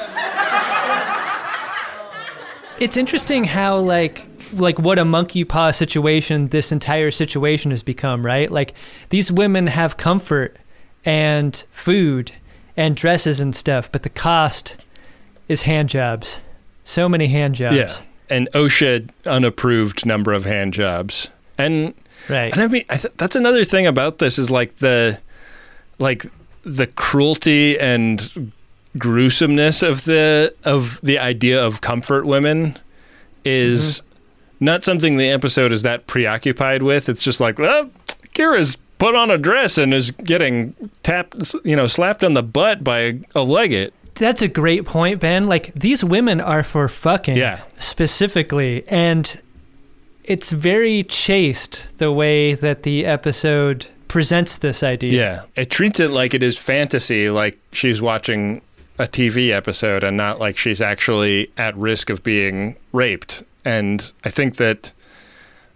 It's 2.80 2.98
interesting 2.98 3.44
how 3.44 3.78
like 3.78 4.26
like 4.54 4.80
what 4.80 5.00
a 5.00 5.06
monkey 5.06 5.44
paw 5.44 5.72
situation 5.72 6.48
this 6.48 6.72
entire 6.72 7.12
situation 7.12 7.72
has 7.72 7.84
become, 7.84 8.26
right? 8.26 8.52
Like 8.52 8.74
these 9.10 9.32
women 9.32 9.68
have 9.68 9.98
comfort 9.98 10.58
and 11.06 11.64
food 11.72 12.32
and 12.76 12.96
dresses 12.96 13.40
and 13.40 13.56
stuff, 13.56 13.92
but 13.92 14.04
the 14.04 14.10
cost 14.10 14.76
is 15.48 15.64
hand 15.64 15.90
jobs. 15.90 16.40
So 16.84 17.10
many 17.10 17.28
hand 17.28 17.56
jobs. 17.56 17.76
Yeah, 17.76 17.94
an 18.30 18.48
OSHA 18.54 19.10
unapproved 19.26 20.06
number 20.06 20.34
of 20.34 20.46
hand 20.46 20.74
jobs, 20.74 21.30
and 21.58 21.94
right. 22.28 22.52
And 22.52 22.62
I 22.62 22.68
mean, 22.68 22.86
I 22.90 22.98
th- 22.98 23.14
that's 23.18 23.36
another 23.36 23.64
thing 23.64 23.86
about 23.86 24.18
this 24.18 24.40
is 24.40 24.50
like 24.50 24.78
the 24.78 25.20
like 26.00 26.26
the 26.64 26.88
cruelty 26.88 27.80
and 27.80 28.52
gruesomeness 28.98 29.84
of 29.84 30.06
the 30.06 30.54
of 30.64 31.00
the 31.02 31.20
idea 31.20 31.64
of 31.64 31.82
comfort 31.82 32.26
women 32.26 32.78
is 33.46 34.02
mm-hmm. 34.02 34.09
Not 34.60 34.84
something 34.84 35.18
the 35.18 35.30
episode 35.30 35.72
is 35.72 35.82
that 35.84 36.08
preoccupied 36.08 36.84
with. 36.84 37.10
It's 37.10 37.22
just 37.22 37.40
like, 37.40 37.58
well, 37.60 37.90
Kira's 38.34 38.78
put 38.98 39.16
on 39.16 39.32
a 39.32 39.38
dress 39.38 39.78
and 39.78 39.94
is 39.94 40.12
getting 40.12 40.74
tapped, 41.04 41.56
you 41.64 41.76
know, 41.76 41.88
slapped 41.88 42.24
on 42.24 42.34
the 42.34 42.44
butt 42.44 42.84
by 42.84 43.00
a, 43.00 43.20
a 43.36 43.42
legate. 43.44 43.94
That's 44.16 44.42
a 44.42 44.48
great 44.50 44.86
point, 44.86 45.22
Ben. 45.22 45.46
Like 45.46 45.74
these 45.74 46.04
women 46.04 46.42
are 46.42 46.64
for 46.64 46.90
fucking 46.90 47.38
Yeah. 47.38 47.62
specifically 47.78 48.84
and 48.90 49.40
it's 50.26 50.52
very 50.52 51.04
chaste 51.04 51.88
the 51.98 52.12
way 52.12 52.54
that 52.54 52.84
the 52.84 53.06
episode 53.06 53.88
presents 54.10 54.58
this 54.58 54.84
idea. 54.84 55.14
Yeah, 55.14 55.44
it 55.56 55.70
treats 55.70 56.00
it 56.00 56.12
like 56.12 56.34
it 56.34 56.44
is 56.44 56.58
fantasy, 56.58 57.30
like 57.30 57.58
she's 57.72 58.02
watching 58.02 58.62
a 58.98 59.08
TV 59.08 59.52
episode 59.52 60.04
and 60.04 60.18
not 60.18 60.40
like 60.40 60.58
she's 60.58 60.82
actually 60.82 61.50
at 61.58 61.76
risk 61.78 62.10
of 62.10 62.22
being 62.24 62.76
raped. 62.92 63.44
And 63.66 64.12
I 64.24 64.30
think 64.30 64.58
that 64.58 64.94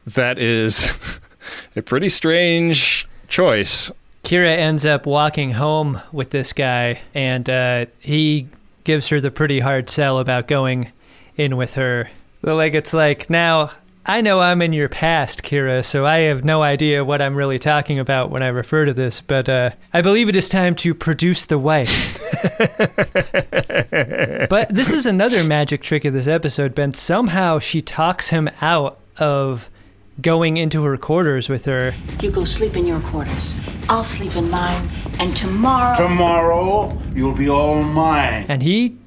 that 0.06 0.38
is 0.40 0.94
a 1.76 1.82
pretty 1.82 2.10
strange 2.10 3.08
choice. 3.28 3.92
Kira 4.24 4.58
ends 4.58 4.86
up 4.86 5.06
walking 5.06 5.52
home 5.52 6.02
with 6.12 6.30
this 6.30 6.54
guy, 6.54 7.02
and 7.14 7.50
uh, 7.50 7.86
he 8.00 8.48
gives 8.86 9.10
her 9.10 9.20
the 9.20 9.32
pretty 9.32 9.60
hard 9.60 9.90
sell 9.90 10.18
about 10.20 10.48
going 10.48 10.92
in 11.36 11.58
with 11.58 11.74
her. 11.76 12.10
The 12.42 12.54
legate's 12.54 12.94
like, 12.94 13.30
now, 13.30 13.72
I 14.06 14.20
know 14.20 14.42
I'm 14.42 14.62
in 14.62 14.74
your 14.74 14.90
past, 14.90 15.44
Kira, 15.44 15.84
so 15.86 16.06
I 16.06 16.20
have 16.20 16.44
no 16.44 16.62
idea 16.62 17.06
what 17.06 17.22
I'm 17.22 17.36
really 17.36 17.58
talking 17.58 18.00
about 18.00 18.32
when 18.32 18.44
I 18.44 18.50
refer 18.50 18.84
to 18.84 18.94
this, 18.94 19.22
but 19.22 19.48
uh, 19.48 19.70
I 19.94 20.02
believe 20.02 20.28
it 20.28 20.36
is 20.36 20.50
time 20.50 20.76
to 20.76 20.94
produce 20.94 21.46
the 21.46 21.58
white. 21.58 21.88
but 24.50 24.68
this 24.70 24.92
is 24.92 25.06
another 25.06 25.46
magic 25.46 25.84
trick 25.84 26.04
of 26.04 26.14
this 26.14 26.28
episode, 26.28 26.76
Ben. 26.76 26.92
Somehow 26.92 27.60
she 27.60 27.82
talks 27.82 28.30
him 28.30 28.50
out 28.60 29.00
of 29.20 29.70
going 30.22 30.58
into 30.58 30.84
her 30.84 30.98
quarters 30.98 31.48
with 31.48 31.64
her. 31.64 31.94
You 32.22 32.30
go 32.30 32.44
sleep 32.44 32.76
in 32.76 32.86
your 32.86 33.00
quarters. 33.00 33.56
I'll 33.88 34.04
sleep 34.04 34.36
in 34.36 34.50
mine. 34.50 34.90
And 35.20 35.36
tomorrow. 35.36 35.96
Tomorrow, 35.96 36.98
you'll 37.16 37.36
be 37.36 37.48
all 37.48 37.82
mine. 37.82 38.46
and 38.50 38.62
he 38.62 38.98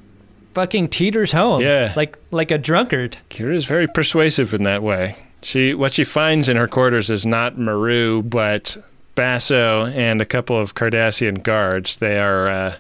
fucking 0.57 0.89
teeters 0.89 1.33
home. 1.33 1.61
Yeah. 1.61 1.93
Like 1.95 2.19
like 2.31 2.51
a 2.51 2.57
drunkard. 2.57 3.19
Kira 3.29 3.55
is 3.55 3.67
very 3.67 3.87
persuasive 3.87 4.55
in 4.55 4.63
that 4.63 4.83
way. 4.83 5.17
She 5.43 5.75
what 5.75 5.93
she 5.93 6.03
finds 6.03 6.49
in 6.49 6.57
her 6.57 6.67
quarters 6.67 7.11
is 7.11 7.27
not 7.27 7.59
Meru, 7.59 8.23
but 8.23 8.77
Basso 9.15 9.85
and 9.87 10.23
a 10.23 10.25
couple 10.25 10.59
of 10.59 10.75
Cardassian 10.75 11.43
guards. 11.43 11.99
They 11.99 12.19
are 12.19 12.49
uh, 12.49 12.77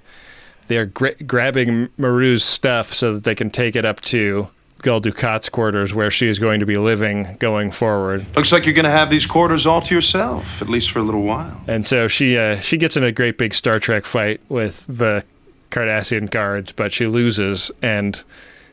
they 0.69 0.79
are 0.79 0.87
gra- 0.87 1.23
grabbing 1.23 1.91
Meru's 1.99 2.45
stuff 2.45 2.95
so 2.95 3.13
that 3.13 3.25
they 3.25 3.35
can 3.35 3.51
take 3.51 3.77
it 3.77 3.85
up 3.85 4.01
to 4.03 4.49
Gul 4.81 5.03
Dukat's 5.03 5.51
quarters 5.51 5.93
where 5.93 6.11
she 6.11 6.29
is 6.29 6.39
going 6.39 6.61
to 6.61 6.67
be 6.67 6.77
living 6.77 7.37
going 7.39 7.71
forward. 7.71 8.25
Looks 8.37 8.53
like 8.53 8.65
you're 8.65 8.75
going 8.75 8.85
to 8.85 8.91
have 8.91 9.11
these 9.11 9.27
quarters 9.27 9.67
all 9.67 9.83
to 9.83 9.95
yourself, 9.95 10.63
at 10.63 10.71
least 10.71 10.91
for 10.91 11.01
a 11.01 11.03
little 11.03 11.25
while. 11.25 11.61
And 11.67 11.87
so 11.87 12.09
she 12.09 12.39
uh, 12.39 12.59
she 12.61 12.79
gets 12.79 12.97
in 12.97 13.05
a 13.05 13.13
great 13.13 13.37
big 13.37 13.53
Star 13.53 13.79
Trek 13.79 14.07
fight 14.07 14.41
with 14.49 14.87
the 14.89 15.25
Cardassian 15.71 16.31
guards, 16.31 16.73
but 16.73 16.93
she 16.93 17.07
loses 17.07 17.71
and 17.83 18.23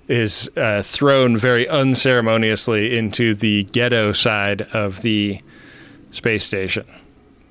is 0.07 0.49
uh, 0.57 0.81
thrown 0.83 1.37
very 1.37 1.67
unceremoniously 1.67 2.97
into 2.97 3.33
the 3.33 3.63
ghetto 3.65 4.11
side 4.11 4.61
of 4.73 5.01
the 5.01 5.39
space 6.11 6.43
station, 6.43 6.85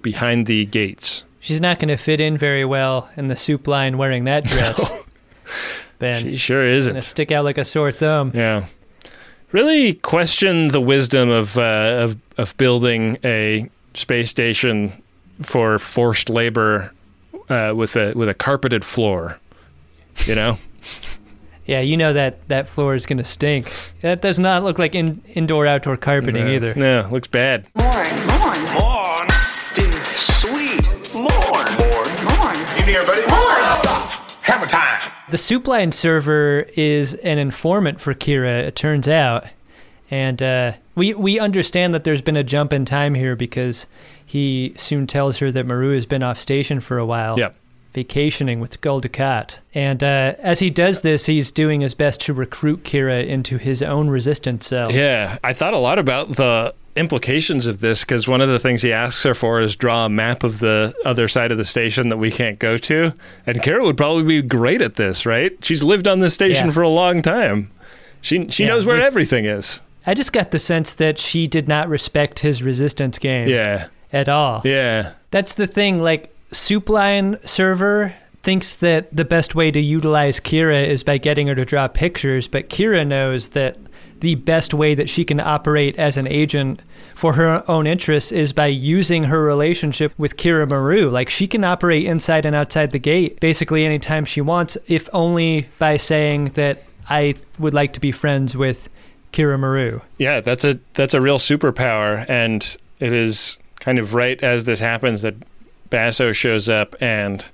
behind 0.03 0.47
the 0.47 0.67
gates. 0.67 1.25
She's 1.41 1.61
not 1.61 1.79
going 1.79 1.89
to 1.89 1.97
fit 1.97 2.21
in 2.21 2.37
very 2.39 2.65
well 2.65 3.11
in 3.17 3.27
the 3.27 3.37
soup 3.37 3.67
line 3.67 3.99
wearing 3.99 4.25
that 4.25 4.45
dress. 4.53 4.91
Ben, 5.99 6.23
She 6.23 6.37
sure 6.37 6.67
isn't. 6.67 6.93
going 6.93 7.01
to 7.01 7.07
stick 7.07 7.33
out 7.33 7.45
like 7.45 7.59
a 7.59 7.65
sore 7.65 7.91
thumb. 7.91 8.33
Yeah. 8.35 8.67
Really 9.51 9.95
question 9.95 10.69
the 10.69 10.81
wisdom 10.81 11.29
of, 11.29 11.59
uh, 11.59 11.63
of 12.01 12.17
of 12.39 12.57
building 12.57 13.19
a 13.23 13.69
space 13.93 14.31
station 14.31 14.93
for 15.43 15.79
forced 15.79 16.31
labor 16.31 16.93
uh, 17.53 17.75
with 17.75 17.95
a 17.97 18.13
with 18.15 18.29
a 18.29 18.35
carpeted 18.35 18.85
floor. 18.85 19.39
You 20.27 20.35
know. 20.35 20.59
Yeah, 21.65 21.81
you 21.81 21.97
know 21.97 22.13
that 22.13 22.49
that 22.49 22.69
floor 22.69 22.97
is 22.97 23.07
going 23.07 23.19
to 23.19 23.25
stink. 23.25 23.73
That 24.01 24.21
does 24.21 24.41
not 24.41 24.65
look 24.65 24.81
like 24.81 24.97
in, 24.97 25.23
indoor 25.35 25.65
outdoor 25.65 25.97
carpeting 25.97 26.47
No. 26.47 26.51
either. 26.53 26.75
No, 26.75 27.09
looks 27.13 27.29
bad. 27.29 27.69
Morn, 27.77 27.93
morn, 28.27 28.59
Morn. 28.75 29.29
Dude, 29.73 29.95
sweet. 29.95 30.83
Morn. 31.15 31.25
Morn. 31.79 32.25
morn. 32.27 32.57
You 32.77 32.83
here, 32.85 33.07
buddy? 33.07 33.25
Morn. 33.29 33.75
Stop. 33.81 34.31
Hammer 34.43 34.67
time. 34.67 35.13
The 35.31 35.39
soup 35.39 35.69
line 35.69 35.93
server 35.93 36.67
is 36.77 37.15
an 37.15 37.39
informant 37.39 38.01
for 38.01 38.13
Kira, 38.13 38.65
it 38.65 38.75
turns 38.75 39.07
out. 39.07 39.45
And 40.13 40.43
uh, 40.43 40.73
we 40.95 41.15
we 41.15 41.39
understand 41.41 41.95
that 41.95 42.05
there's 42.05 42.21
been 42.21 42.37
a 42.37 42.45
jump 42.45 42.73
in 42.75 42.85
time 42.85 43.15
here 43.15 43.35
because 43.35 43.87
he 44.27 44.75
soon 44.77 45.07
tells 45.07 45.39
her 45.39 45.51
that 45.51 45.65
Meru 45.65 45.95
has 45.95 46.05
been 46.05 46.23
off 46.23 46.39
station 46.39 46.81
for 46.81 46.99
a 46.99 47.07
while. 47.07 47.39
Yep. 47.39 47.57
Vacationing 47.95 48.61
with 48.61 48.81
Gul 48.83 49.01
Dukat. 49.01 49.59
And 49.75 50.03
uh, 50.03 50.35
as 50.39 50.59
he 50.59 50.69
does 50.71 51.01
this, 51.01 51.25
he's 51.27 51.51
doing 51.51 51.81
his 51.81 51.95
best 51.95 52.21
to 52.23 52.35
recruit 52.35 52.85
Kira 52.85 53.27
into 53.27 53.57
his 53.59 53.83
own 53.83 54.09
resistance 54.11 54.67
cell. 54.67 54.93
Yeah, 54.93 55.39
I 55.45 55.53
thought 55.55 55.73
a 55.75 55.79
lot 55.79 55.99
about 55.99 56.37
the 56.37 56.75
implications 56.95 57.67
of 57.67 57.81
this 57.81 58.03
because 58.05 58.29
one 58.29 58.41
of 58.43 58.49
the 58.51 58.59
things 58.59 58.83
he 58.83 58.93
asks 58.93 59.23
her 59.25 59.35
for 59.35 59.61
is 59.63 59.77
draw 59.77 60.05
a 60.07 60.09
map 60.11 60.43
of 60.45 60.59
the 60.59 60.95
other 61.07 61.27
side 61.29 61.53
of 61.53 61.57
the 61.59 61.65
station 61.65 62.09
that 62.09 62.19
we 62.19 62.31
can't 62.31 62.59
go 62.59 62.77
to. 62.79 63.13
And 63.47 63.63
Kira 63.63 63.83
would 63.83 63.97
probably 63.97 64.25
be 64.25 64.47
great 64.47 64.83
at 64.83 64.97
this, 64.97 65.25
right? 65.25 65.53
She's 65.65 65.83
lived 65.83 66.07
on 66.07 66.19
this 66.21 66.35
station 66.35 66.67
Yeah. 66.69 66.73
for 66.73 66.83
a 66.83 66.89
long 66.91 67.23
time. 67.23 67.71
She 68.21 68.47
she 68.51 68.65
Yeah, 68.65 68.71
knows 68.71 68.85
where 68.87 69.03
everything 69.03 69.45
is. 69.47 69.81
I 70.07 70.15
just 70.15 70.33
got 70.33 70.51
the 70.51 70.59
sense 70.59 70.95
that 70.95 71.19
she 71.19 71.47
did 71.47 71.69
not 71.69 71.89
respect 71.89 72.41
his 72.41 72.63
resistance 72.63 73.19
game 73.19 73.49
Yeah. 73.49 73.87
at 74.13 74.29
all. 74.29 74.63
Yeah. 74.65 75.13
That's 75.31 75.53
the 75.55 75.67
thing. 75.67 76.01
Like, 76.01 76.35
Soupline 76.53 77.47
server 77.49 78.15
thinks 78.43 78.75
that 78.77 79.15
the 79.15 79.25
best 79.25 79.55
way 79.55 79.71
to 79.71 79.81
utilize 79.81 80.41
Kira 80.41 80.87
is 80.87 81.03
by 81.05 81.19
getting 81.19 81.47
her 81.47 81.55
to 81.55 81.65
draw 81.65 81.87
pictures, 81.89 82.49
but 82.49 82.69
Kira 82.69 83.07
knows 83.07 83.51
that 83.51 83.77
the 84.21 84.35
best 84.37 84.75
way 84.75 84.95
that 84.95 85.09
she 85.09 85.25
can 85.25 85.41
operate 85.41 85.97
as 85.99 86.17
an 86.17 86.27
agent 86.29 86.81
for 87.15 87.33
her 87.35 87.63
own 87.69 87.87
interests 87.87 88.33
is 88.33 88.53
by 88.53 88.67
using 88.67 89.25
her 89.25 89.43
relationship 89.43 90.13
with 90.19 90.37
Kira 90.37 90.69
Meru. 90.69 91.09
Like, 91.09 91.29
she 91.31 91.47
can 91.47 91.65
operate 91.65 92.05
inside 92.07 92.45
and 92.47 92.55
outside 92.57 92.91
the 92.91 92.99
gate 92.99 93.39
basically 93.41 93.85
anytime 93.85 94.25
she 94.25 94.41
wants, 94.41 94.77
if 94.89 95.09
only 95.13 95.69
by 95.79 95.97
saying 95.97 96.47
that 96.55 96.83
I 97.09 97.35
would 97.59 97.75
like 97.75 97.93
to 97.95 98.01
be 98.01 98.13
friends 98.13 98.57
with 98.57 98.89
Kira 99.33 99.59
Meru. 99.59 100.01
Yeah, 100.19 100.41
that's 100.41 100.65
a 100.65 100.79
that's 100.95 101.15
a 101.15 101.21
real 101.21 101.39
superpower, 101.39 102.29
and 102.29 102.77
it 103.01 103.13
is 103.13 103.59
kind 103.81 103.99
of 103.99 104.15
right 104.15 104.43
as 104.43 104.65
this 104.65 104.81
happens 104.81 105.23
that 105.23 105.35
Basso 105.91 106.33
shows 106.33 106.69
up 106.69 106.95
and 107.01 107.45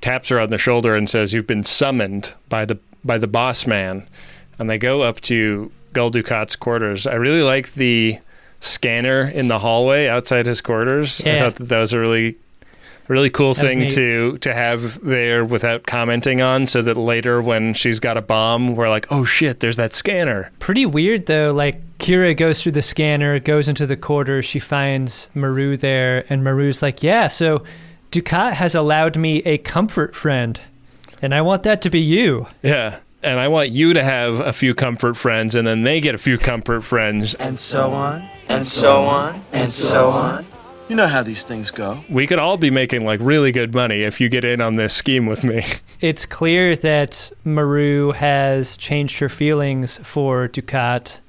taps 0.00 0.30
her 0.30 0.40
on 0.40 0.50
the 0.50 0.58
shoulder 0.58 0.96
and 0.96 1.08
says, 1.08 1.32
"You've 1.32 1.46
been 1.46 1.64
summoned 1.64 2.34
by 2.48 2.64
the 2.64 2.78
by 3.04 3.18
the 3.18 3.28
boss 3.28 3.66
man," 3.66 4.08
and 4.58 4.68
they 4.68 4.78
go 4.78 5.02
up 5.02 5.20
to 5.22 5.70
Gul 5.92 6.10
Dukat's 6.10 6.56
quarters. 6.56 7.06
I 7.06 7.14
really 7.14 7.42
like 7.42 7.74
the 7.74 8.18
scanner 8.60 9.28
in 9.28 9.48
the 9.48 9.58
hallway 9.58 10.06
outside 10.06 10.46
his 10.46 10.60
quarters. 10.60 11.20
I 11.26 11.38
thought 11.38 11.56
that 11.56 11.68
that 11.68 11.78
was 11.78 11.92
a 11.92 11.98
really 11.98 12.36
really 13.08 13.30
cool 13.30 13.54
That 13.54 13.60
thing 13.62 13.78
neat. 13.80 13.90
to 13.92 14.38
to 14.38 14.54
have 14.54 15.00
there 15.02 15.44
without 15.44 15.86
commenting 15.86 16.40
on 16.40 16.66
so 16.66 16.82
that 16.82 16.96
later 16.96 17.42
when 17.42 17.74
she's 17.74 18.00
got 18.00 18.16
a 18.16 18.22
bomb 18.22 18.74
we're 18.76 18.88
like 18.88 19.06
oh 19.10 19.24
shit 19.24 19.60
there's 19.60 19.76
that 19.76 19.94
scanner 19.94 20.50
Pretty 20.58 20.86
weird 20.86 21.26
though. 21.26 21.52
Like 21.52 21.80
Kira 21.98 22.36
goes 22.36 22.62
through 22.62 22.72
the 22.72 22.82
scanner, 22.82 23.38
goes 23.38 23.68
into 23.68 23.86
the 23.86 23.96
quarters, 23.96 24.44
she 24.44 24.58
finds 24.58 25.28
Meru 25.34 25.76
there, 25.76 26.24
and 26.28 26.42
Meru's 26.42 26.82
like, 26.82 27.02
"Yeah, 27.02 27.28
so 27.28 27.62
Dukat 28.10 28.54
has 28.54 28.74
allowed 28.74 29.16
me 29.16 29.38
a 29.44 29.58
comfort 29.58 30.16
friend, 30.16 30.60
and 31.20 31.32
I 31.32 31.42
want 31.42 31.62
that 31.62 31.80
to 31.82 31.90
be 31.90 32.00
you." 32.00 32.46
Yeah. 32.62 32.98
And 33.24 33.38
I 33.38 33.46
want 33.46 33.70
you 33.70 33.92
to 33.94 34.02
have 34.02 34.40
a 34.40 34.52
few 34.52 34.74
comfort 34.74 35.16
friends, 35.16 35.54
and 35.54 35.64
then 35.64 35.84
they 35.84 36.00
get 36.00 36.16
a 36.16 36.18
few 36.18 36.38
comfort 36.38 36.80
friends. 36.80 37.34
And 37.34 37.56
so 37.56 37.92
on, 37.92 38.28
and 38.48 38.66
so 38.66 39.02
on, 39.04 39.44
and 39.52 39.70
so 39.70 40.10
on. 40.10 40.44
You 40.88 40.96
know 40.96 41.06
how 41.06 41.22
these 41.22 41.44
things 41.44 41.70
go. 41.70 42.04
We 42.08 42.26
could 42.26 42.38
all 42.38 42.56
be 42.56 42.70
making 42.70 43.04
like 43.04 43.20
really 43.22 43.52
good 43.52 43.74
money 43.74 44.02
if 44.02 44.20
you 44.20 44.28
get 44.28 44.44
in 44.44 44.60
on 44.60 44.76
this 44.76 44.94
scheme 44.94 45.26
with 45.26 45.42
me. 45.44 45.62
It's 46.02 46.26
clear 46.26 46.74
that 46.74 47.30
Meru 47.44 48.10
has 48.10 48.76
changed 48.76 49.20
her 49.20 49.28
feelings 49.28 49.98
for 50.02 50.48
Dukat, 50.48 51.20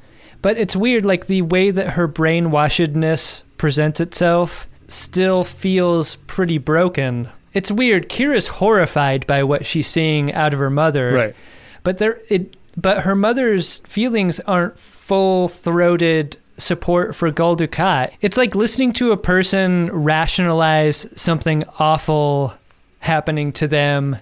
but 0.41 0.57
it's 0.57 0.75
weird. 0.75 1.05
Like 1.05 1.27
the 1.27 1.43
way 1.43 1.69
that 1.69 1.91
her 1.91 2.07
brainwashedness 2.07 3.43
presents 3.57 3.99
itself 3.99 4.67
still 4.87 5.43
feels 5.43 6.15
pretty 6.15 6.57
broken. 6.57 7.29
It's 7.53 7.71
weird. 7.71 8.09
Kira's 8.09 8.47
horrified 8.47 9.27
by 9.27 9.43
what 9.43 9.63
she's 9.63 9.87
seeing 9.87 10.33
out 10.33 10.53
of 10.53 10.59
her 10.59 10.71
mother. 10.71 11.11
Right. 11.11 11.35
But 11.83 11.99
there 11.99 12.19
it 12.29 12.57
but 12.75 13.01
her 13.01 13.15
mother's 13.15 13.79
feelings 13.79 14.39
aren't 14.39 14.79
full 14.79 15.47
throated 15.47 16.37
support 16.57 17.15
for 17.15 17.31
Gul 17.31 17.57
Dukat. 17.57 18.11
It's 18.21 18.37
like 18.37 18.55
listening 18.55 18.93
to 18.93 19.11
a 19.11 19.17
person 19.17 19.87
rationalize 19.87 21.07
something 21.19 21.63
awful 21.79 22.53
happening 22.99 23.51
to 23.53 23.67
them 23.67 24.17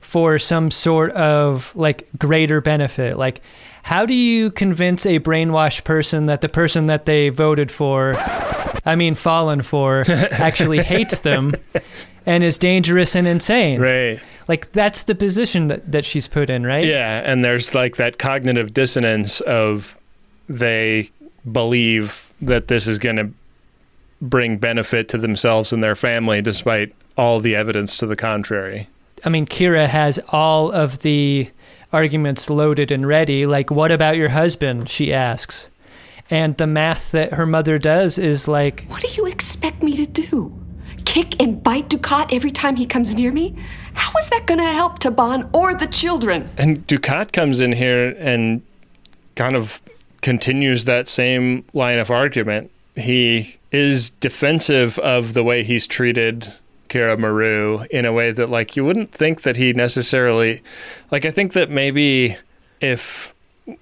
for 0.00 0.38
some 0.38 0.70
sort 0.70 1.12
of 1.12 1.74
like 1.74 2.08
greater 2.18 2.60
benefit. 2.60 3.18
Like 3.18 3.40
how 3.82 4.06
do 4.06 4.14
you 4.14 4.50
convince 4.50 5.04
a 5.04 5.18
brainwashed 5.18 5.84
person 5.84 6.26
that 6.26 6.40
the 6.40 6.48
person 6.48 6.86
that 6.86 7.04
they 7.04 7.28
voted 7.28 7.70
for, 7.70 8.14
I 8.86 8.96
mean 8.96 9.14
fallen 9.14 9.60
for, 9.60 10.04
actually 10.08 10.82
hates 10.82 11.18
them 11.20 11.52
and 12.24 12.42
is 12.42 12.56
dangerous 12.56 13.14
and 13.14 13.26
insane? 13.26 13.80
Right. 13.80 14.20
Like 14.48 14.72
that's 14.72 15.02
the 15.02 15.14
position 15.14 15.66
that, 15.66 15.90
that 15.90 16.04
she's 16.04 16.28
put 16.28 16.48
in, 16.48 16.64
right? 16.64 16.86
Yeah. 16.86 17.22
And 17.24 17.44
there's 17.44 17.74
like 17.74 17.96
that 17.96 18.18
cognitive 18.18 18.72
dissonance 18.72 19.40
of 19.42 19.98
they 20.48 21.10
believe 21.50 22.30
that 22.40 22.68
this 22.68 22.86
is 22.86 22.98
going 22.98 23.16
to 23.16 23.30
bring 24.20 24.56
benefit 24.56 25.08
to 25.10 25.18
themselves 25.18 25.72
and 25.72 25.82
their 25.82 25.94
family 25.94 26.40
despite 26.40 26.94
all 27.16 27.40
the 27.40 27.54
evidence 27.54 27.98
to 27.98 28.06
the 28.06 28.16
contrary. 28.16 28.88
I 29.24 29.28
mean, 29.28 29.46
Kira 29.46 29.86
has 29.86 30.18
all 30.28 30.70
of 30.72 31.00
the 31.00 31.50
arguments 31.92 32.50
loaded 32.50 32.90
and 32.90 33.06
ready. 33.06 33.46
Like, 33.46 33.70
what 33.70 33.92
about 33.92 34.16
your 34.16 34.30
husband? 34.30 34.88
She 34.88 35.14
asks. 35.14 35.70
And 36.30 36.56
the 36.56 36.66
math 36.66 37.12
that 37.12 37.34
her 37.34 37.46
mother 37.46 37.78
does 37.78 38.18
is 38.18 38.48
like, 38.48 38.86
What 38.88 39.02
do 39.02 39.08
you 39.08 39.26
expect 39.26 39.82
me 39.82 39.94
to 39.96 40.06
do? 40.06 40.58
Kick 41.04 41.40
and 41.40 41.62
bite 41.62 41.90
Dukat 41.90 42.32
every 42.32 42.50
time 42.50 42.76
he 42.76 42.86
comes 42.86 43.14
near 43.14 43.30
me? 43.30 43.54
How 43.92 44.10
is 44.18 44.28
that 44.30 44.46
going 44.46 44.58
to 44.58 44.64
help 44.64 44.98
Taban 44.98 45.48
or 45.54 45.74
the 45.74 45.86
children? 45.86 46.50
And 46.56 46.86
Dukat 46.86 47.32
comes 47.32 47.60
in 47.60 47.72
here 47.72 48.16
and 48.18 48.62
kind 49.36 49.54
of 49.54 49.80
continues 50.24 50.86
that 50.86 51.06
same 51.06 51.62
line 51.74 51.98
of 51.98 52.10
argument. 52.10 52.70
He 52.96 53.58
is 53.70 54.08
defensive 54.08 54.98
of 55.00 55.34
the 55.34 55.44
way 55.44 55.62
he's 55.62 55.86
treated 55.86 56.50
Kira 56.88 57.18
Meru 57.18 57.84
in 57.90 58.06
a 58.06 58.12
way 58.12 58.30
that, 58.32 58.48
like, 58.48 58.74
you 58.74 58.86
wouldn't 58.86 59.12
think 59.12 59.42
that 59.42 59.56
he 59.56 59.74
necessarily. 59.74 60.62
Like, 61.10 61.26
I 61.26 61.30
think 61.30 61.52
that 61.52 61.68
maybe 61.68 62.38
if 62.80 63.34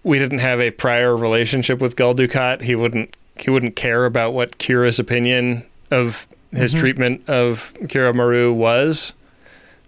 we 0.02 0.18
didn't 0.18 0.40
have 0.40 0.60
a 0.60 0.72
prior 0.72 1.16
relationship 1.16 1.78
with 1.80 1.94
Gul 1.94 2.14
Dukat, 2.16 2.62
he 2.62 2.74
wouldn't 2.74 3.16
he 3.38 3.50
wouldn't 3.50 3.76
care 3.76 4.04
about 4.04 4.34
what 4.34 4.58
Kira's 4.58 4.98
opinion 4.98 5.64
of 5.90 6.26
his 6.52 6.74
Mhm. 6.74 6.78
treatment 6.78 7.22
of 7.28 7.72
Kira 7.84 8.14
Meru 8.14 8.52
was, 8.52 9.14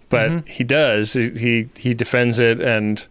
but 0.09 0.29
Mhm. 0.31 0.47
he 0.47 0.63
does. 0.63 1.13
He 1.13 1.67
he 1.77 1.93
defends 1.93 2.39
it, 2.39 2.59
and 2.61 3.05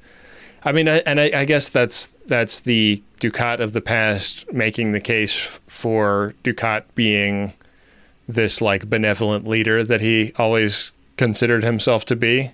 I 0.64 0.72
mean, 0.72 0.88
I, 0.88 0.96
and 0.98 1.20
I, 1.20 1.30
I 1.34 1.44
guess 1.44 1.68
that's 1.68 2.06
that's 2.26 2.60
the 2.60 3.02
Dukat 3.20 3.60
of 3.60 3.72
the 3.72 3.80
past 3.80 4.50
making 4.52 4.92
the 4.92 5.00
case 5.00 5.60
for 5.66 6.34
Dukat 6.42 6.84
being 6.94 7.52
this 8.28 8.62
like 8.62 8.88
benevolent 8.88 9.46
leader 9.46 9.84
that 9.84 10.00
he 10.00 10.32
always 10.36 10.92
considered 11.16 11.62
himself 11.62 12.04
to 12.06 12.16
be. 12.16 12.50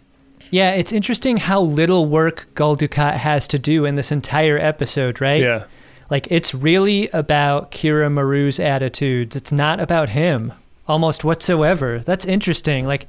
Yeah, 0.51 0.73
it's 0.73 0.93
interesting 0.93 1.37
how 1.37 1.63
little 1.63 2.07
work 2.07 2.49
Gul 2.55 2.77
Dukat 2.77 3.15
has 3.15 3.47
to 3.49 3.59
do 3.59 3.85
in 3.85 3.95
this 3.95 4.11
entire 4.11 4.59
episode, 4.59 5.21
right? 5.21 5.41
Yeah. 5.41 5.67
Like, 6.11 6.27
it's 6.29 6.55
really 6.55 7.09
about 7.11 7.71
Kira 7.71 8.13
Meru's 8.13 8.59
attitudes. 8.59 9.37
It's 9.37 9.53
not 9.53 9.79
about 9.79 10.09
him 10.09 10.53
almost 10.89 11.23
whatsoever. 11.23 12.01
That's 12.01 12.25
interesting. 12.25 12.85
Like, 12.85 13.07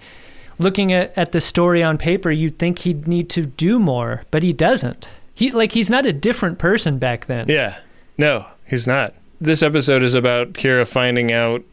looking 0.61 0.93
at, 0.93 1.17
at 1.17 1.31
the 1.31 1.41
story 1.41 1.83
on 1.83 1.97
paper, 1.97 2.31
you'd 2.31 2.57
think 2.59 2.79
he'd 2.79 3.07
need 3.07 3.29
to 3.31 3.45
do 3.45 3.79
more, 3.79 4.23
but 4.31 4.43
he 4.43 4.53
doesn't. 4.53 5.09
He 5.33 5.51
like 5.51 5.71
he's 5.71 5.89
not 5.89 6.05
a 6.05 6.13
different 6.13 6.59
person 6.59 6.97
back 6.99 7.25
then. 7.25 7.47
Yeah. 7.49 7.77
No, 8.17 8.45
he's 8.67 8.85
not. 8.87 9.13
This 9.39 9.63
episode 9.63 10.03
is 10.03 10.13
about 10.13 10.53
Kira 10.53 10.87
finding 10.87 11.31
out 11.31 11.63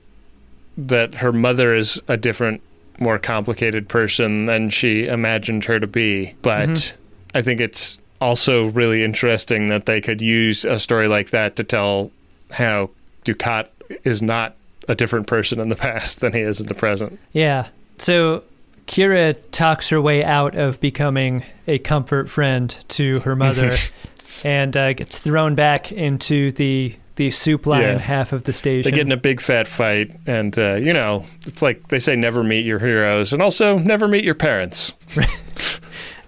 that 0.77 1.17
her 1.17 1.33
mother 1.33 1.75
is 1.75 2.01
a 2.09 2.17
different, 2.17 2.63
more 2.99 3.19
complicated 3.19 3.89
person 3.89 4.47
than 4.47 4.71
she 4.71 5.07
imagined 5.07 5.65
her 5.65 5.79
to 5.79 5.87
be. 5.87 6.35
But 6.43 6.69
Mhm. 6.69 6.93
I 7.35 7.43
think 7.43 7.61
it's 7.61 7.99
also 8.21 8.67
really 8.67 9.05
interesting 9.05 9.69
that 9.69 9.87
they 9.87 10.01
could 10.01 10.23
use 10.23 10.65
a 10.65 10.79
story 10.79 11.09
like 11.09 11.31
that 11.31 11.57
to 11.57 11.65
tell 11.65 12.11
how 12.51 12.91
Dukat 13.25 13.69
is 14.05 14.23
not 14.23 14.57
a 14.89 14.95
different 14.95 15.27
person 15.27 15.61
in 15.61 15.69
the 15.69 15.77
past 15.89 16.21
than 16.21 16.33
he 16.33 16.41
is 16.41 16.61
in 16.61 16.67
the 16.69 16.75
present. 16.75 17.19
Yeah. 17.33 17.67
So 17.99 18.43
Kira 18.89 19.37
talks 19.53 19.89
her 19.91 20.01
way 20.01 20.25
out 20.25 20.57
of 20.57 20.81
becoming 20.81 21.45
a 21.69 21.79
comfort 21.79 22.29
friend 22.29 22.75
to 22.89 23.21
her 23.21 23.37
mother 23.37 23.77
and 24.45 24.77
uh, 24.77 24.95
gets 24.95 25.21
thrown 25.21 25.55
back 25.55 25.93
into 25.93 26.51
the 26.53 26.97
the 27.17 27.31
soup 27.33 27.67
line 27.67 27.83
Yeah. 27.83 27.99
half 27.99 28.33
of 28.33 28.45
the 28.45 28.53
station. 28.53 28.89
They 28.91 28.97
get 28.97 29.05
in 29.07 29.13
a 29.13 29.17
big 29.17 29.41
fat 29.41 29.67
fight, 29.67 30.13
and 30.27 30.57
uh, 30.59 30.75
you 30.77 30.93
know, 30.93 31.25
it's 31.47 31.63
like 31.63 31.89
they 31.89 31.99
say 31.99 32.15
never 32.17 32.43
meet 32.45 32.65
your 32.65 32.79
heroes, 32.79 33.33
and 33.33 33.43
also 33.43 33.77
never 33.79 34.09
meet 34.09 34.25
your 34.25 34.35
parents. 34.37 34.93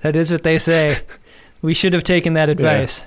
That 0.02 0.16
is 0.16 0.32
what 0.32 0.44
they 0.44 0.58
say. 0.58 0.96
we 1.61 1.74
should 1.74 1.92
have 1.92 2.04
taken 2.04 2.32
that 2.32 2.48
advice. 2.48 3.02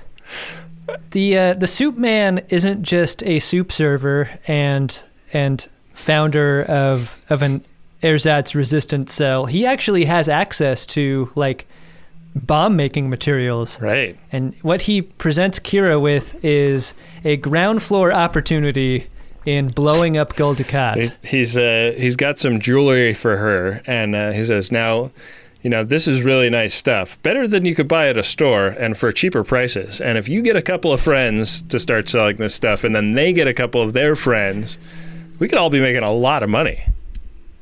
The 1.10 1.36
uh, 1.38 1.54
the 1.54 1.66
soup 1.66 1.96
man 1.96 2.40
isn't 2.50 2.84
just 2.84 3.22
a 3.24 3.40
soup 3.40 3.72
server 3.72 4.30
and 4.46 5.02
and 5.32 5.66
founder 5.92 6.62
of 6.62 7.18
of 7.28 7.42
an 7.42 7.64
ersatz 8.04 8.54
resistant 8.54 9.10
cell. 9.10 9.46
He 9.46 9.66
actually 9.66 10.04
has 10.04 10.28
access 10.28 10.86
to 10.86 11.30
like 11.34 11.66
bomb 12.34 12.76
making 12.76 13.08
materials. 13.10 13.80
Right. 13.80 14.16
And 14.32 14.54
what 14.62 14.82
he 14.82 15.02
presents 15.02 15.58
Kira 15.58 16.00
with 16.00 16.42
is 16.44 16.94
a 17.24 17.36
ground 17.36 17.82
floor 17.82 18.12
opportunity 18.12 19.06
in 19.46 19.66
blowing 19.68 20.16
up 20.16 20.36
Gul 20.36 20.54
Dukat. 20.54 21.18
He- 21.22 21.28
He's 21.38 21.56
uh, 21.56 21.94
he's 21.96 22.16
got 22.16 22.38
some 22.38 22.60
jewelry 22.60 23.14
for 23.14 23.36
her, 23.36 23.82
and 23.86 24.14
uh, 24.14 24.30
he 24.32 24.44
says 24.44 24.70
now. 24.70 25.10
You 25.62 25.70
know, 25.70 25.82
this 25.82 26.06
is 26.06 26.20
really 26.22 26.50
nice 26.50 26.74
stuff. 26.74 27.16
Better 27.22 27.48
than 27.48 27.64
you 27.64 27.74
could 27.74 27.88
buy 27.88 28.08
at 28.08 28.18
a 28.18 28.22
store 28.22 28.66
and 28.68 28.98
for 28.98 29.10
cheaper 29.12 29.42
prices. 29.42 29.98
And 29.98 30.18
if 30.18 30.28
you 30.28 30.42
get 30.42 30.56
a 30.56 30.60
couple 30.60 30.92
of 30.92 31.00
friends 31.00 31.62
to 31.62 31.80
start 31.80 32.06
selling 32.06 32.36
this 32.36 32.54
stuff 32.54 32.84
and 32.84 32.94
then 32.94 33.12
they 33.12 33.32
get 33.32 33.48
a 33.48 33.54
couple 33.54 33.80
of 33.80 33.94
their 33.94 34.14
friends, 34.14 34.76
we 35.38 35.48
could 35.48 35.56
all 35.56 35.70
be 35.70 35.80
making 35.80 36.02
a 36.02 36.12
lot 36.12 36.42
of 36.42 36.50
money. 36.50 36.84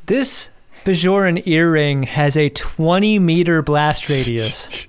This 0.06 0.50
Bajoran 0.84 1.46
earring 1.46 2.04
has 2.04 2.36
a 2.36 2.48
20 2.50 3.18
meter 3.18 3.62
blast 3.62 4.08
radius. 4.08 4.86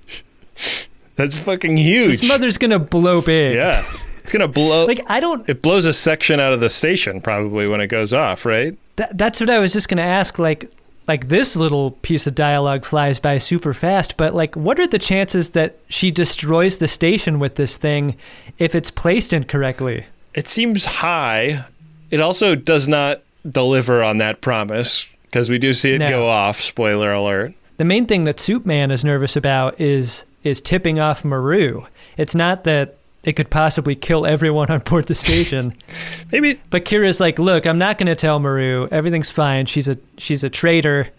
That's 1.15 1.37
fucking 1.37 1.77
huge. 1.77 2.21
This 2.21 2.27
mother's 2.27 2.57
gonna 2.57 2.79
blow 2.79 3.21
big. 3.21 3.55
Yeah. 3.55 3.83
It's 4.23 4.31
going 4.31 4.41
to 4.41 4.47
blow. 4.47 4.87
Like, 4.87 5.01
I 5.07 5.19
don't. 5.19 5.47
It 5.49 5.61
blows 5.61 5.85
a 5.85 5.91
section 5.91 6.39
out 6.39 6.53
of 6.53 6.61
the 6.61 6.69
station 6.69 7.19
probably 7.19 7.67
when 7.67 7.81
it 7.81 7.87
goes 7.87 8.13
off, 8.13 8.45
right? 8.45 8.77
That, 8.95 9.17
that's 9.17 9.41
what 9.41 9.49
I 9.49 9.59
was 9.59 9.73
just 9.73 9.89
gonna 9.89 10.01
ask. 10.01 10.39
Like, 10.39 10.71
like 11.07 11.27
this 11.27 11.55
little 11.55 11.91
piece 11.91 12.25
of 12.27 12.35
dialogue 12.35 12.85
flies 12.85 13.19
by 13.19 13.37
super 13.37 13.73
fast, 13.73 14.15
but 14.17 14.33
like, 14.33 14.55
what 14.55 14.79
are 14.79 14.87
the 14.87 14.99
chances 14.99 15.49
that 15.49 15.77
she 15.89 16.09
destroys 16.11 16.77
the 16.77 16.87
station 16.87 17.39
with 17.39 17.55
this 17.55 17.77
thing 17.77 18.15
if 18.57 18.75
it's 18.75 18.89
placed 18.89 19.33
incorrectly? 19.33 20.05
It 20.33 20.47
seems 20.47 20.85
high. 20.85 21.65
It 22.09 22.21
also 22.21 22.55
does 22.55 22.87
not 22.87 23.21
deliver 23.49 24.01
on 24.03 24.17
that 24.17 24.41
promise 24.41 25.07
because 25.25 25.49
we 25.49 25.57
do 25.57 25.73
see 25.73 25.93
it 25.93 25.99
No. 25.99 26.09
go 26.09 26.29
off. 26.29 26.61
Spoiler 26.61 27.11
alert. 27.13 27.53
The 27.77 27.85
main 27.85 28.05
thing 28.05 28.23
that 28.23 28.39
Soup 28.39 28.65
Man 28.65 28.91
is 28.91 29.03
nervous 29.03 29.35
about 29.35 29.79
is 29.81 30.25
is 30.43 30.61
tipping 30.61 30.99
off 30.99 31.23
Meru. 31.25 31.85
It's 32.17 32.35
not 32.35 32.65
that 32.65 32.97
it 33.23 33.33
could 33.33 33.49
possibly 33.49 33.95
kill 33.95 34.25
everyone 34.25 34.69
on 34.69 34.79
board 34.79 35.05
the 35.07 35.15
station. 35.15 35.73
Maybe 36.31 36.59
But 36.69 36.85
Kira's 36.85 37.19
like, 37.19 37.39
"Look, 37.39 37.65
I'm 37.65 37.77
not 37.77 37.97
going 37.97 38.07
to 38.07 38.15
tell 38.15 38.39
Meru. 38.39 38.87
Everything's 38.91 39.29
fine. 39.29 39.65
She's 39.65 39.87
a 39.87 39.97
she's 40.17 40.43
a 40.43 40.49
traitor. 40.49 41.09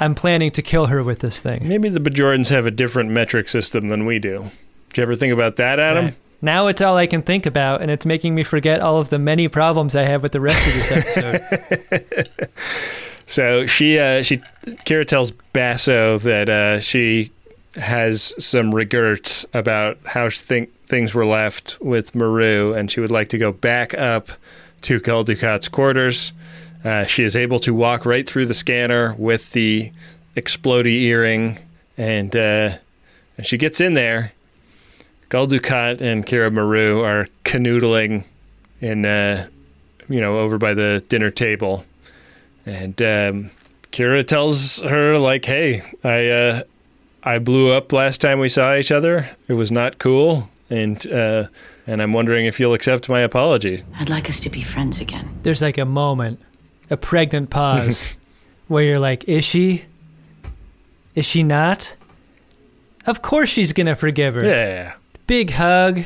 I'm 0.00 0.14
planning 0.14 0.50
to 0.52 0.62
kill 0.62 0.86
her 0.86 1.02
with 1.02 1.18
this 1.20 1.40
thing." 1.40 1.66
Maybe 1.66 1.88
the 1.88 2.00
Bajorans 2.00 2.50
have 2.50 2.66
a 2.66 2.70
different 2.70 3.10
metric 3.10 3.48
system 3.48 3.88
than 3.88 4.04
we 4.06 4.18
do. 4.18 4.50
Did 4.90 4.98
you 4.98 5.02
ever 5.04 5.14
think 5.16 5.32
about 5.32 5.56
that, 5.56 5.80
Adam? 5.80 6.04
Right. 6.06 6.14
Now 6.42 6.66
it's 6.66 6.82
all 6.82 6.96
I 6.96 7.06
can 7.06 7.22
think 7.22 7.46
about, 7.46 7.80
and 7.80 7.90
it's 7.90 8.04
making 8.04 8.34
me 8.34 8.42
forget 8.42 8.80
all 8.80 8.98
of 8.98 9.08
the 9.08 9.18
many 9.18 9.46
problems 9.48 9.94
I 9.94 10.02
have 10.02 10.22
with 10.22 10.32
the 10.32 10.40
rest 10.40 10.66
of 10.66 10.74
this 10.74 11.16
episode. 11.16 12.28
So 13.32 13.66
she, 13.66 13.98
uh, 13.98 14.22
she, 14.22 14.42
Kira 14.84 15.06
tells 15.06 15.30
Basso 15.30 16.18
that 16.18 16.50
uh, 16.50 16.80
she 16.80 17.30
has 17.76 18.34
some 18.38 18.74
regrets 18.74 19.46
about 19.54 19.96
how 20.04 20.28
she 20.28 20.40
think 20.40 20.86
things 20.86 21.14
were 21.14 21.24
left 21.24 21.78
with 21.80 22.14
Meru, 22.14 22.74
and 22.74 22.90
she 22.90 23.00
would 23.00 23.10
like 23.10 23.30
to 23.30 23.38
go 23.38 23.50
back 23.50 23.94
up 23.94 24.28
to 24.82 25.00
Gul 25.00 25.24
Dukat's 25.24 25.68
quarters. 25.68 26.34
Uh, 26.84 27.04
she 27.04 27.24
is 27.24 27.34
able 27.34 27.58
to 27.60 27.72
walk 27.72 28.04
right 28.04 28.28
through 28.28 28.46
the 28.46 28.54
scanner 28.54 29.14
with 29.14 29.52
the 29.52 29.92
explodey 30.36 31.00
earring, 31.02 31.58
and 31.96 32.36
uh, 32.36 32.76
and 33.38 33.46
she 33.46 33.56
gets 33.56 33.80
in 33.80 33.94
there. 33.94 34.32
Gul 35.32 35.46
Dukat 35.46 36.02
and 36.02 36.26
Kira 36.26 36.52
Meru 36.52 37.00
are 37.00 37.26
canoodling 37.46 38.24
in, 38.82 39.06
uh, 39.06 39.48
you 40.06 40.20
know, 40.20 40.38
over 40.38 40.58
by 40.58 40.74
the 40.74 41.02
dinner 41.08 41.30
table. 41.30 41.86
And 42.66 43.00
um, 43.00 43.50
Kira 43.92 44.26
tells 44.26 44.82
her, 44.82 45.16
like, 45.16 45.46
"Hey, 45.46 45.84
I 46.04 46.28
uh, 46.28 46.62
I 47.22 47.38
blew 47.38 47.72
up 47.72 47.94
last 47.94 48.20
time 48.20 48.40
we 48.40 48.50
saw 48.50 48.76
each 48.76 48.92
other. 48.92 49.30
It 49.48 49.54
was 49.54 49.72
not 49.72 49.98
cool, 49.98 50.50
and 50.68 51.04
uh, 51.10 51.46
and 51.86 52.02
I'm 52.02 52.12
wondering 52.12 52.44
if 52.44 52.60
you'll 52.60 52.74
accept 52.74 53.08
my 53.08 53.20
apology." 53.20 53.84
I'd 53.98 54.10
like 54.10 54.28
us 54.28 54.38
to 54.40 54.50
be 54.50 54.60
friends 54.60 55.00
again. 55.00 55.40
There's 55.44 55.62
like 55.62 55.78
a 55.78 55.86
moment, 55.86 56.40
a 56.90 56.98
pregnant 56.98 57.48
pause, 57.48 58.04
where 58.68 58.84
you're 58.84 58.98
like, 58.98 59.24
"Is 59.24 59.46
she? 59.46 59.86
Is 61.14 61.24
she 61.24 61.42
not?" 61.42 61.96
Of 63.06 63.22
course 63.22 63.48
she's 63.48 63.72
gonna 63.72 63.96
forgive 63.96 64.34
her. 64.34 64.44
Yeah, 64.44 64.92
Big 65.26 65.50
hug. 65.50 66.04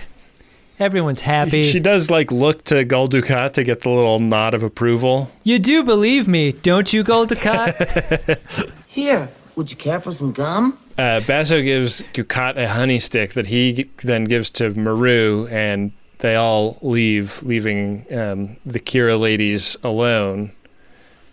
Everyone's 0.79 1.23
happy. 1.23 1.63
she 1.63 1.81
does 1.81 2.11
like 2.11 2.31
look 2.31 2.63
to 2.65 2.85
Gul 2.85 3.09
Dukat 3.09 3.55
to 3.55 3.65
get 3.65 3.81
the 3.81 3.89
little 3.89 4.19
nod 4.19 4.53
of 4.53 4.63
approval. 4.63 5.31
You 5.43 5.59
do 5.59 5.83
believe 5.83 6.29
me, 6.29 6.53
don't 6.53 6.93
you, 6.93 7.03
Gul 7.03 7.27
Dukat? 7.27 8.71
Here, 8.87 9.31
would 9.55 9.71
you 9.71 9.77
care 9.79 10.01
for 10.01 10.13
some 10.13 10.33
gum? 10.33 10.79
Uh, 10.99 11.21
Basso 11.21 11.63
gives 11.63 12.03
Dukat 12.13 12.57
a 12.59 12.69
honey 12.69 12.99
stick 12.99 13.33
that 13.33 13.47
he 13.47 13.89
then 14.03 14.25
gives 14.25 14.51
to 14.53 14.71
Meru, 14.75 15.47
and 15.51 15.93
they 16.19 16.37
all 16.37 16.79
leave, 16.83 17.43
leaving 17.43 18.05
um, 18.15 18.57
the 18.67 18.81
Kira 18.81 19.19
ladies 19.19 19.79
alone. 19.83 20.53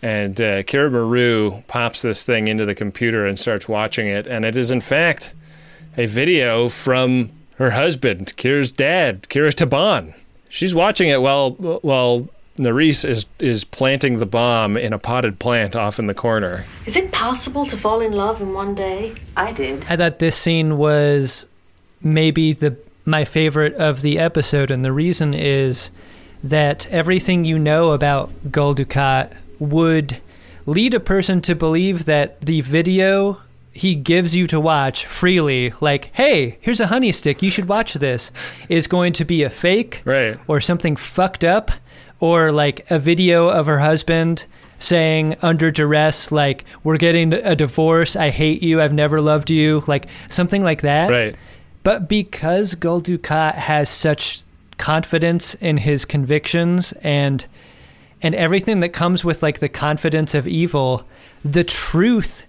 And 0.00 0.40
uh, 0.40 0.62
Kira 0.64 0.90
Meru 0.90 1.62
pops 1.66 2.00
this 2.00 2.24
thing 2.24 2.48
into 2.48 2.64
the 2.64 2.74
computer 2.74 3.26
and 3.26 3.38
starts 3.38 3.68
watching 3.68 4.06
it, 4.06 4.26
and 4.26 4.46
it 4.46 4.56
is 4.56 4.70
in 4.70 4.80
fact 4.80 5.34
a 5.98 6.06
video 6.06 6.68
from 6.70 7.30
her 7.56 7.70
husband, 7.70 8.36
Kira's 8.36 8.72
dad, 8.72 9.22
Kira 9.24 9.50
Taban. 9.50 10.14
She's 10.48 10.74
watching 10.74 11.08
it 11.08 11.20
while 11.20 11.50
while 11.50 12.28
Nerys 12.58 13.08
is 13.08 13.26
is 13.38 13.64
planting 13.64 14.18
the 14.18 14.26
bomb 14.26 14.76
in 14.76 14.92
a 14.92 14.98
potted 14.98 15.38
plant 15.38 15.74
off 15.74 15.98
in 15.98 16.06
the 16.06 16.14
corner. 16.14 16.64
Is 16.86 16.96
it 16.96 17.10
possible 17.12 17.66
to 17.66 17.76
fall 17.76 18.00
in 18.00 18.12
love 18.12 18.40
in 18.40 18.52
one 18.52 18.74
day? 18.74 19.14
I 19.36 19.52
did. 19.52 19.84
I 19.88 19.96
thought 19.96 20.20
this 20.20 20.36
scene 20.36 20.78
was 20.78 21.46
maybe 22.00 22.52
the 22.52 22.76
my 23.04 23.24
favorite 23.24 23.74
of 23.74 24.02
the 24.02 24.18
episode, 24.18 24.70
and 24.70 24.84
the 24.84 24.92
reason 24.92 25.34
is 25.34 25.90
that 26.44 26.86
everything 26.90 27.44
you 27.44 27.58
know 27.58 27.90
about 27.90 28.30
Gul 28.52 28.74
Dukat 28.74 29.32
would 29.58 30.20
lead 30.66 30.94
a 30.94 31.00
person 31.00 31.40
to 31.42 31.54
believe 31.54 32.04
that 32.04 32.40
the 32.40 32.60
video 32.60 33.40
he 33.74 33.96
gives 33.96 34.36
you 34.36 34.46
to 34.46 34.60
watch 34.60 35.04
freely, 35.04 35.72
like, 35.80 36.10
hey, 36.14 36.56
here's 36.60 36.80
a 36.80 36.86
honey 36.86 37.10
stick, 37.10 37.42
you 37.42 37.50
should 37.50 37.68
watch 37.68 37.94
this, 37.94 38.30
is 38.68 38.86
going 38.86 39.12
to 39.14 39.24
be 39.24 39.42
a 39.42 39.50
fake 39.50 40.00
right. 40.04 40.38
or 40.46 40.60
something 40.60 40.94
fucked 40.94 41.42
up, 41.42 41.72
or 42.20 42.52
like 42.52 42.88
a 42.90 42.98
video 43.00 43.48
of 43.48 43.66
her 43.66 43.80
husband 43.80 44.46
saying 44.78 45.36
under 45.42 45.72
duress, 45.72 46.30
like, 46.30 46.64
we're 46.84 46.96
getting 46.96 47.32
a 47.32 47.56
divorce, 47.56 48.14
I 48.14 48.30
hate 48.30 48.62
you, 48.62 48.80
I've 48.80 48.92
never 48.92 49.20
loved 49.20 49.50
you, 49.50 49.82
like 49.88 50.06
something 50.30 50.62
like 50.62 50.82
that. 50.82 51.10
Right. 51.10 51.36
But 51.82 52.08
because 52.08 52.76
Gul 52.76 53.02
Dukat 53.02 53.54
has 53.54 53.88
such 53.88 54.44
confidence 54.78 55.54
in 55.56 55.76
his 55.76 56.04
convictions 56.04 56.92
and 57.02 57.46
and 58.22 58.34
everything 58.34 58.80
that 58.80 58.88
comes 58.88 59.22
with 59.22 59.42
like 59.42 59.58
the 59.58 59.68
confidence 59.68 60.34
of 60.34 60.48
evil, 60.48 61.06
the 61.44 61.62
truth 61.62 62.43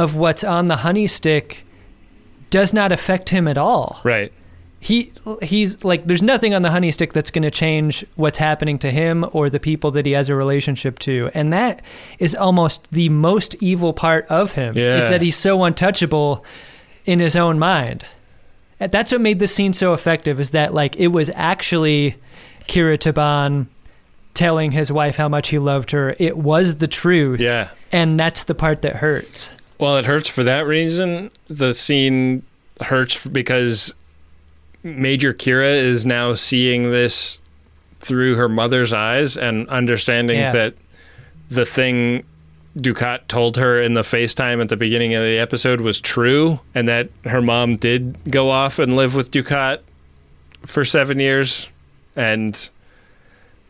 of 0.00 0.16
what's 0.16 0.42
on 0.42 0.66
the 0.66 0.76
honey 0.76 1.06
stick 1.06 1.64
does 2.50 2.72
not 2.72 2.90
affect 2.92 3.28
him 3.28 3.46
at 3.46 3.58
all. 3.58 4.00
Right. 4.04 4.32
He 4.82 5.12
he's 5.42 5.84
like 5.84 6.06
there's 6.06 6.22
nothing 6.22 6.54
on 6.54 6.62
the 6.62 6.70
honey 6.70 6.90
stick 6.90 7.12
that's 7.12 7.30
going 7.30 7.42
to 7.42 7.50
change 7.50 8.04
what's 8.16 8.38
happening 8.38 8.78
to 8.78 8.90
him 8.90 9.26
or 9.32 9.50
the 9.50 9.60
people 9.60 9.90
that 9.90 10.06
he 10.06 10.12
has 10.12 10.30
a 10.30 10.34
relationship 10.34 10.98
to. 11.00 11.30
And 11.34 11.52
that 11.52 11.82
is 12.18 12.34
almost 12.34 12.90
the 12.90 13.10
most 13.10 13.54
evil 13.62 13.92
part 13.92 14.26
of 14.28 14.52
him 14.52 14.76
Yeah. 14.76 14.96
is 14.96 15.08
that 15.10 15.20
he's 15.20 15.36
so 15.36 15.62
untouchable 15.64 16.44
in 17.04 17.20
his 17.20 17.36
own 17.36 17.58
mind. 17.58 18.06
And 18.80 18.90
That's 18.90 19.12
what 19.12 19.20
made 19.20 19.38
this 19.38 19.54
scene 19.54 19.74
so 19.74 19.92
effective 19.92 20.40
is 20.40 20.50
that 20.50 20.72
like 20.72 20.96
it 20.96 21.08
was 21.08 21.30
actually 21.34 22.16
Kira 22.66 22.96
Taban 22.96 23.66
telling 24.32 24.72
his 24.72 24.90
wife 24.90 25.16
how 25.16 25.28
much 25.28 25.48
he 25.48 25.58
loved 25.58 25.90
her. 25.90 26.14
It 26.18 26.38
was 26.38 26.76
the 26.78 26.88
truth. 26.88 27.40
Yeah. 27.40 27.68
And 27.92 28.18
that's 28.18 28.44
the 28.44 28.54
part 28.54 28.80
that 28.82 28.96
hurts. 28.96 29.50
Well, 29.80 29.96
it 29.96 30.04
hurts 30.04 30.28
for 30.28 30.42
that 30.44 30.66
reason. 30.66 31.30
The 31.48 31.72
scene 31.74 32.42
hurts 32.80 33.26
because 33.26 33.94
Major 34.82 35.32
Kira 35.34 35.74
is 35.74 36.04
now 36.06 36.34
seeing 36.34 36.90
this 36.90 37.40
through 38.00 38.34
her 38.36 38.48
mother's 38.48 38.92
eyes 38.92 39.36
and 39.36 39.68
understanding 39.68 40.38
Yeah. 40.38 40.52
that 40.52 40.74
the 41.50 41.66
thing 41.66 42.24
Dukat 42.78 43.26
told 43.26 43.56
her 43.56 43.82
in 43.82 43.94
the 43.94 44.02
FaceTime 44.02 44.60
at 44.60 44.68
the 44.68 44.76
beginning 44.76 45.14
of 45.14 45.22
the 45.22 45.38
episode 45.38 45.80
was 45.80 46.00
true 46.00 46.60
and 46.74 46.88
that 46.88 47.08
her 47.24 47.42
mom 47.42 47.76
did 47.76 48.16
go 48.30 48.48
off 48.48 48.78
and 48.78 48.94
live 48.94 49.14
with 49.14 49.30
Dukat 49.32 49.80
for 50.66 50.84
7 50.84 51.18
years 51.18 51.68
and 52.14 52.68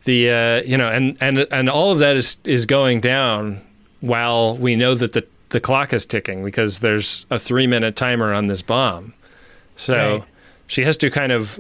the 0.05 0.31
uh, 0.31 0.63
you 0.69 0.77
know 0.77 0.89
and 0.89 1.17
and 1.21 1.47
and 1.51 1.71
all 1.71 1.93
of 1.93 1.99
that 2.01 2.17
is 2.17 2.37
is 2.45 2.67
going 2.67 3.01
down 3.01 3.61
while 4.01 4.57
we 4.57 4.77
know 4.77 4.95
that 4.95 5.13
the 5.15 5.25
the 5.51 5.61
clock 5.61 5.93
is 5.93 6.07
ticking 6.07 6.45
because 6.45 6.79
there's 6.81 7.27
a 7.31 7.39
3 7.39 7.67
minute 7.67 7.97
timer 7.97 8.33
on 8.33 8.47
this 8.47 8.63
bomb. 8.63 9.15
So 9.77 9.95
Right. 10.19 10.25
she 10.67 10.85
has 10.85 10.97
to 10.99 11.11
kind 11.11 11.33
of 11.33 11.59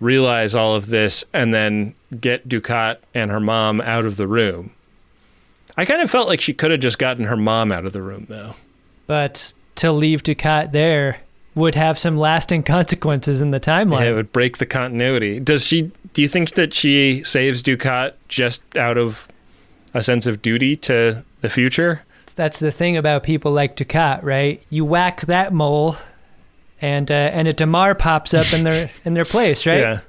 realize 0.00 0.54
all 0.54 0.74
of 0.74 0.86
this 0.88 1.24
and 1.32 1.54
then 1.54 1.94
get 2.20 2.48
Dukat 2.48 2.96
and 3.14 3.30
her 3.30 3.40
mom 3.40 3.80
out 3.80 4.04
of 4.04 4.16
the 4.16 4.26
room. 4.26 4.70
I 5.76 5.84
kind 5.84 6.02
of 6.02 6.10
felt 6.10 6.28
like 6.28 6.40
she 6.40 6.52
could 6.52 6.70
have 6.70 6.80
just 6.80 6.98
gotten 6.98 7.24
her 7.26 7.36
mom 7.36 7.72
out 7.72 7.84
of 7.86 7.92
the 7.92 8.02
room 8.02 8.26
though. 8.28 8.54
But 9.06 9.54
to 9.76 9.90
leave 9.92 10.22
Dukat 10.22 10.72
there 10.72 11.18
would 11.54 11.74
have 11.74 11.98
some 11.98 12.16
lasting 12.16 12.62
consequences 12.62 13.42
in 13.42 13.50
the 13.50 13.60
timeline. 13.60 14.00
Yeah, 14.00 14.10
it 14.10 14.14
would 14.14 14.32
break 14.32 14.58
the 14.58 14.66
continuity. 14.66 15.38
Does 15.40 15.66
she? 15.66 15.90
Do 16.14 16.22
you 16.22 16.28
think 16.28 16.52
that 16.54 16.72
she 16.72 17.22
saves 17.24 17.62
Dukat 17.62 18.12
just 18.28 18.76
out 18.76 18.96
of 18.98 19.28
a 19.94 20.02
sense 20.02 20.26
of 20.26 20.40
duty 20.42 20.76
to 20.76 21.24
the 21.42 21.48
future? 21.50 22.02
That's 22.34 22.58
the 22.58 22.72
thing 22.72 22.96
about 22.96 23.22
people 23.22 23.52
like 23.52 23.76
Dukat, 23.76 24.22
right? 24.22 24.62
You 24.70 24.84
whack 24.84 25.22
that 25.22 25.52
mole, 25.52 25.96
and 26.80 27.10
uh, 27.10 27.14
and 27.14 27.46
a 27.48 27.52
Damar 27.52 27.94
pops 27.94 28.32
up 28.34 28.52
in 28.52 28.64
their 28.64 28.90
in 29.04 29.14
their 29.14 29.24
place, 29.24 29.66
right? 29.66 29.80
Yeah. 29.80 30.00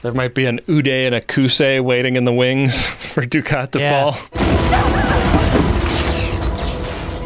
There 0.00 0.14
might 0.14 0.32
be 0.34 0.46
an 0.46 0.60
Uday 0.68 1.06
and 1.06 1.14
a 1.14 1.20
Qusay 1.20 1.80
waiting 1.82 2.14
in 2.16 2.24
the 2.24 2.32
wings 2.32 2.84
for 2.86 3.24
Dukat 3.24 3.72
to 3.72 3.80
Yeah. 3.80 4.12
fall. 4.12 5.28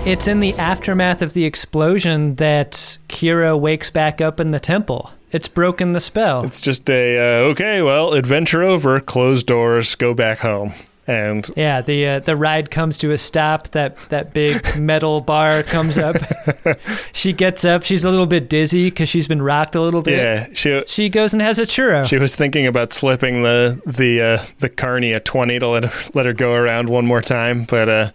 It's 0.05 0.27
in 0.27 0.41
the 0.41 0.53
aftermath 0.55 1.23
of 1.23 1.33
the 1.33 1.45
explosion 1.45 2.35
that 2.37 2.99
Kira 3.09 3.57
wakes 3.59 3.89
back 3.91 4.21
up 4.21 4.41
in 4.41 4.51
the 4.51 4.59
temple. 4.59 5.13
It's 5.31 5.47
broken 5.47 5.93
the 5.93 6.01
spell. 6.01 6.45
It's 6.45 6.61
just 6.61 6.91
a 6.91 7.19
uh, 7.19 7.23
okay. 7.51 7.83
Well, 7.83 8.13
adventure 8.15 8.63
over. 8.65 8.99
Closed 9.01 9.47
doors. 9.47 9.95
Go 9.95 10.13
back 10.13 10.39
home. 10.41 10.73
And 11.07 11.51
Yeah, 11.57 11.81
the 11.81 12.07
uh, 12.07 12.21
the 12.21 12.37
ride 12.37 12.71
comes 12.71 12.97
to 12.99 13.11
a 13.11 13.19
stop. 13.19 13.69
That 13.69 13.97
that 14.11 14.33
big 14.33 14.77
metal 14.81 15.21
bar 15.21 15.65
comes 15.65 15.99
up. 15.99 16.17
she 17.13 17.33
gets 17.33 17.65
up. 17.65 17.83
She's 17.83 18.05
a 18.05 18.11
little 18.11 18.27
bit 18.27 18.49
dizzy 18.49 18.89
because 18.89 19.09
she's 19.09 19.27
been 19.27 19.43
rocked 19.43 19.75
a 19.75 19.81
little 19.81 20.03
bit. 20.03 20.17
yeah, 20.19 20.47
she 20.55 20.83
She 20.87 21.09
goes 21.09 21.33
and 21.33 21.43
has 21.43 21.59
a 21.59 21.63
churro. 21.63 22.07
she 22.07 22.19
was 22.19 22.37
thinking 22.37 22.67
about 22.67 22.93
slipping 22.93 23.43
the 23.43 23.81
the 23.85 24.21
uh, 24.23 24.39
the 24.61 24.69
carney 24.69 25.13
a 25.13 25.19
twenty 25.19 25.59
to 25.59 25.67
let 25.67 25.85
her, 25.85 26.11
let 26.15 26.25
her 26.27 26.33
go 26.33 26.53
around 26.53 26.89
one 26.89 27.05
more 27.05 27.21
time, 27.21 27.65
but 27.65 27.89
uh, 27.89 28.11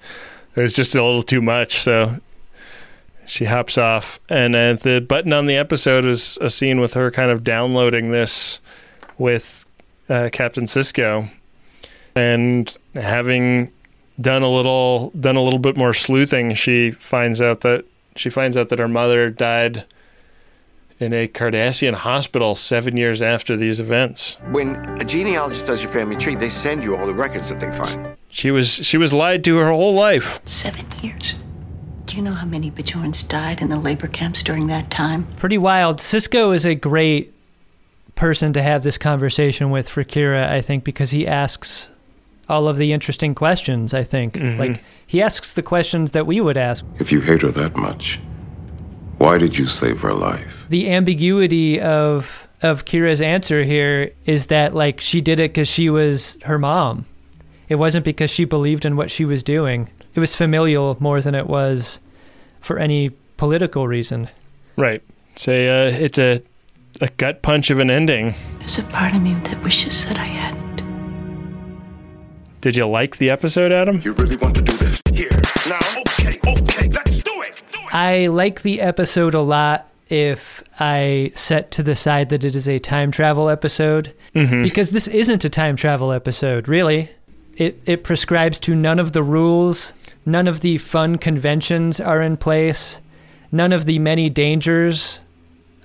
it 0.56 0.62
was 0.62 0.74
just 0.74 0.96
a 0.96 1.04
little 1.04 1.24
too 1.24 1.42
much. 1.42 1.80
So 1.82 2.20
she 3.26 3.44
hops 3.46 3.78
off, 3.78 4.22
and 4.30 4.56
uh, 4.56 4.74
the 4.76 5.02
button 5.02 5.34
on 5.34 5.46
the 5.48 5.58
episode 5.58 6.06
is 6.06 6.38
a 6.40 6.50
scene 6.50 6.80
with 6.80 6.94
her 6.94 7.12
kind 7.12 7.32
of 7.32 7.44
downloading 7.44 8.12
this 8.12 8.62
with 9.18 9.66
uh, 10.08 10.30
Captain 10.32 10.64
Sisko, 10.64 11.30
and 12.18 12.78
having 12.96 13.72
done 14.20 14.42
a 14.42 14.50
little 14.50 15.12
done 15.12 15.36
a 15.36 15.44
little 15.44 15.60
bit 15.60 15.78
more 15.78 15.94
sleuthing, 15.94 16.56
she 16.56 16.92
finds 16.92 17.40
out 17.40 17.62
that 17.62 17.86
she 18.16 18.30
finds 18.30 18.58
out 18.58 18.70
that 18.70 18.80
her 18.80 18.88
mother 18.88 19.30
died 19.30 19.86
in 21.00 21.14
a 21.14 21.28
Cardassian 21.28 21.94
hospital 21.94 22.56
seven 22.56 22.98
years 22.98 23.22
after 23.22 23.56
these 23.56 23.80
events. 23.80 24.38
When 24.50 24.76
a 25.00 25.06
genealogist 25.06 25.68
does 25.68 25.84
your 25.84 25.92
family 25.92 26.16
tree, 26.16 26.34
they 26.34 26.50
send 26.50 26.84
you 26.84 26.98
all 26.98 27.06
the 27.06 27.14
records 27.14 27.50
that 27.50 27.60
they 27.60 27.72
find. 27.72 28.18
She 28.30 28.50
was 28.50 28.68
she 28.68 28.98
was 28.98 29.14
lied 29.14 29.44
to 29.44 29.58
her 29.58 29.72
whole 29.72 29.94
life. 29.94 30.42
Seven 30.46 30.86
years. 31.02 31.36
Do 32.08 32.16
you 32.16 32.24
know 32.24 32.32
how 32.32 32.48
many 32.48 32.72
Bajorans 32.72 33.28
died 33.28 33.62
in 33.62 33.70
the 33.70 33.78
labor 33.78 34.08
camps 34.08 34.42
during 34.42 34.68
that 34.68 34.90
time? 34.90 35.28
Pretty 35.36 35.58
wild. 35.58 35.98
Sisko 35.98 36.56
is 36.56 36.66
a 36.66 36.74
great 36.74 37.34
person 38.16 38.54
to 38.54 38.62
have 38.62 38.82
this 38.82 38.98
conversation 38.98 39.70
with 39.70 39.88
for 39.90 40.04
Kira, 40.04 40.50
I 40.50 40.62
think, 40.62 40.84
because 40.84 41.12
he 41.12 41.28
asks 41.28 41.90
all 42.50 42.68
of 42.68 42.78
the 42.78 42.94
interesting 42.94 43.36
questions, 43.36 43.94
I 43.94 44.04
think. 44.04 44.34
Mm-hmm. 44.34 44.60
Like 44.60 44.84
he 45.06 45.22
asks 45.22 45.54
the 45.54 45.64
questions 45.64 46.12
that 46.12 46.26
we 46.28 46.42
would 46.42 46.58
ask. 46.58 46.86
If 47.00 47.12
you 47.12 47.22
hate 47.22 47.42
her 47.42 47.52
that 47.52 47.76
much, 47.76 48.20
why 49.18 49.38
did 49.38 49.58
you 49.58 49.68
save 49.68 50.02
her 50.02 50.14
life? 50.14 50.66
The 50.70 50.90
ambiguity 50.90 51.80
of 51.80 52.48
of 52.62 52.86
Kira's 52.86 53.22
answer 53.22 53.64
here 53.64 54.12
is 54.26 54.48
that 54.48 54.74
like 54.74 55.00
she 55.00 55.22
did 55.22 55.40
it 55.40 55.54
cuz 55.54 55.68
she 55.68 55.90
was 55.90 56.38
her 56.44 56.58
mom. 56.58 57.06
It 57.70 57.76
wasn't 57.76 58.06
because 58.06 58.32
she 58.32 58.46
believed 58.46 58.86
in 58.86 58.96
what 58.96 59.12
she 59.12 59.26
was 59.26 59.44
doing. 59.44 59.90
It 60.16 60.20
was 60.20 60.36
familial 60.36 60.98
more 61.00 61.22
than 61.22 61.36
it 61.36 61.48
was 61.48 62.00
for 62.62 62.80
any 62.80 63.12
political 63.36 63.88
reason. 63.88 64.30
Right. 64.76 65.02
It's 65.34 65.48
a 65.48 65.70
uh, 65.70 65.92
it's 65.92 66.18
a 66.18 66.42
a 67.02 67.10
gut 67.18 67.42
punch 67.42 67.70
of 67.70 67.80
an 67.80 67.92
ending. 67.92 68.34
There's 68.60 68.80
a 68.80 68.84
part 68.84 69.14
of 69.14 69.22
me 69.22 69.36
that 69.36 69.64
wishes 69.64 70.06
that 70.06 70.18
I 70.18 70.26
hadn't. 70.26 70.82
Did 72.68 72.76
you 72.76 72.86
like 72.86 73.16
the 73.16 73.30
episode, 73.30 73.72
Adam? 73.72 74.02
You 74.04 74.12
really 74.12 74.36
want 74.36 74.58
to 74.58 74.62
do 74.62 74.76
this? 74.76 75.02
Here. 75.14 75.30
Now, 75.70 75.80
okay, 76.02 76.38
okay, 76.46 76.90
let's 76.90 77.24
do 77.24 77.42
it. 77.44 77.64
I 77.94 78.28
like 78.28 78.62
the 78.64 78.82
episode 78.82 79.34
a 79.34 79.40
lot 79.40 79.90
if 80.10 80.66
I 80.78 81.32
set 81.34 81.72
to 81.72 81.82
the 81.82 81.96
side 81.96 82.28
that 82.28 82.44
it 82.44 82.58
is 82.58 82.68
a 82.68 82.78
time 82.80 83.10
travel 83.10 83.48
episode 83.50 84.12
Mhm. 84.36 84.64
because 84.64 84.92
this 84.92 85.08
isn't 85.08 85.46
a 85.46 85.50
time 85.50 85.78
travel 85.78 86.12
episode, 86.12 86.68
really. 86.68 87.08
It 87.56 87.80
it 87.86 88.04
prescribes 88.04 88.60
to 88.60 88.76
none 88.76 89.00
of 89.00 89.14
the 89.14 89.24
rules, 89.24 89.94
none 90.26 90.46
of 90.50 90.60
the 90.60 90.78
fun 90.78 91.18
conventions 91.20 92.02
are 92.02 92.22
in 92.22 92.36
place, 92.36 93.00
none 93.50 93.72
of 93.72 93.86
the 93.86 93.98
many 93.98 94.30
dangers 94.30 95.22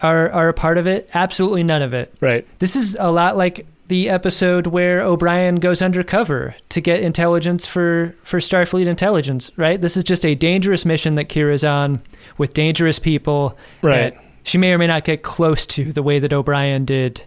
are 0.01 0.29
are 0.33 0.49
a 0.49 0.53
part 0.53 0.79
of 0.79 0.89
it. 0.89 1.09
Absolutely 1.15 1.63
none 1.63 1.83
of 1.83 1.95
it. 1.95 2.13
Right. 2.21 2.45
This 2.59 2.75
is 2.75 2.97
a 2.99 3.13
lot 3.13 3.37
like 3.37 3.67
the 3.93 4.09
episode 4.09 4.69
where 4.69 5.03
O'Brien 5.03 5.57
goes 5.57 5.83
undercover 5.83 6.57
to 6.71 6.81
get 6.81 7.03
intelligence 7.03 7.67
for, 7.67 8.17
for 8.23 8.39
Starfleet 8.39 8.87
intelligence, 8.87 9.51
right? 9.59 9.79
This 9.79 9.99
is 9.99 10.03
just 10.03 10.25
a 10.25 10.35
dangerous 10.35 10.87
mission 10.87 11.17
that 11.17 11.27
Kira's 11.27 11.63
on 11.63 12.01
with 12.39 12.55
dangerous 12.55 12.99
people. 12.99 13.55
Right. 13.83 14.17
She 14.45 14.57
may 14.57 14.73
or 14.73 14.79
may 14.79 14.87
not 14.87 15.05
get 15.05 15.23
close 15.23 15.67
to 15.67 15.93
the 15.93 16.03
way 16.03 16.19
that 16.21 16.33
O'Brien 16.33 16.87
did 16.87 17.23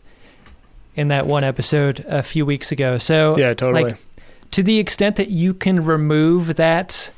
in 0.95 1.09
that 1.09 1.28
one 1.28 1.43
episode 1.43 2.03
a 2.07 2.24
few 2.24 2.47
weeks 2.47 2.72
ago. 2.72 2.97
So, 2.97 3.38
Yeah, 3.38 3.53
totally. 3.53 3.84
like, 3.84 3.97
to 4.49 4.63
the 4.63 4.80
extent 4.80 5.18
that 5.18 5.30
you 5.30 5.53
can 5.53 5.76
remove 5.76 6.55
that 6.55 7.11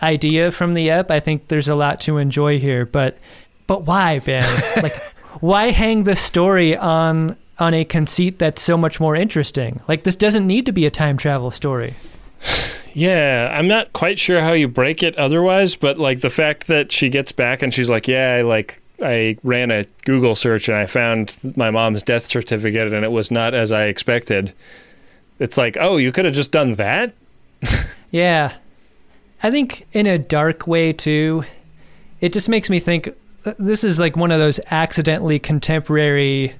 idea 0.00 0.50
from 0.50 0.72
the 0.72 0.88
ep, 0.88 1.10
I 1.10 1.20
think 1.20 1.48
there's 1.48 1.68
a 1.68 1.74
lot 1.74 2.00
to 2.00 2.16
enjoy 2.16 2.58
here. 2.58 2.86
But, 2.86 3.18
but 3.66 3.82
why, 3.82 4.20
Ben? 4.20 4.48
like, 4.82 4.96
why 5.42 5.72
hang 5.72 6.04
the 6.04 6.16
story 6.16 6.74
on 6.74 7.36
on 7.58 7.74
a 7.74 7.84
conceit 7.84 8.38
that's 8.38 8.62
so 8.62 8.76
much 8.76 9.00
more 9.00 9.14
interesting? 9.14 9.80
Like, 9.88 10.04
this 10.04 10.16
doesn't 10.16 10.46
need 10.46 10.66
to 10.66 10.72
be 10.72 10.86
a 10.86 10.90
time 10.90 11.16
travel 11.16 11.50
story. 11.50 11.94
Yeah, 12.96 13.52
I'm 13.52 13.66
not 13.66 13.92
quite 13.92 14.20
sure 14.20 14.40
how 14.40 14.52
you 14.52 14.68
break 14.68 15.02
it 15.02 15.18
otherwise, 15.18 15.74
but 15.74 15.98
like 15.98 16.20
the 16.20 16.30
fact 16.30 16.68
that 16.68 16.92
she 16.92 17.08
gets 17.08 17.32
back 17.32 17.60
and 17.60 17.74
she's 17.74 17.90
like, 17.90 18.06
"Yeah, 18.06 18.36
I 18.36 18.42
like 18.42 18.80
I 19.02 19.36
ran 19.42 19.72
a 19.72 19.84
Google 20.04 20.36
search 20.36 20.68
and 20.68 20.78
I 20.78 20.86
found 20.86 21.36
my 21.56 21.72
mom's 21.72 22.04
death 22.04 22.26
certificate 22.26 22.92
and 22.92 23.04
it 23.04 23.10
was 23.10 23.32
not 23.32 23.52
as 23.52 23.72
I 23.72 23.86
expected." 23.86 24.52
It's 25.40 25.58
like, 25.58 25.76
"Oh, 25.80 25.96
you 25.96 26.12
could 26.12 26.24
have 26.24 26.34
just 26.34 26.52
done 26.52 26.76
that?" 26.76 27.14
Yeah. 28.12 28.52
I 29.42 29.50
think 29.50 29.88
in 29.92 30.06
a 30.06 30.18
dark 30.18 30.68
way 30.68 30.92
too, 30.92 31.42
it 32.20 32.32
just 32.32 32.48
makes 32.48 32.70
me 32.70 32.78
think 32.78 33.08
uh, 33.44 33.54
this 33.58 33.82
is 33.82 33.98
like 33.98 34.16
one 34.16 34.30
of 34.30 34.38
those 34.38 34.60
accidentally 34.70 35.40
contemporary 35.40 36.54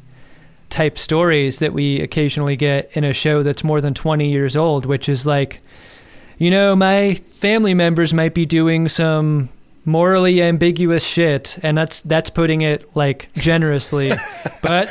type 0.70 0.98
stories 0.98 1.58
that 1.60 1.72
we 1.72 2.00
occasionally 2.00 2.56
get 2.56 2.90
in 2.94 3.04
a 3.04 3.12
show 3.12 3.42
that's 3.42 3.62
more 3.64 3.80
than 3.80 3.94
20 3.94 4.28
years 4.28 4.56
old, 4.56 4.86
which 4.86 5.08
is 5.08 5.24
like, 5.26 5.60
you 6.38 6.50
know, 6.50 6.74
my 6.74 7.14
family 7.34 7.74
members 7.74 8.12
might 8.12 8.34
be 8.34 8.44
doing 8.46 8.88
some 8.88 9.48
morally 9.84 10.42
ambiguous 10.42 11.06
shit, 11.06 11.58
and 11.62 11.76
that's 11.78 12.00
that's 12.02 12.30
putting 12.30 12.62
it 12.62 12.96
like 12.96 13.32
generously. 13.34 14.12
but 14.62 14.90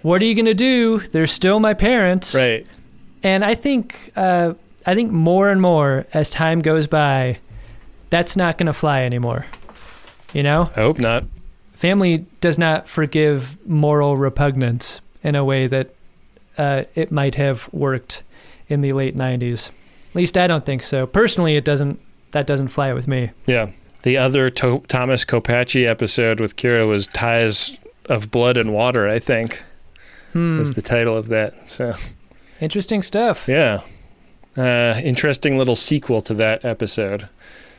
what 0.00 0.20
are 0.22 0.24
you 0.24 0.34
gonna 0.34 0.54
do? 0.54 0.98
They're 0.98 1.26
still 1.26 1.60
my 1.60 1.74
parents, 1.74 2.34
Right. 2.34 2.66
and 3.22 3.44
I 3.44 3.54
think 3.54 4.10
uh, 4.16 4.54
I 4.86 4.94
think 4.94 5.12
more 5.12 5.50
and 5.50 5.60
more 5.60 6.06
as 6.14 6.28
time 6.30 6.60
goes 6.60 6.86
by, 6.88 7.38
that's 8.10 8.36
not 8.36 8.58
gonna 8.58 8.72
fly 8.72 9.02
anymore. 9.02 9.46
You 10.32 10.42
know, 10.42 10.70
I 10.74 10.80
hope 10.80 10.98
not. 10.98 11.24
Family 11.82 12.26
does 12.40 12.58
not 12.60 12.88
forgive 12.88 13.58
moral 13.68 14.16
repugnance 14.16 15.00
in 15.24 15.34
a 15.34 15.44
way 15.44 15.66
that 15.66 15.92
uh, 16.56 16.84
it 16.94 17.10
might 17.10 17.34
have 17.34 17.68
worked 17.72 18.22
in 18.68 18.82
the 18.82 18.92
late 18.92 19.16
'90s. 19.16 19.70
At 20.10 20.14
least 20.14 20.38
I 20.38 20.46
don't 20.46 20.64
think 20.64 20.84
so. 20.84 21.08
Personally, 21.08 21.56
it 21.56 21.64
doesn't. 21.64 21.98
That 22.30 22.46
doesn't 22.46 22.68
fly 22.68 22.92
with 22.92 23.08
me. 23.08 23.32
Yeah. 23.46 23.72
The 24.02 24.16
other 24.16 24.48
to- 24.50 24.84
Thomas 24.86 25.24
Kopache 25.24 25.84
episode 25.84 26.38
with 26.40 26.54
Kira 26.54 26.86
was 26.86 27.08
Ties 27.08 27.76
of 28.06 28.30
Blood 28.30 28.56
and 28.56 28.72
Water, 28.72 29.08
I 29.08 29.18
think. 29.18 29.64
Hmm. 30.34 30.60
Was 30.60 30.74
the 30.74 30.82
title 30.82 31.16
of 31.16 31.26
that. 31.28 31.68
So, 31.68 31.94
Interesting 32.60 33.02
stuff. 33.02 33.48
yeah. 33.48 33.80
Uh, 34.56 35.00
interesting 35.02 35.58
little 35.58 35.74
sequel 35.76 36.20
to 36.20 36.34
that 36.34 36.64
episode. 36.64 37.28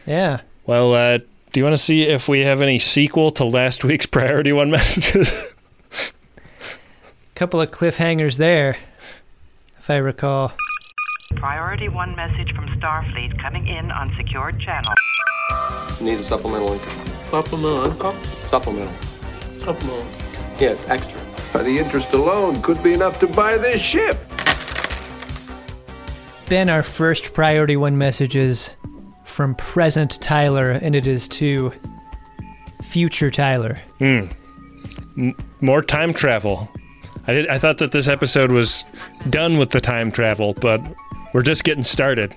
Yeah. 0.05 0.41
Well, 0.65 0.93
uh, 0.93 1.19
do 1.53 1.59
you 1.59 1.63
want 1.63 1.77
to 1.77 1.81
see 1.81 2.01
if 2.01 2.27
we 2.27 2.41
have 2.41 2.63
any 2.63 2.79
sequel 2.79 3.29
to 3.29 3.45
last 3.45 3.83
week's 3.83 4.07
Priority 4.07 4.51
One 4.51 4.71
messages? 4.71 5.31
Couple 7.35 7.61
of 7.61 7.69
cliffhangers 7.69 8.37
there, 8.37 8.75
if 9.77 9.87
I 9.87 9.97
recall. 9.97 10.51
Priority 11.35 11.89
one 11.89 12.15
message 12.15 12.53
from 12.55 12.67
Starfleet 12.67 13.39
coming 13.39 13.67
in 13.67 13.91
on 13.91 14.13
secured 14.15 14.59
channel. 14.59 14.93
Need 16.01 16.19
a 16.19 16.23
supplemental 16.23 16.73
income. 16.73 17.05
Supplemental 17.29 17.91
income? 17.91 18.23
Supplemental. 18.23 19.01
Supplemental. 19.59 20.07
Yeah, 20.59 20.71
it's 20.71 20.87
extra. 20.89 21.19
By 21.51 21.63
the 21.63 21.77
interest 21.77 22.13
alone 22.13 22.61
could 22.61 22.81
be 22.81 22.93
enough 22.93 23.19
to 23.19 23.27
buy 23.27 23.57
this 23.57 23.81
ship. 23.81 24.17
Ben, 26.49 26.69
our 26.69 26.83
first 26.83 27.33
priority 27.33 27.77
one 27.77 27.97
message 27.97 28.35
is 28.35 28.71
from 29.33 29.55
present 29.55 30.21
Tyler, 30.21 30.71
and 30.71 30.95
it 30.95 31.07
is 31.07 31.27
to 31.27 31.73
future 32.83 33.31
Tyler. 33.31 33.75
Hmm. 33.97 34.25
M- 35.17 35.35
more 35.61 35.81
time 35.81 36.13
travel. 36.13 36.69
I 37.27 37.33
did. 37.33 37.47
I 37.47 37.57
thought 37.57 37.77
that 37.79 37.91
this 37.91 38.07
episode 38.07 38.51
was 38.51 38.85
done 39.29 39.57
with 39.57 39.71
the 39.71 39.81
time 39.81 40.11
travel, 40.11 40.53
but 40.53 40.81
we're 41.33 41.41
just 41.41 41.63
getting 41.63 41.83
started. 41.83 42.35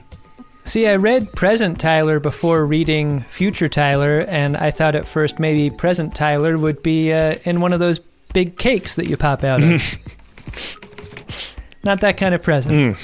See, 0.65 0.87
I 0.89 0.97
read 0.97 1.31
present 1.33 1.79
Tyler 1.79 2.19
before 2.19 2.67
reading 2.67 3.21
future 3.21 3.69
Tyler, 3.69 4.25
and 4.29 4.57
I 4.57 4.71
thought 4.71 4.95
at 4.95 5.07
first 5.07 5.39
maybe 5.39 5.75
present 5.75 6.15
Tyler 6.15 6.59
would 6.59 6.83
be 6.83 7.13
uh, 7.13 7.37
in 7.45 7.61
one 7.61 7.73
of 7.73 7.79
those 7.79 7.99
big 8.33 8.59
cakes 8.59 8.97
that 8.97 9.07
you 9.07 9.17
pop 9.17 9.45
out 9.45 9.63
of. 9.63 9.71
Not 11.85 12.01
that 12.01 12.17
kind 12.17 12.35
of 12.35 12.43
present. 12.43 12.97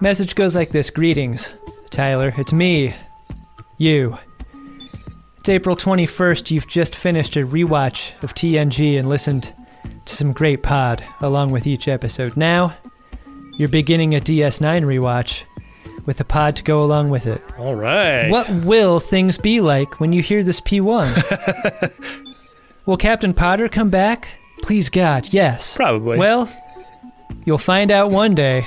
Message 0.00 0.36
goes 0.36 0.54
like 0.54 0.70
this 0.70 0.90
Greetings, 0.90 1.52
Tyler. 1.90 2.32
It's 2.36 2.52
me. 2.52 2.94
You. 3.76 4.18
It's 5.38 5.48
April 5.48 5.76
21st. 5.76 6.50
You've 6.50 6.68
just 6.68 6.94
finished 6.94 7.36
a 7.36 7.44
rewatch 7.44 8.22
of 8.22 8.34
TNG 8.34 8.98
and 8.98 9.08
listened 9.08 9.52
to 10.04 10.16
some 10.16 10.32
great 10.32 10.62
pod 10.62 11.04
along 11.20 11.50
with 11.50 11.66
each 11.66 11.88
episode. 11.88 12.36
Now, 12.36 12.76
you're 13.56 13.68
beginning 13.68 14.14
a 14.14 14.20
DS9 14.20 14.84
rewatch 14.84 15.42
with 16.06 16.20
a 16.20 16.24
pod 16.24 16.56
to 16.56 16.62
go 16.62 16.84
along 16.84 17.10
with 17.10 17.26
it. 17.26 17.42
All 17.58 17.74
right. 17.74 18.30
What 18.30 18.48
will 18.64 19.00
things 19.00 19.38
be 19.38 19.60
like 19.60 20.00
when 20.00 20.12
you 20.12 20.22
hear 20.22 20.42
this 20.42 20.60
P1? 20.60 21.10
will 22.86 22.96
Captain 22.96 23.34
Potter 23.34 23.68
come 23.68 23.90
back? 23.90 24.28
Please 24.62 24.88
God, 24.88 25.28
yes. 25.32 25.76
Probably. 25.76 26.16
Well, 26.16 26.50
you'll 27.44 27.58
find 27.58 27.90
out 27.90 28.10
one 28.10 28.34
day. 28.34 28.66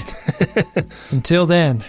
Until 1.12 1.46
then. 1.46 1.84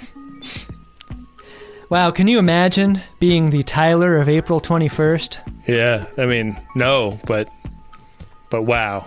Wow, 1.90 2.10
can 2.10 2.28
you 2.28 2.38
imagine 2.38 3.00
being 3.18 3.48
the 3.48 3.62
Tyler 3.62 4.16
of 4.18 4.28
April 4.28 4.60
21st? 4.60 5.66
Yeah. 5.66 6.04
I 6.18 6.26
mean, 6.26 6.60
no, 6.74 7.18
but 7.26 7.48
but 8.50 8.62
wow. 8.62 9.06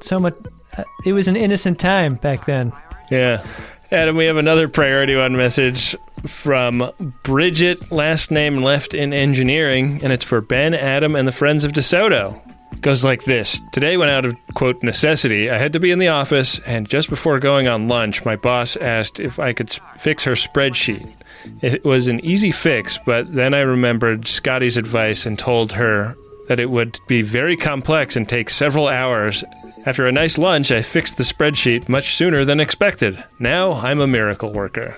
So 0.00 0.18
much. 0.18 0.34
Uh, 0.76 0.84
it 1.04 1.12
was 1.12 1.28
an 1.28 1.36
innocent 1.36 1.78
time 1.78 2.14
back 2.14 2.46
then. 2.46 2.72
Yeah. 3.10 3.44
Adam, 3.90 4.16
we 4.16 4.26
have 4.26 4.36
another 4.36 4.68
priority 4.68 5.16
one 5.16 5.36
message 5.36 5.96
from 6.26 6.90
Bridget, 7.22 7.90
last 7.90 8.30
name 8.30 8.58
left 8.58 8.92
in 8.92 9.14
engineering, 9.14 10.00
and 10.02 10.12
it's 10.12 10.24
for 10.24 10.42
Ben, 10.42 10.74
Adam, 10.74 11.16
and 11.16 11.26
the 11.26 11.32
friends 11.32 11.64
of 11.64 11.72
DeSoto. 11.72 12.38
Goes 12.80 13.04
like 13.04 13.24
this 13.24 13.60
Today, 13.72 13.96
when 13.96 14.08
out 14.08 14.24
of 14.24 14.36
quote 14.54 14.82
necessity, 14.82 15.50
I 15.50 15.58
had 15.58 15.72
to 15.72 15.80
be 15.80 15.90
in 15.90 15.98
the 15.98 16.08
office, 16.08 16.60
and 16.60 16.88
just 16.88 17.08
before 17.08 17.38
going 17.38 17.66
on 17.66 17.88
lunch, 17.88 18.24
my 18.24 18.36
boss 18.36 18.76
asked 18.76 19.20
if 19.20 19.38
I 19.38 19.52
could 19.52 19.70
fix 19.98 20.24
her 20.24 20.32
spreadsheet. 20.32 21.12
It 21.60 21.84
was 21.84 22.08
an 22.08 22.24
easy 22.24 22.52
fix, 22.52 22.98
but 23.04 23.32
then 23.32 23.54
I 23.54 23.60
remembered 23.60 24.26
Scotty's 24.26 24.76
advice 24.76 25.26
and 25.26 25.38
told 25.38 25.72
her 25.72 26.16
that 26.48 26.60
it 26.60 26.70
would 26.70 26.98
be 27.06 27.22
very 27.22 27.56
complex 27.56 28.16
and 28.16 28.28
take 28.28 28.50
several 28.50 28.88
hours. 28.88 29.44
After 29.86 30.06
a 30.06 30.12
nice 30.12 30.38
lunch, 30.38 30.70
I 30.70 30.82
fixed 30.82 31.16
the 31.16 31.22
spreadsheet 31.22 31.88
much 31.88 32.14
sooner 32.14 32.44
than 32.44 32.60
expected. 32.60 33.22
Now 33.38 33.72
I'm 33.72 34.00
a 34.00 34.06
miracle 34.06 34.52
worker. 34.52 34.96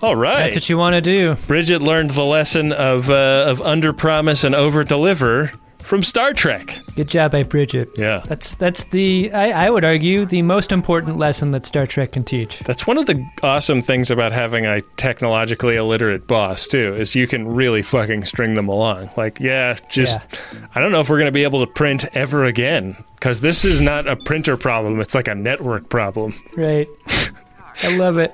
All 0.00 0.16
right. 0.16 0.44
That's 0.44 0.56
what 0.56 0.68
you 0.68 0.76
want 0.76 0.94
to 0.94 1.00
do. 1.00 1.34
Bridget 1.46 1.80
learned 1.80 2.10
the 2.10 2.24
lesson 2.24 2.72
of 2.72 3.10
uh, 3.10 3.46
of 3.48 3.62
under 3.62 3.92
promise 3.92 4.44
and 4.44 4.54
over 4.54 4.84
deliver 4.84 5.52
from 5.84 6.02
Star 6.02 6.32
Trek. 6.32 6.80
Good 6.96 7.08
job 7.08 7.32
by 7.32 7.42
Bridget. 7.42 7.90
Yeah. 7.96 8.22
That's 8.26 8.54
that's 8.54 8.84
the 8.84 9.30
I, 9.32 9.66
I 9.66 9.70
would 9.70 9.84
argue 9.84 10.24
the 10.24 10.42
most 10.42 10.72
important 10.72 11.16
lesson 11.16 11.50
that 11.52 11.66
Star 11.66 11.86
Trek 11.86 12.12
can 12.12 12.24
teach. 12.24 12.60
That's 12.60 12.86
one 12.86 12.98
of 12.98 13.06
the 13.06 13.24
awesome 13.42 13.80
things 13.80 14.10
about 14.10 14.32
having 14.32 14.66
a 14.66 14.80
technologically 14.96 15.76
illiterate 15.76 16.26
boss 16.26 16.66
too, 16.66 16.94
is 16.94 17.14
you 17.14 17.26
can 17.26 17.46
really 17.46 17.82
fucking 17.82 18.24
string 18.24 18.54
them 18.54 18.68
along. 18.68 19.10
Like, 19.16 19.38
yeah, 19.40 19.76
just 19.90 20.18
I 20.74 20.80
don't 20.80 20.92
know 20.92 21.00
if 21.00 21.10
we're 21.10 21.18
going 21.18 21.26
to 21.26 21.32
be 21.32 21.44
able 21.44 21.64
to 21.64 21.72
print 21.72 22.04
ever 22.14 22.44
again 22.44 22.96
cuz 23.20 23.40
this 23.40 23.64
is 23.64 23.80
not 23.80 24.06
a 24.06 24.16
printer 24.16 24.56
problem, 24.56 25.00
it's 25.00 25.14
like 25.14 25.28
a 25.28 25.34
network 25.34 25.88
problem. 25.88 26.34
Right. 26.56 26.88
I 27.82 27.96
love 27.96 28.18
it. 28.18 28.32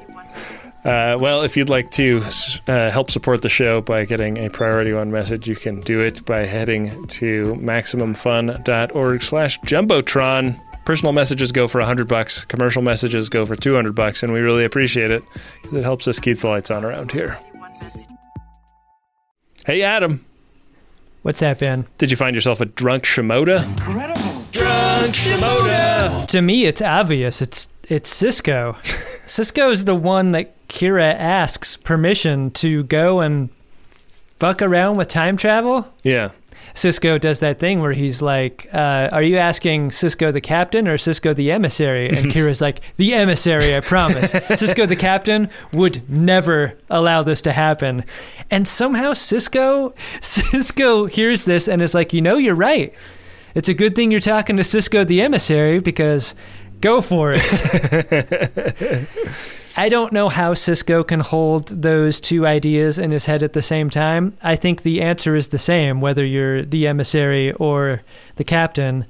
Uh, 0.85 1.19
well, 1.21 1.43
if 1.43 1.57
you'd 1.59 1.69
like 1.69 1.91
to 1.91 2.23
uh, 2.67 2.91
help 2.91 3.11
support 3.11 3.43
the 3.43 3.49
show 3.51 3.83
by 3.83 4.07
getting 4.07 4.39
a 4.39 4.49
priority 4.49 4.93
one 4.95 5.11
message, 5.11 5.47
you 5.47 5.55
can 5.55 5.81
do 5.81 6.01
it 6.01 6.25
by 6.25 6.39
heading 6.39 7.07
to 7.07 7.55
maximumfun.org 7.57 9.23
slash 9.23 9.61
jumbotron. 9.61 10.59
Personal 10.87 11.13
messages 11.13 11.53
go 11.53 11.69
for 11.69 11.79
100 11.79 12.09
bucks. 12.09 12.47
Commercial 12.47 12.81
messages 12.81 13.29
go 13.29 13.45
for 13.45 13.57
200 13.57 13.95
bucks, 13.95 14.23
and 14.23 14.33
we 14.33 14.41
really 14.41 14.65
appreciate 14.65 15.11
it 15.11 15.23
because 15.61 15.77
it 15.77 15.85
helps 15.85 16.09
us 16.09 16.19
keep 16.19 16.39
the 16.39 16.49
lights 16.49 16.71
on 16.71 16.83
around 16.83 17.13
here. 17.13 17.39
Hey, 19.67 19.83
Adam. 19.83 20.25
What's 21.23 21.41
that, 21.41 21.59
Ben? 21.59 21.87
Did 21.99 22.11
you 22.11 22.17
find 22.17 22.35
yourself 22.35 22.63
a 22.63 22.65
drunk 22.65 23.05
Shimoda? 23.05 23.67
Incredible. 23.69 24.45
Drunk 24.53 25.15
Shimoda! 25.15 26.27
To 26.29 26.41
me, 26.41 26.65
it's 26.65 26.81
obvious. 26.81 27.43
It's 27.43 27.69
it's 27.89 28.11
Sisko. 28.13 28.77
Sisko 29.27 29.71
is 29.71 29.85
the 29.85 29.95
one 29.95 30.33
that 30.33 30.55
Kira 30.71 31.15
asks 31.15 31.77
permission 31.77 32.53
to 32.53 32.85
go 32.85 33.21
and 33.21 33.51
fuck 34.39 34.63
around 34.63 34.97
with 34.97 35.09
time 35.09 35.37
travel. 35.37 35.87
Yeah. 36.05 36.31
Sisko 36.75 37.21
does 37.21 37.41
that 37.41 37.59
thing 37.59 37.81
where 37.81 37.93
he's 37.93 38.23
like, 38.23 38.69
uh, 38.73 39.09
"Are 39.11 39.23
you 39.23 39.37
asking 39.37 39.91
Sisko 39.91 40.33
the 40.33 40.41
captain 40.41 40.87
or 40.87 40.97
Sisko 40.97 41.35
the 41.35 41.51
emissary?" 41.51 42.09
And 42.09 42.27
Kira's 42.33 42.61
like, 42.61 42.81
"The 42.97 43.13
emissary, 43.15 43.75
I 43.75 43.81
promise." 43.81 44.33
Sisko 44.33 44.87
the 44.87 44.95
captain 44.95 45.51
would 45.73 46.09
never 46.09 46.75
allow 46.89 47.25
this 47.25 47.43
to 47.43 47.53
happen, 47.53 48.05
and 48.51 48.69
somehow 48.69 49.13
Sisko 49.13 49.93
Sisko 50.21 51.11
hears 51.11 51.43
this 51.43 51.67
and 51.67 51.83
is 51.83 51.95
like, 51.95 52.13
"You 52.13 52.21
know, 52.23 52.37
you're 52.37 52.55
right. 52.55 52.95
It's 53.57 53.69
a 53.69 53.75
good 53.75 53.97
thing 53.97 54.13
you're 54.13 54.21
talking 54.21 54.57
to 54.57 54.63
Sisko 54.63 55.05
the 55.05 55.21
emissary 55.23 55.81
because 55.81 56.37
go 56.81 57.01
for 57.01 57.35
it." 57.37 59.09
I 59.77 59.89
don't 59.89 60.13
know 60.13 60.29
how 60.29 60.55
Sisko 60.55 61.07
can 61.07 61.21
hold 61.21 61.69
those 61.69 62.21
two 62.21 62.47
ideas 62.47 62.99
in 62.99 63.11
his 63.11 63.27
head 63.27 63.43
at 63.43 63.53
the 63.53 63.63
same 63.63 63.89
time. 63.89 64.35
I 64.43 64.57
think 64.57 64.83
the 64.83 65.01
answer 65.01 65.37
is 65.37 65.49
the 65.49 65.59
same, 65.59 66.01
whether 66.01 66.25
you're 66.25 66.65
the 66.65 66.87
emissary 66.87 67.53
or 67.53 68.03
the 68.37 68.45
captain. 68.45 69.07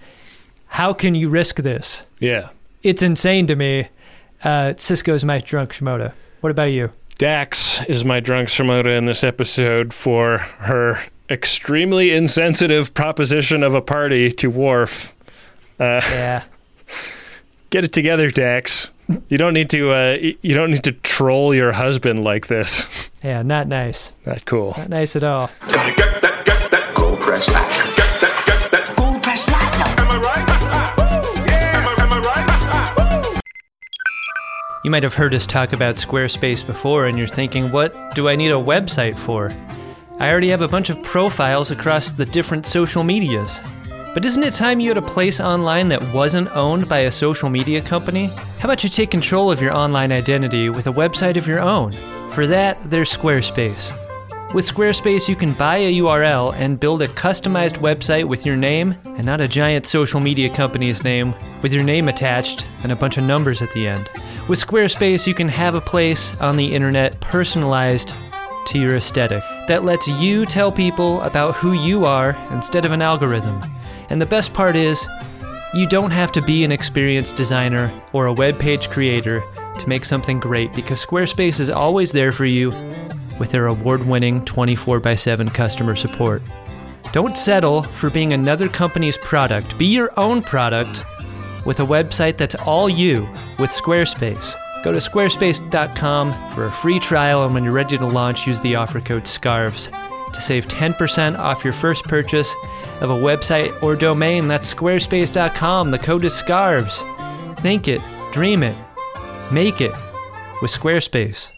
How 0.67 0.93
can 0.93 1.15
you 1.15 1.29
risk 1.29 1.57
this? 1.57 2.07
Yeah. 2.19 2.51
It's 2.83 3.03
insane 3.03 3.47
to 3.49 3.57
me. 3.57 3.89
Uh, 4.43 4.75
Sisko's 4.77 5.25
my 5.25 5.39
drunk 5.39 5.73
Shimoda. 5.73 6.13
What 6.41 6.51
about 6.51 6.65
you? 6.65 6.93
Dax 7.19 7.85
is 7.85 8.05
my 8.05 8.21
drunk 8.21 8.49
Shimoda 8.49 8.97
in 8.97 9.05
this 9.05 9.23
episode 9.23 9.93
for 9.93 10.39
her 10.39 11.03
extremely 11.29 12.13
insensitive 12.13 12.95
proposition 12.95 13.63
of 13.63 13.75
a 13.75 13.83
party 13.83 14.33
to 14.33 14.51
Worf. 14.51 15.13
Uh, 15.79 16.01
yeah. 16.11 16.45
Get 17.71 17.85
it 17.85 17.93
together, 17.93 18.31
Dax. 18.31 18.91
You 19.29 19.39
don't 19.39 19.55
need 19.55 19.71
to. 19.71 19.91
Uh, 19.93 20.19
you 20.43 20.55
don't 20.55 20.71
need 20.71 20.85
to 20.85 20.93
troll 20.93 21.55
your 21.55 21.73
husband 21.73 22.25
like 22.25 22.47
this. 22.47 22.87
Yeah, 23.23 23.43
not 23.43 23.69
nice. 23.69 24.13
Not 24.25 24.45
cool. 24.45 24.75
Not 24.77 24.89
nice 24.89 25.15
at 25.17 25.25
all. 25.25 25.51
Gotta 25.69 25.95
get 25.95 26.23
that 26.23 26.93
Gold 26.95 27.21
press 27.21 27.49
latinum. 27.49 28.97
Gold 28.97 29.23
press 29.23 29.49
latinum. 29.49 29.61
You 34.83 34.91
might 34.91 35.03
have 35.03 35.13
heard 35.13 35.35
us 35.35 35.47
talk 35.47 35.75
about 35.75 35.97
Squarespace 35.97 36.67
before, 36.67 37.07
and 37.07 37.19
you're 37.19 37.27
thinking, 37.27 37.71
what 37.71 38.15
do 38.15 38.31
I 38.31 38.35
need 38.35 38.51
a 38.51 38.55
website 38.55 39.19
for? 39.19 39.53
I 40.19 40.31
already 40.31 40.49
have 40.49 40.63
a 40.63 40.69
bunch 40.69 40.89
of 40.89 41.03
profiles 41.03 41.71
across 41.71 42.13
the 42.13 42.25
different 42.25 42.67
social 42.67 43.05
medias. 43.05 43.61
But 44.13 44.25
isn't 44.25 44.43
it 44.43 44.55
time 44.55 44.81
you 44.81 44.89
had 44.89 44.97
a 44.97 45.03
place 45.03 45.39
online 45.39 45.89
that 45.91 46.03
wasn't 46.13 46.51
owned 46.51 46.89
by 46.89 47.01
a 47.01 47.13
social 47.13 47.49
media 47.49 47.81
company? 47.81 48.27
How 48.59 48.65
about 48.65 48.83
you 48.83 48.91
take 48.91 49.13
control 49.13 49.53
of 49.53 49.63
your 49.63 49.73
online 49.73 50.11
identity 50.11 50.69
with 50.69 50.89
a 50.89 50.93
website 50.93 51.37
of 51.37 51.47
your 51.47 51.61
own? 51.61 51.93
For 52.33 52.49
that, 52.49 52.83
there's 52.91 53.17
Squarespace. 53.17 53.93
With 54.53 54.65
Squarespace, 54.65 55.29
you 55.29 55.37
can 55.37 55.53
buy 55.53 55.77
a 55.77 55.93
URL 56.01 56.53
and 56.57 56.81
build 56.81 57.03
a 57.03 57.09
customized 57.09 57.79
website 57.79 58.25
with 58.25 58.45
your 58.45 58.57
name 58.57 58.97
and 59.05 59.25
not 59.25 59.41
a 59.41 59.47
giant 59.47 59.87
social 59.87 60.19
media 60.19 60.53
company's 60.53 61.05
name 61.05 61.33
with 61.63 61.73
your 61.73 61.85
name 61.85 62.09
attached 62.09 62.67
and 62.83 62.91
a 62.91 62.97
bunch 62.97 63.17
of 63.17 63.23
numbers 63.23 63.63
at 63.63 63.73
the 63.75 63.87
end. 63.87 64.11
With 64.49 64.59
Squarespace, 64.59 65.29
you 65.29 65.35
can 65.35 65.49
have 65.49 65.77
a 65.77 65.81
place 65.81 66.35
on 66.41 66.57
the 66.57 66.75
internet 66.75 67.21
personalized 67.21 68.13
to 68.67 68.79
your 68.81 68.97
aesthetic 68.97 69.45
that 69.69 69.85
lets 69.85 70.09
you 70.09 70.47
tell 70.47 70.73
people 70.73 71.21
about 71.21 71.55
who 71.55 71.75
you 71.75 72.05
are 72.05 72.37
instead 72.51 72.85
of 72.85 72.91
an 72.91 73.03
algorithm. 73.03 73.63
And 74.11 74.21
the 74.21 74.27
best 74.27 74.53
part 74.53 74.77
is, 74.77 75.07
you 75.73 75.87
don't 75.87 76.11
have 76.11 76.33
to 76.33 76.43
be 76.43 76.65
an 76.65 76.73
experienced 76.73 77.37
designer 77.37 77.93
or 78.13 78.27
a 78.27 78.33
web 78.33 78.59
page 78.59 78.91
creator 78.91 79.43
to 79.79 79.89
make 79.89 80.05
something 80.05 80.41
great 80.41 80.73
because 80.73 81.05
Squarespace 81.05 81.61
is 81.61 81.71
always 81.71 82.11
there 82.11 82.33
for 82.33 82.45
you 82.45 82.71
with 83.39 83.53
their 83.53 83.69
award 83.69 84.05
winning 84.05 84.45
24 84.45 85.07
x 85.07 85.23
7 85.23 85.49
customer 85.49 85.95
support. 85.95 86.43
Don't 87.13 87.37
settle 87.37 87.85
for 87.85 88.11
being 88.11 88.33
another 88.33 88.69
company's 88.69 89.17
product. 89.19 89.79
Be 89.79 89.87
your 89.87 90.13
own 90.19 90.43
product 90.43 91.05
with 91.65 91.79
a 91.81 91.85
website 91.85 92.37
that's 92.37 92.55
all 92.57 92.89
you 92.89 93.29
with 93.59 93.71
Squarespace. 93.71 94.57
Go 94.83 94.93
to 94.93 94.99
squarespace.com 94.99 96.51
for 96.51 96.67
a 96.67 96.73
free 96.73 96.99
trial, 96.99 97.45
and 97.45 97.55
when 97.55 97.65
you're 97.65 97.73
ready 97.73 97.99
to 97.99 98.07
launch, 98.07 98.47
use 98.47 98.61
the 98.61 98.77
offer 98.77 99.01
code 99.01 99.27
SCARVES 99.27 99.91
to 100.33 100.41
save 100.41 100.69
10% 100.69 101.39
off 101.39 101.65
your 101.65 101.73
first 101.73 102.05
purchase 102.05 102.55
of 103.01 103.11
a 103.11 103.15
website 103.15 103.83
or 103.83 103.97
domain. 103.97 104.49
That's 104.49 104.73
squarespace.com. 104.73 105.91
The 105.91 105.99
code 105.99 106.25
is 106.25 106.35
SCARVES. 106.35 107.05
Think 107.61 107.89
it, 107.89 108.01
dream 108.33 108.63
it, 108.63 108.77
make 109.53 109.81
it 109.81 109.93
with 110.63 110.71
Squarespace. 110.71 111.51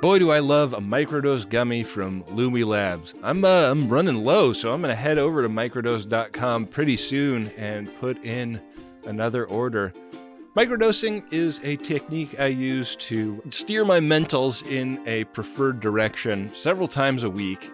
Boy, 0.00 0.20
do 0.20 0.30
I 0.30 0.38
love 0.38 0.74
a 0.74 0.80
microdose 0.80 1.48
gummy 1.48 1.82
from 1.82 2.22
Lumi 2.24 2.64
Labs. 2.64 3.14
I'm 3.20 3.44
uh, 3.44 3.68
I'm 3.68 3.88
running 3.88 4.22
low, 4.22 4.52
so 4.52 4.72
I'm 4.72 4.80
gonna 4.80 4.94
head 4.94 5.18
over 5.18 5.42
to 5.42 5.48
microdose.com 5.48 6.66
pretty 6.66 6.96
soon 6.96 7.48
and 7.56 7.92
put 7.98 8.24
in 8.24 8.60
another 9.06 9.46
order. 9.46 9.92
Microdosing 10.56 11.30
is 11.30 11.60
a 11.62 11.76
technique 11.76 12.40
I 12.40 12.46
use 12.46 12.96
to 12.96 13.42
steer 13.50 13.84
my 13.84 14.00
mentals 14.00 14.66
in 14.66 15.06
a 15.06 15.24
preferred 15.24 15.78
direction 15.78 16.50
several 16.54 16.88
times 16.88 17.22
a 17.22 17.30
week. 17.30 17.70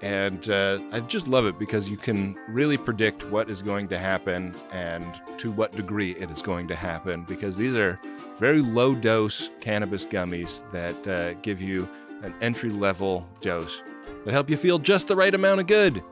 And 0.00 0.50
uh, 0.50 0.78
I 0.92 1.00
just 1.00 1.28
love 1.28 1.46
it 1.46 1.58
because 1.58 1.88
you 1.88 1.96
can 1.96 2.36
really 2.48 2.76
predict 2.76 3.28
what 3.30 3.50
is 3.50 3.62
going 3.62 3.88
to 3.88 3.98
happen 3.98 4.54
and 4.72 5.20
to 5.38 5.52
what 5.52 5.72
degree 5.72 6.12
it 6.12 6.30
is 6.30 6.42
going 6.42 6.66
to 6.68 6.74
happen. 6.74 7.24
Because 7.24 7.56
these 7.56 7.76
are 7.76 8.00
very 8.38 8.62
low 8.62 8.94
dose 8.94 9.50
cannabis 9.60 10.04
gummies 10.04 10.68
that 10.72 11.06
uh, 11.06 11.34
give 11.42 11.60
you 11.60 11.88
an 12.22 12.34
entry 12.40 12.70
level 12.70 13.28
dose 13.42 13.82
that 14.24 14.32
help 14.32 14.48
you 14.48 14.56
feel 14.56 14.78
just 14.78 15.08
the 15.08 15.16
right 15.16 15.34
amount 15.34 15.60
of 15.60 15.66
good. 15.66 16.02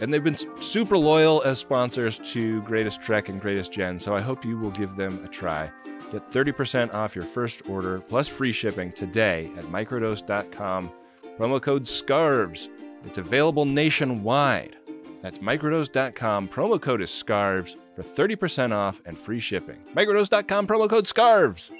And 0.00 0.12
they've 0.12 0.22
been 0.22 0.36
super 0.60 0.96
loyal 0.96 1.42
as 1.42 1.58
sponsors 1.58 2.18
to 2.32 2.62
Greatest 2.62 3.02
Trek 3.02 3.28
and 3.28 3.40
Greatest 3.40 3.72
Gen, 3.72 3.98
so 3.98 4.14
I 4.14 4.20
hope 4.20 4.44
you 4.44 4.58
will 4.58 4.70
give 4.70 4.96
them 4.96 5.24
a 5.24 5.28
try. 5.28 5.70
Get 6.12 6.30
30% 6.30 6.94
off 6.94 7.16
your 7.16 7.24
first 7.24 7.68
order 7.68 8.00
plus 8.00 8.28
free 8.28 8.52
shipping 8.52 8.92
today 8.92 9.50
at 9.56 9.64
microdose.com. 9.64 10.92
Promo 11.38 11.60
code 11.60 11.86
SCARVES. 11.86 12.68
It's 13.04 13.18
available 13.18 13.64
nationwide. 13.64 14.76
That's 15.22 15.38
microdose.com. 15.38 16.48
Promo 16.48 16.80
code 16.80 17.02
is 17.02 17.10
SCARVES 17.10 17.76
for 17.94 18.02
30% 18.02 18.72
off 18.72 19.00
and 19.04 19.18
free 19.18 19.40
shipping. 19.40 19.82
Microdose.com, 19.94 20.66
promo 20.66 20.88
code 20.88 21.06
SCARVES. 21.06 21.70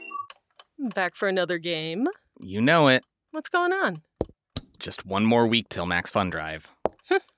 Back 0.95 1.17
for 1.17 1.29
another 1.29 1.59
game. 1.59 2.07
You 2.41 2.61
know 2.61 2.89
it. 2.89 3.05
What's 3.33 3.49
going 3.49 3.73
on? 3.73 3.95
Just 4.79 5.05
one 5.05 5.25
more 5.25 5.47
week 5.47 5.69
till 5.69 5.87
Max 5.87 6.11
Fun 6.11 6.31
Drive. 6.31 6.73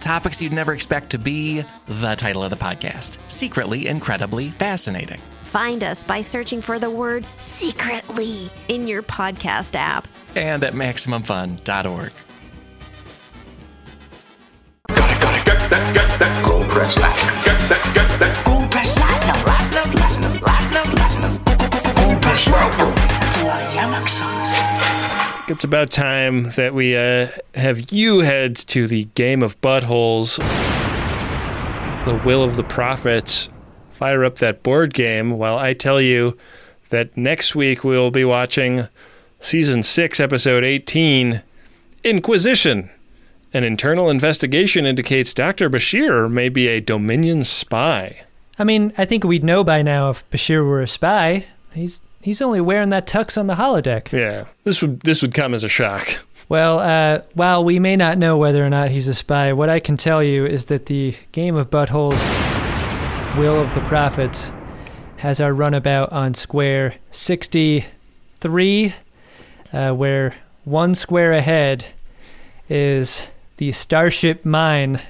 Topics 0.00 0.40
you'd 0.40 0.52
never 0.52 0.72
expect 0.72 1.10
to 1.10 1.18
be 1.18 1.62
the 1.86 2.14
title 2.16 2.42
of 2.42 2.50
the 2.50 2.56
podcast 2.56 3.18
Secretly 3.28 3.86
Incredibly 3.86 4.50
Fascinating. 4.50 5.20
Find 5.44 5.84
us 5.84 6.02
by 6.04 6.22
searching 6.22 6.62
for 6.62 6.78
the 6.78 6.90
word 6.90 7.24
secretly 7.38 8.48
in 8.68 8.88
your 8.88 9.02
podcast 9.02 9.74
app. 9.74 10.08
And 10.34 10.64
at 10.64 10.74
MaximumFun.org. 10.74 12.12
Gold 16.44 16.68
press 16.68 16.96
latinum. 16.96 17.49
It's 25.50 25.64
about 25.64 25.90
time 25.90 26.50
that 26.50 26.74
we 26.74 26.96
uh, 26.96 27.26
have 27.56 27.90
you 27.90 28.20
head 28.20 28.54
to 28.68 28.86
the 28.86 29.06
game 29.16 29.42
of 29.42 29.60
buttholes, 29.60 30.36
the 32.04 32.14
will 32.24 32.44
of 32.44 32.54
the 32.54 32.62
prophets. 32.62 33.48
Fire 33.90 34.24
up 34.24 34.36
that 34.36 34.62
board 34.62 34.94
game 34.94 35.38
while 35.38 35.58
I 35.58 35.74
tell 35.74 36.00
you 36.00 36.38
that 36.90 37.16
next 37.16 37.56
week 37.56 37.82
we 37.82 37.96
will 37.96 38.12
be 38.12 38.24
watching 38.24 38.86
season 39.40 39.82
6, 39.82 40.20
episode 40.20 40.62
18 40.62 41.42
Inquisition. 42.04 42.88
An 43.52 43.64
internal 43.64 44.08
investigation 44.08 44.86
indicates 44.86 45.34
Dr. 45.34 45.68
Bashir 45.68 46.30
may 46.30 46.48
be 46.48 46.68
a 46.68 46.78
Dominion 46.78 47.42
spy. 47.42 48.22
I 48.56 48.62
mean, 48.62 48.92
I 48.96 49.04
think 49.04 49.24
we'd 49.24 49.42
know 49.42 49.64
by 49.64 49.82
now 49.82 50.10
if 50.10 50.30
Bashir 50.30 50.64
were 50.64 50.80
a 50.80 50.86
spy. 50.86 51.46
He's 51.74 52.02
he's 52.22 52.42
only 52.42 52.60
wearing 52.60 52.90
that 52.90 53.06
tux 53.06 53.38
on 53.38 53.46
the 53.46 53.54
holodeck. 53.54 54.12
Yeah, 54.12 54.44
this 54.64 54.82
would 54.82 55.00
this 55.00 55.22
would 55.22 55.34
come 55.34 55.54
as 55.54 55.64
a 55.64 55.68
shock. 55.68 56.20
Well, 56.48 56.80
uh, 56.80 57.22
while 57.34 57.62
we 57.64 57.78
may 57.78 57.94
not 57.94 58.18
know 58.18 58.36
whether 58.36 58.64
or 58.64 58.70
not 58.70 58.88
he's 58.88 59.06
a 59.06 59.14
spy, 59.14 59.52
what 59.52 59.68
I 59.68 59.78
can 59.78 59.96
tell 59.96 60.20
you 60.20 60.44
is 60.44 60.64
that 60.64 60.86
the 60.86 61.14
game 61.30 61.54
of 61.54 61.70
buttholes, 61.70 62.18
Will 63.38 63.60
of 63.60 63.72
the 63.72 63.80
Prophets, 63.82 64.50
has 65.18 65.40
our 65.40 65.52
runabout 65.54 66.12
on 66.12 66.34
square 66.34 66.96
63, 67.12 68.94
uh, 69.72 69.92
where 69.92 70.34
one 70.64 70.96
square 70.96 71.30
ahead 71.32 71.86
is 72.68 73.28
the 73.58 73.70
Starship 73.70 74.44
Mine 74.44 75.00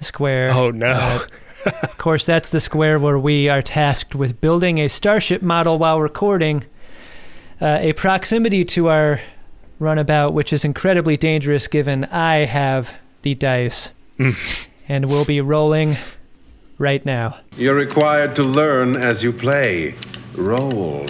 square. 0.00 0.50
Oh, 0.52 0.70
no. 0.70 0.90
Uh, 0.90 1.26
of 1.66 1.98
course, 1.98 2.26
that's 2.26 2.50
the 2.50 2.60
square 2.60 2.98
where 2.98 3.18
we 3.18 3.48
are 3.48 3.62
tasked 3.62 4.14
with 4.14 4.40
building 4.40 4.78
a 4.78 4.88
starship 4.88 5.42
model 5.42 5.78
while 5.78 6.00
recording. 6.00 6.64
Uh, 7.60 7.78
a 7.80 7.92
proximity 7.92 8.64
to 8.64 8.88
our 8.88 9.20
runabout, 9.78 10.32
which 10.32 10.52
is 10.52 10.64
incredibly 10.64 11.16
dangerous 11.16 11.66
given 11.66 12.04
I 12.06 12.44
have 12.46 12.94
the 13.22 13.34
dice. 13.34 13.92
and 14.88 15.06
we'll 15.06 15.24
be 15.24 15.40
rolling 15.40 15.96
right 16.78 17.04
now. 17.04 17.38
You're 17.56 17.74
required 17.74 18.34
to 18.36 18.42
learn 18.42 18.96
as 18.96 19.22
you 19.22 19.32
play. 19.32 19.94
Roll. 20.34 21.06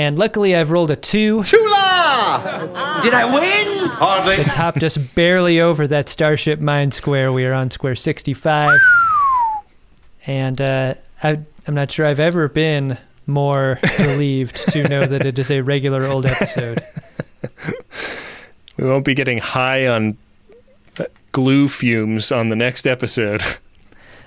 And 0.00 0.18
luckily, 0.18 0.56
I've 0.56 0.70
rolled 0.70 0.90
a 0.90 0.96
two. 0.96 1.44
Chula! 1.44 3.00
Did 3.02 3.12
I 3.12 3.26
win? 3.26 3.86
Hardly. 3.90 4.36
It's 4.36 4.54
hopped 4.54 4.82
us 4.82 4.96
barely 4.96 5.60
over 5.60 5.86
that 5.88 6.08
Starship 6.08 6.58
Mine 6.58 6.90
square. 6.90 7.34
We 7.34 7.44
are 7.44 7.52
on 7.52 7.70
square 7.70 7.94
65. 7.94 8.80
And 10.26 10.58
uh, 10.58 10.94
I, 11.22 11.40
I'm 11.66 11.74
not 11.74 11.92
sure 11.92 12.06
I've 12.06 12.18
ever 12.18 12.48
been 12.48 12.96
more 13.26 13.78
relieved 13.98 14.56
to 14.70 14.88
know 14.88 15.04
that 15.04 15.26
it 15.26 15.38
is 15.38 15.50
a 15.50 15.60
regular 15.60 16.06
old 16.06 16.24
episode. 16.24 16.80
We 18.78 18.88
won't 18.88 19.04
be 19.04 19.12
getting 19.12 19.36
high 19.36 19.86
on 19.86 20.16
uh, 20.98 21.04
glue 21.32 21.68
fumes 21.68 22.32
on 22.32 22.48
the 22.48 22.56
next 22.56 22.86
episode. 22.86 23.42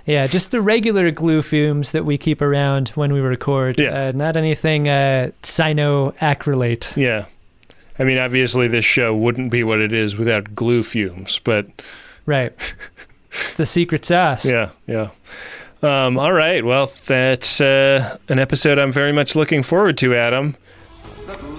Yeah, 0.06 0.28
just 0.28 0.52
the 0.52 0.62
regular 0.62 1.12
glue 1.12 1.42
fumes 1.42 1.94
that 1.94 2.04
we 2.06 2.18
keep 2.18 2.42
around 2.42 2.90
when 2.90 3.14
we 3.14 3.22
record. 3.22 3.80
Yeah. 3.80 4.08
Uh, 4.08 4.12
not 4.14 4.36
anything 4.36 4.88
uh, 4.90 5.32
cyanoacrylate. 5.42 6.96
Yeah. 6.98 7.26
I 8.00 8.04
mean, 8.04 8.18
obviously, 8.18 8.68
this 8.68 8.86
show 8.86 9.16
wouldn't 9.16 9.52
be 9.52 9.64
what 9.64 9.80
it 9.80 9.94
is 9.94 10.18
without 10.18 10.56
glue 10.56 10.84
fumes, 10.84 11.40
but 11.40 11.68
Right. 12.26 12.54
it's 13.32 13.54
the 13.54 13.66
secret 13.66 14.04
sauce. 14.06 14.46
yeah, 14.46 14.70
yeah. 14.88 15.10
Um, 15.82 16.18
all 16.18 16.32
right. 16.34 16.64
Well, 16.64 16.92
that's 17.06 17.60
uh, 17.60 18.18
an 18.30 18.40
episode 18.40 18.80
I'm 18.80 18.92
very 18.94 19.12
much 19.12 19.36
looking 19.36 19.64
forward 19.64 19.98
to, 20.00 20.16
Adam. 20.16 20.56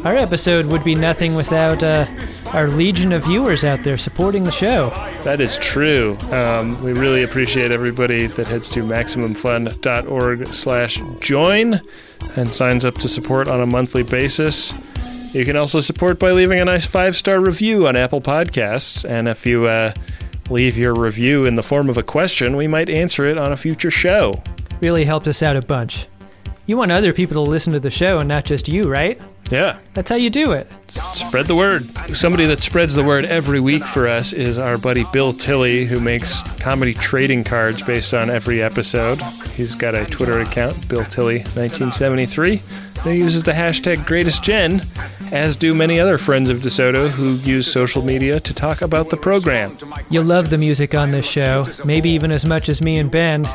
Our 0.04 0.16
episode 0.16 0.66
would 0.66 0.84
be 0.84 0.94
nothing 0.94 1.34
without 1.34 1.82
uh, 1.82 2.06
our 2.52 2.68
legion 2.68 3.12
of 3.12 3.24
viewers 3.24 3.64
out 3.64 3.82
there 3.82 3.96
supporting 3.96 4.44
the 4.44 4.52
show. 4.52 4.90
That 5.24 5.40
is 5.40 5.56
true. 5.58 6.18
Um, 6.30 6.82
we 6.82 6.92
really 6.92 7.22
appreciate 7.22 7.70
everybody 7.70 8.26
that 8.26 8.46
heads 8.46 8.68
to 8.70 8.82
maximumfun.org 8.82 10.46
slash 10.48 11.00
join 11.20 11.80
and 12.36 12.52
signs 12.52 12.84
up 12.84 12.96
to 12.96 13.08
support 13.08 13.48
on 13.48 13.60
a 13.60 13.66
monthly 13.66 14.02
basis. 14.02 14.74
You 15.34 15.44
can 15.44 15.56
also 15.56 15.80
support 15.80 16.18
by 16.18 16.32
leaving 16.32 16.60
a 16.60 16.64
nice 16.64 16.86
five-star 16.86 17.40
review 17.40 17.88
on 17.88 17.96
Apple 17.96 18.20
Podcasts. 18.20 19.08
And 19.08 19.26
if 19.26 19.46
you 19.46 19.64
uh, 19.64 19.94
leave 20.50 20.76
your 20.76 20.94
review 20.94 21.44
in 21.44 21.54
the 21.54 21.62
form 21.62 21.88
of 21.88 21.96
a 21.96 22.02
question, 22.02 22.56
we 22.56 22.68
might 22.68 22.90
answer 22.90 23.26
it 23.26 23.38
on 23.38 23.52
a 23.52 23.56
future 23.56 23.90
show. 23.90 24.42
Really 24.80 25.04
helped 25.04 25.26
us 25.26 25.42
out 25.42 25.56
a 25.56 25.62
bunch. 25.62 26.06
You 26.66 26.76
want 26.76 26.92
other 26.92 27.12
people 27.12 27.42
to 27.42 27.50
listen 27.50 27.72
to 27.72 27.80
the 27.80 27.90
show 27.90 28.18
and 28.18 28.28
not 28.28 28.44
just 28.44 28.68
you, 28.68 28.88
right? 28.88 29.20
Yeah. 29.54 29.78
That's 29.94 30.10
how 30.10 30.16
you 30.16 30.30
do 30.30 30.50
it. 30.50 30.68
Spread 30.88 31.46
the 31.46 31.54
word. 31.54 31.84
Somebody 32.16 32.44
that 32.46 32.60
spreads 32.60 32.94
the 32.94 33.04
word 33.04 33.24
every 33.24 33.60
week 33.60 33.84
for 33.84 34.08
us 34.08 34.32
is 34.32 34.58
our 34.58 34.76
buddy 34.76 35.04
Bill 35.12 35.32
Tilley, 35.32 35.84
who 35.84 36.00
makes 36.00 36.42
comedy 36.58 36.92
trading 36.92 37.44
cards 37.44 37.80
based 37.80 38.14
on 38.14 38.30
every 38.30 38.60
episode. 38.60 39.20
He's 39.54 39.76
got 39.76 39.94
a 39.94 40.06
Twitter 40.06 40.40
account, 40.40 40.88
Bill 40.88 41.04
Tilley 41.04 41.38
1973, 41.54 42.62
and 43.04 43.12
he 43.12 43.18
uses 43.20 43.44
the 43.44 43.52
hashtag 43.52 43.98
GreatestGen, 43.98 45.32
as 45.32 45.54
do 45.54 45.72
many 45.72 46.00
other 46.00 46.18
friends 46.18 46.50
of 46.50 46.58
DeSoto 46.58 47.08
who 47.08 47.34
use 47.48 47.70
social 47.70 48.02
media 48.02 48.40
to 48.40 48.52
talk 48.52 48.82
about 48.82 49.10
the 49.10 49.16
program. 49.16 49.78
You'll 50.10 50.24
love 50.24 50.50
the 50.50 50.58
music 50.58 50.96
on 50.96 51.12
this 51.12 51.30
show, 51.30 51.68
maybe 51.84 52.10
even 52.10 52.32
as 52.32 52.44
much 52.44 52.68
as 52.68 52.82
me 52.82 52.98
and 52.98 53.08
Ben. 53.08 53.48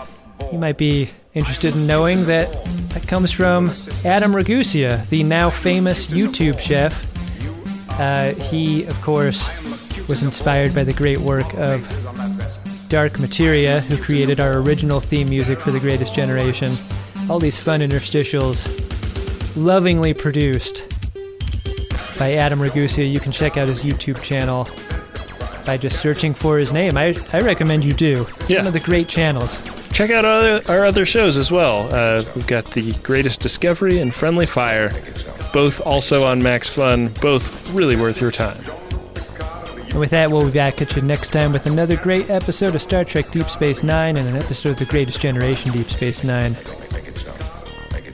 You 0.52 0.58
might 0.58 0.78
be 0.78 1.10
interested 1.34 1.76
in 1.76 1.86
knowing 1.86 2.26
that 2.26 2.52
that 2.90 3.08
comes 3.08 3.32
from 3.32 3.72
Adam 4.04 4.32
Ragusea, 4.34 5.08
the 5.10 5.24
now 5.24 5.50
famous 5.50 6.08
YouTube 6.08 6.60
chef. 6.60 7.06
Uh, 8.00 8.34
he, 8.34 8.86
of 8.86 9.00
course, 9.02 9.48
was 10.08 10.24
inspired 10.24 10.74
by 10.74 10.84
the 10.84 10.94
great 10.94 11.20
work 11.20 11.54
of 11.56 11.88
Dark 12.90 13.20
Materia, 13.20 13.82
who 13.82 13.98
created 13.98 14.40
our 14.40 14.58
original 14.58 15.00
theme 15.00 15.30
music 15.30 15.60
for 15.60 15.70
The 15.70 15.80
Greatest 15.80 16.16
Generation. 16.16 16.76
All 17.30 17.38
these 17.38 17.60
fun 17.60 17.82
interstitials, 17.82 18.68
lovingly 19.56 20.16
produced 20.16 20.88
by 22.18 22.34
Adam 22.34 22.60
Ragusea. 22.60 23.12
You 23.12 23.20
can 23.20 23.32
check 23.32 23.58
out 23.58 23.68
his 23.68 23.84
YouTube 23.84 24.22
channel 24.24 24.68
by 25.66 25.78
just 25.78 26.00
searching 26.02 26.34
for 26.34 26.58
his 26.58 26.72
name. 26.74 26.98
I, 26.98 27.16
I 27.34 27.40
recommend 27.42 27.84
you 27.84 27.94
do. 27.94 28.26
It's 28.42 28.50
Yeah. 28.50 28.58
one 28.60 28.68
of 28.68 28.74
the 28.74 28.80
great 28.80 29.08
channels. 29.08 29.60
Check 29.92 30.12
out 30.12 30.24
our 30.26 30.32
other, 30.40 30.62
our 30.72 30.86
other 30.86 31.06
shows 31.06 31.38
as 31.38 31.52
well. 31.52 31.94
Uh, 31.94 32.24
we've 32.36 32.48
got 32.48 32.66
The 32.66 32.94
Greatest 33.04 33.42
Discovery 33.42 34.00
and 34.00 34.14
Friendly 34.14 34.46
Fire, 34.46 34.92
both 35.54 35.82
also 35.82 36.26
on 36.26 36.42
Max 36.42 36.70
Fun, 36.70 37.10
both 37.22 37.72
really 37.74 37.96
worth 37.96 38.22
your 38.22 38.32
time. 38.32 38.58
And 39.90 40.00
with 40.00 40.12
that, 40.12 40.30
we'll 40.30 40.46
be 40.46 40.52
back 40.52 40.82
at 40.82 40.96
you 40.96 41.02
next 41.02 41.30
time 41.34 41.52
with 41.52 41.66
another 41.66 41.98
great 41.98 42.30
episode 42.30 42.76
of 42.76 42.82
Star 42.82 43.04
Trek 43.04 43.32
Deep 43.32 43.50
Space 43.50 43.82
Nine 43.82 44.18
and 44.18 44.28
an 44.30 44.36
episode 44.36 44.70
of 44.74 44.80
The 44.80 44.86
Greatest 44.86 45.20
Generation 45.20 45.72
Deep 45.72 45.90
Space 45.90 46.24
Nine. 46.24 46.56
in 46.56 48.06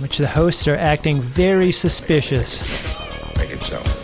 Which 0.00 0.18
the 0.18 0.28
hosts 0.28 0.68
are 0.68 0.76
acting 0.76 1.20
very 1.20 1.72
suspicious. 1.72 2.62
Make 3.36 3.50
it 3.50 3.60
so. 3.62 4.03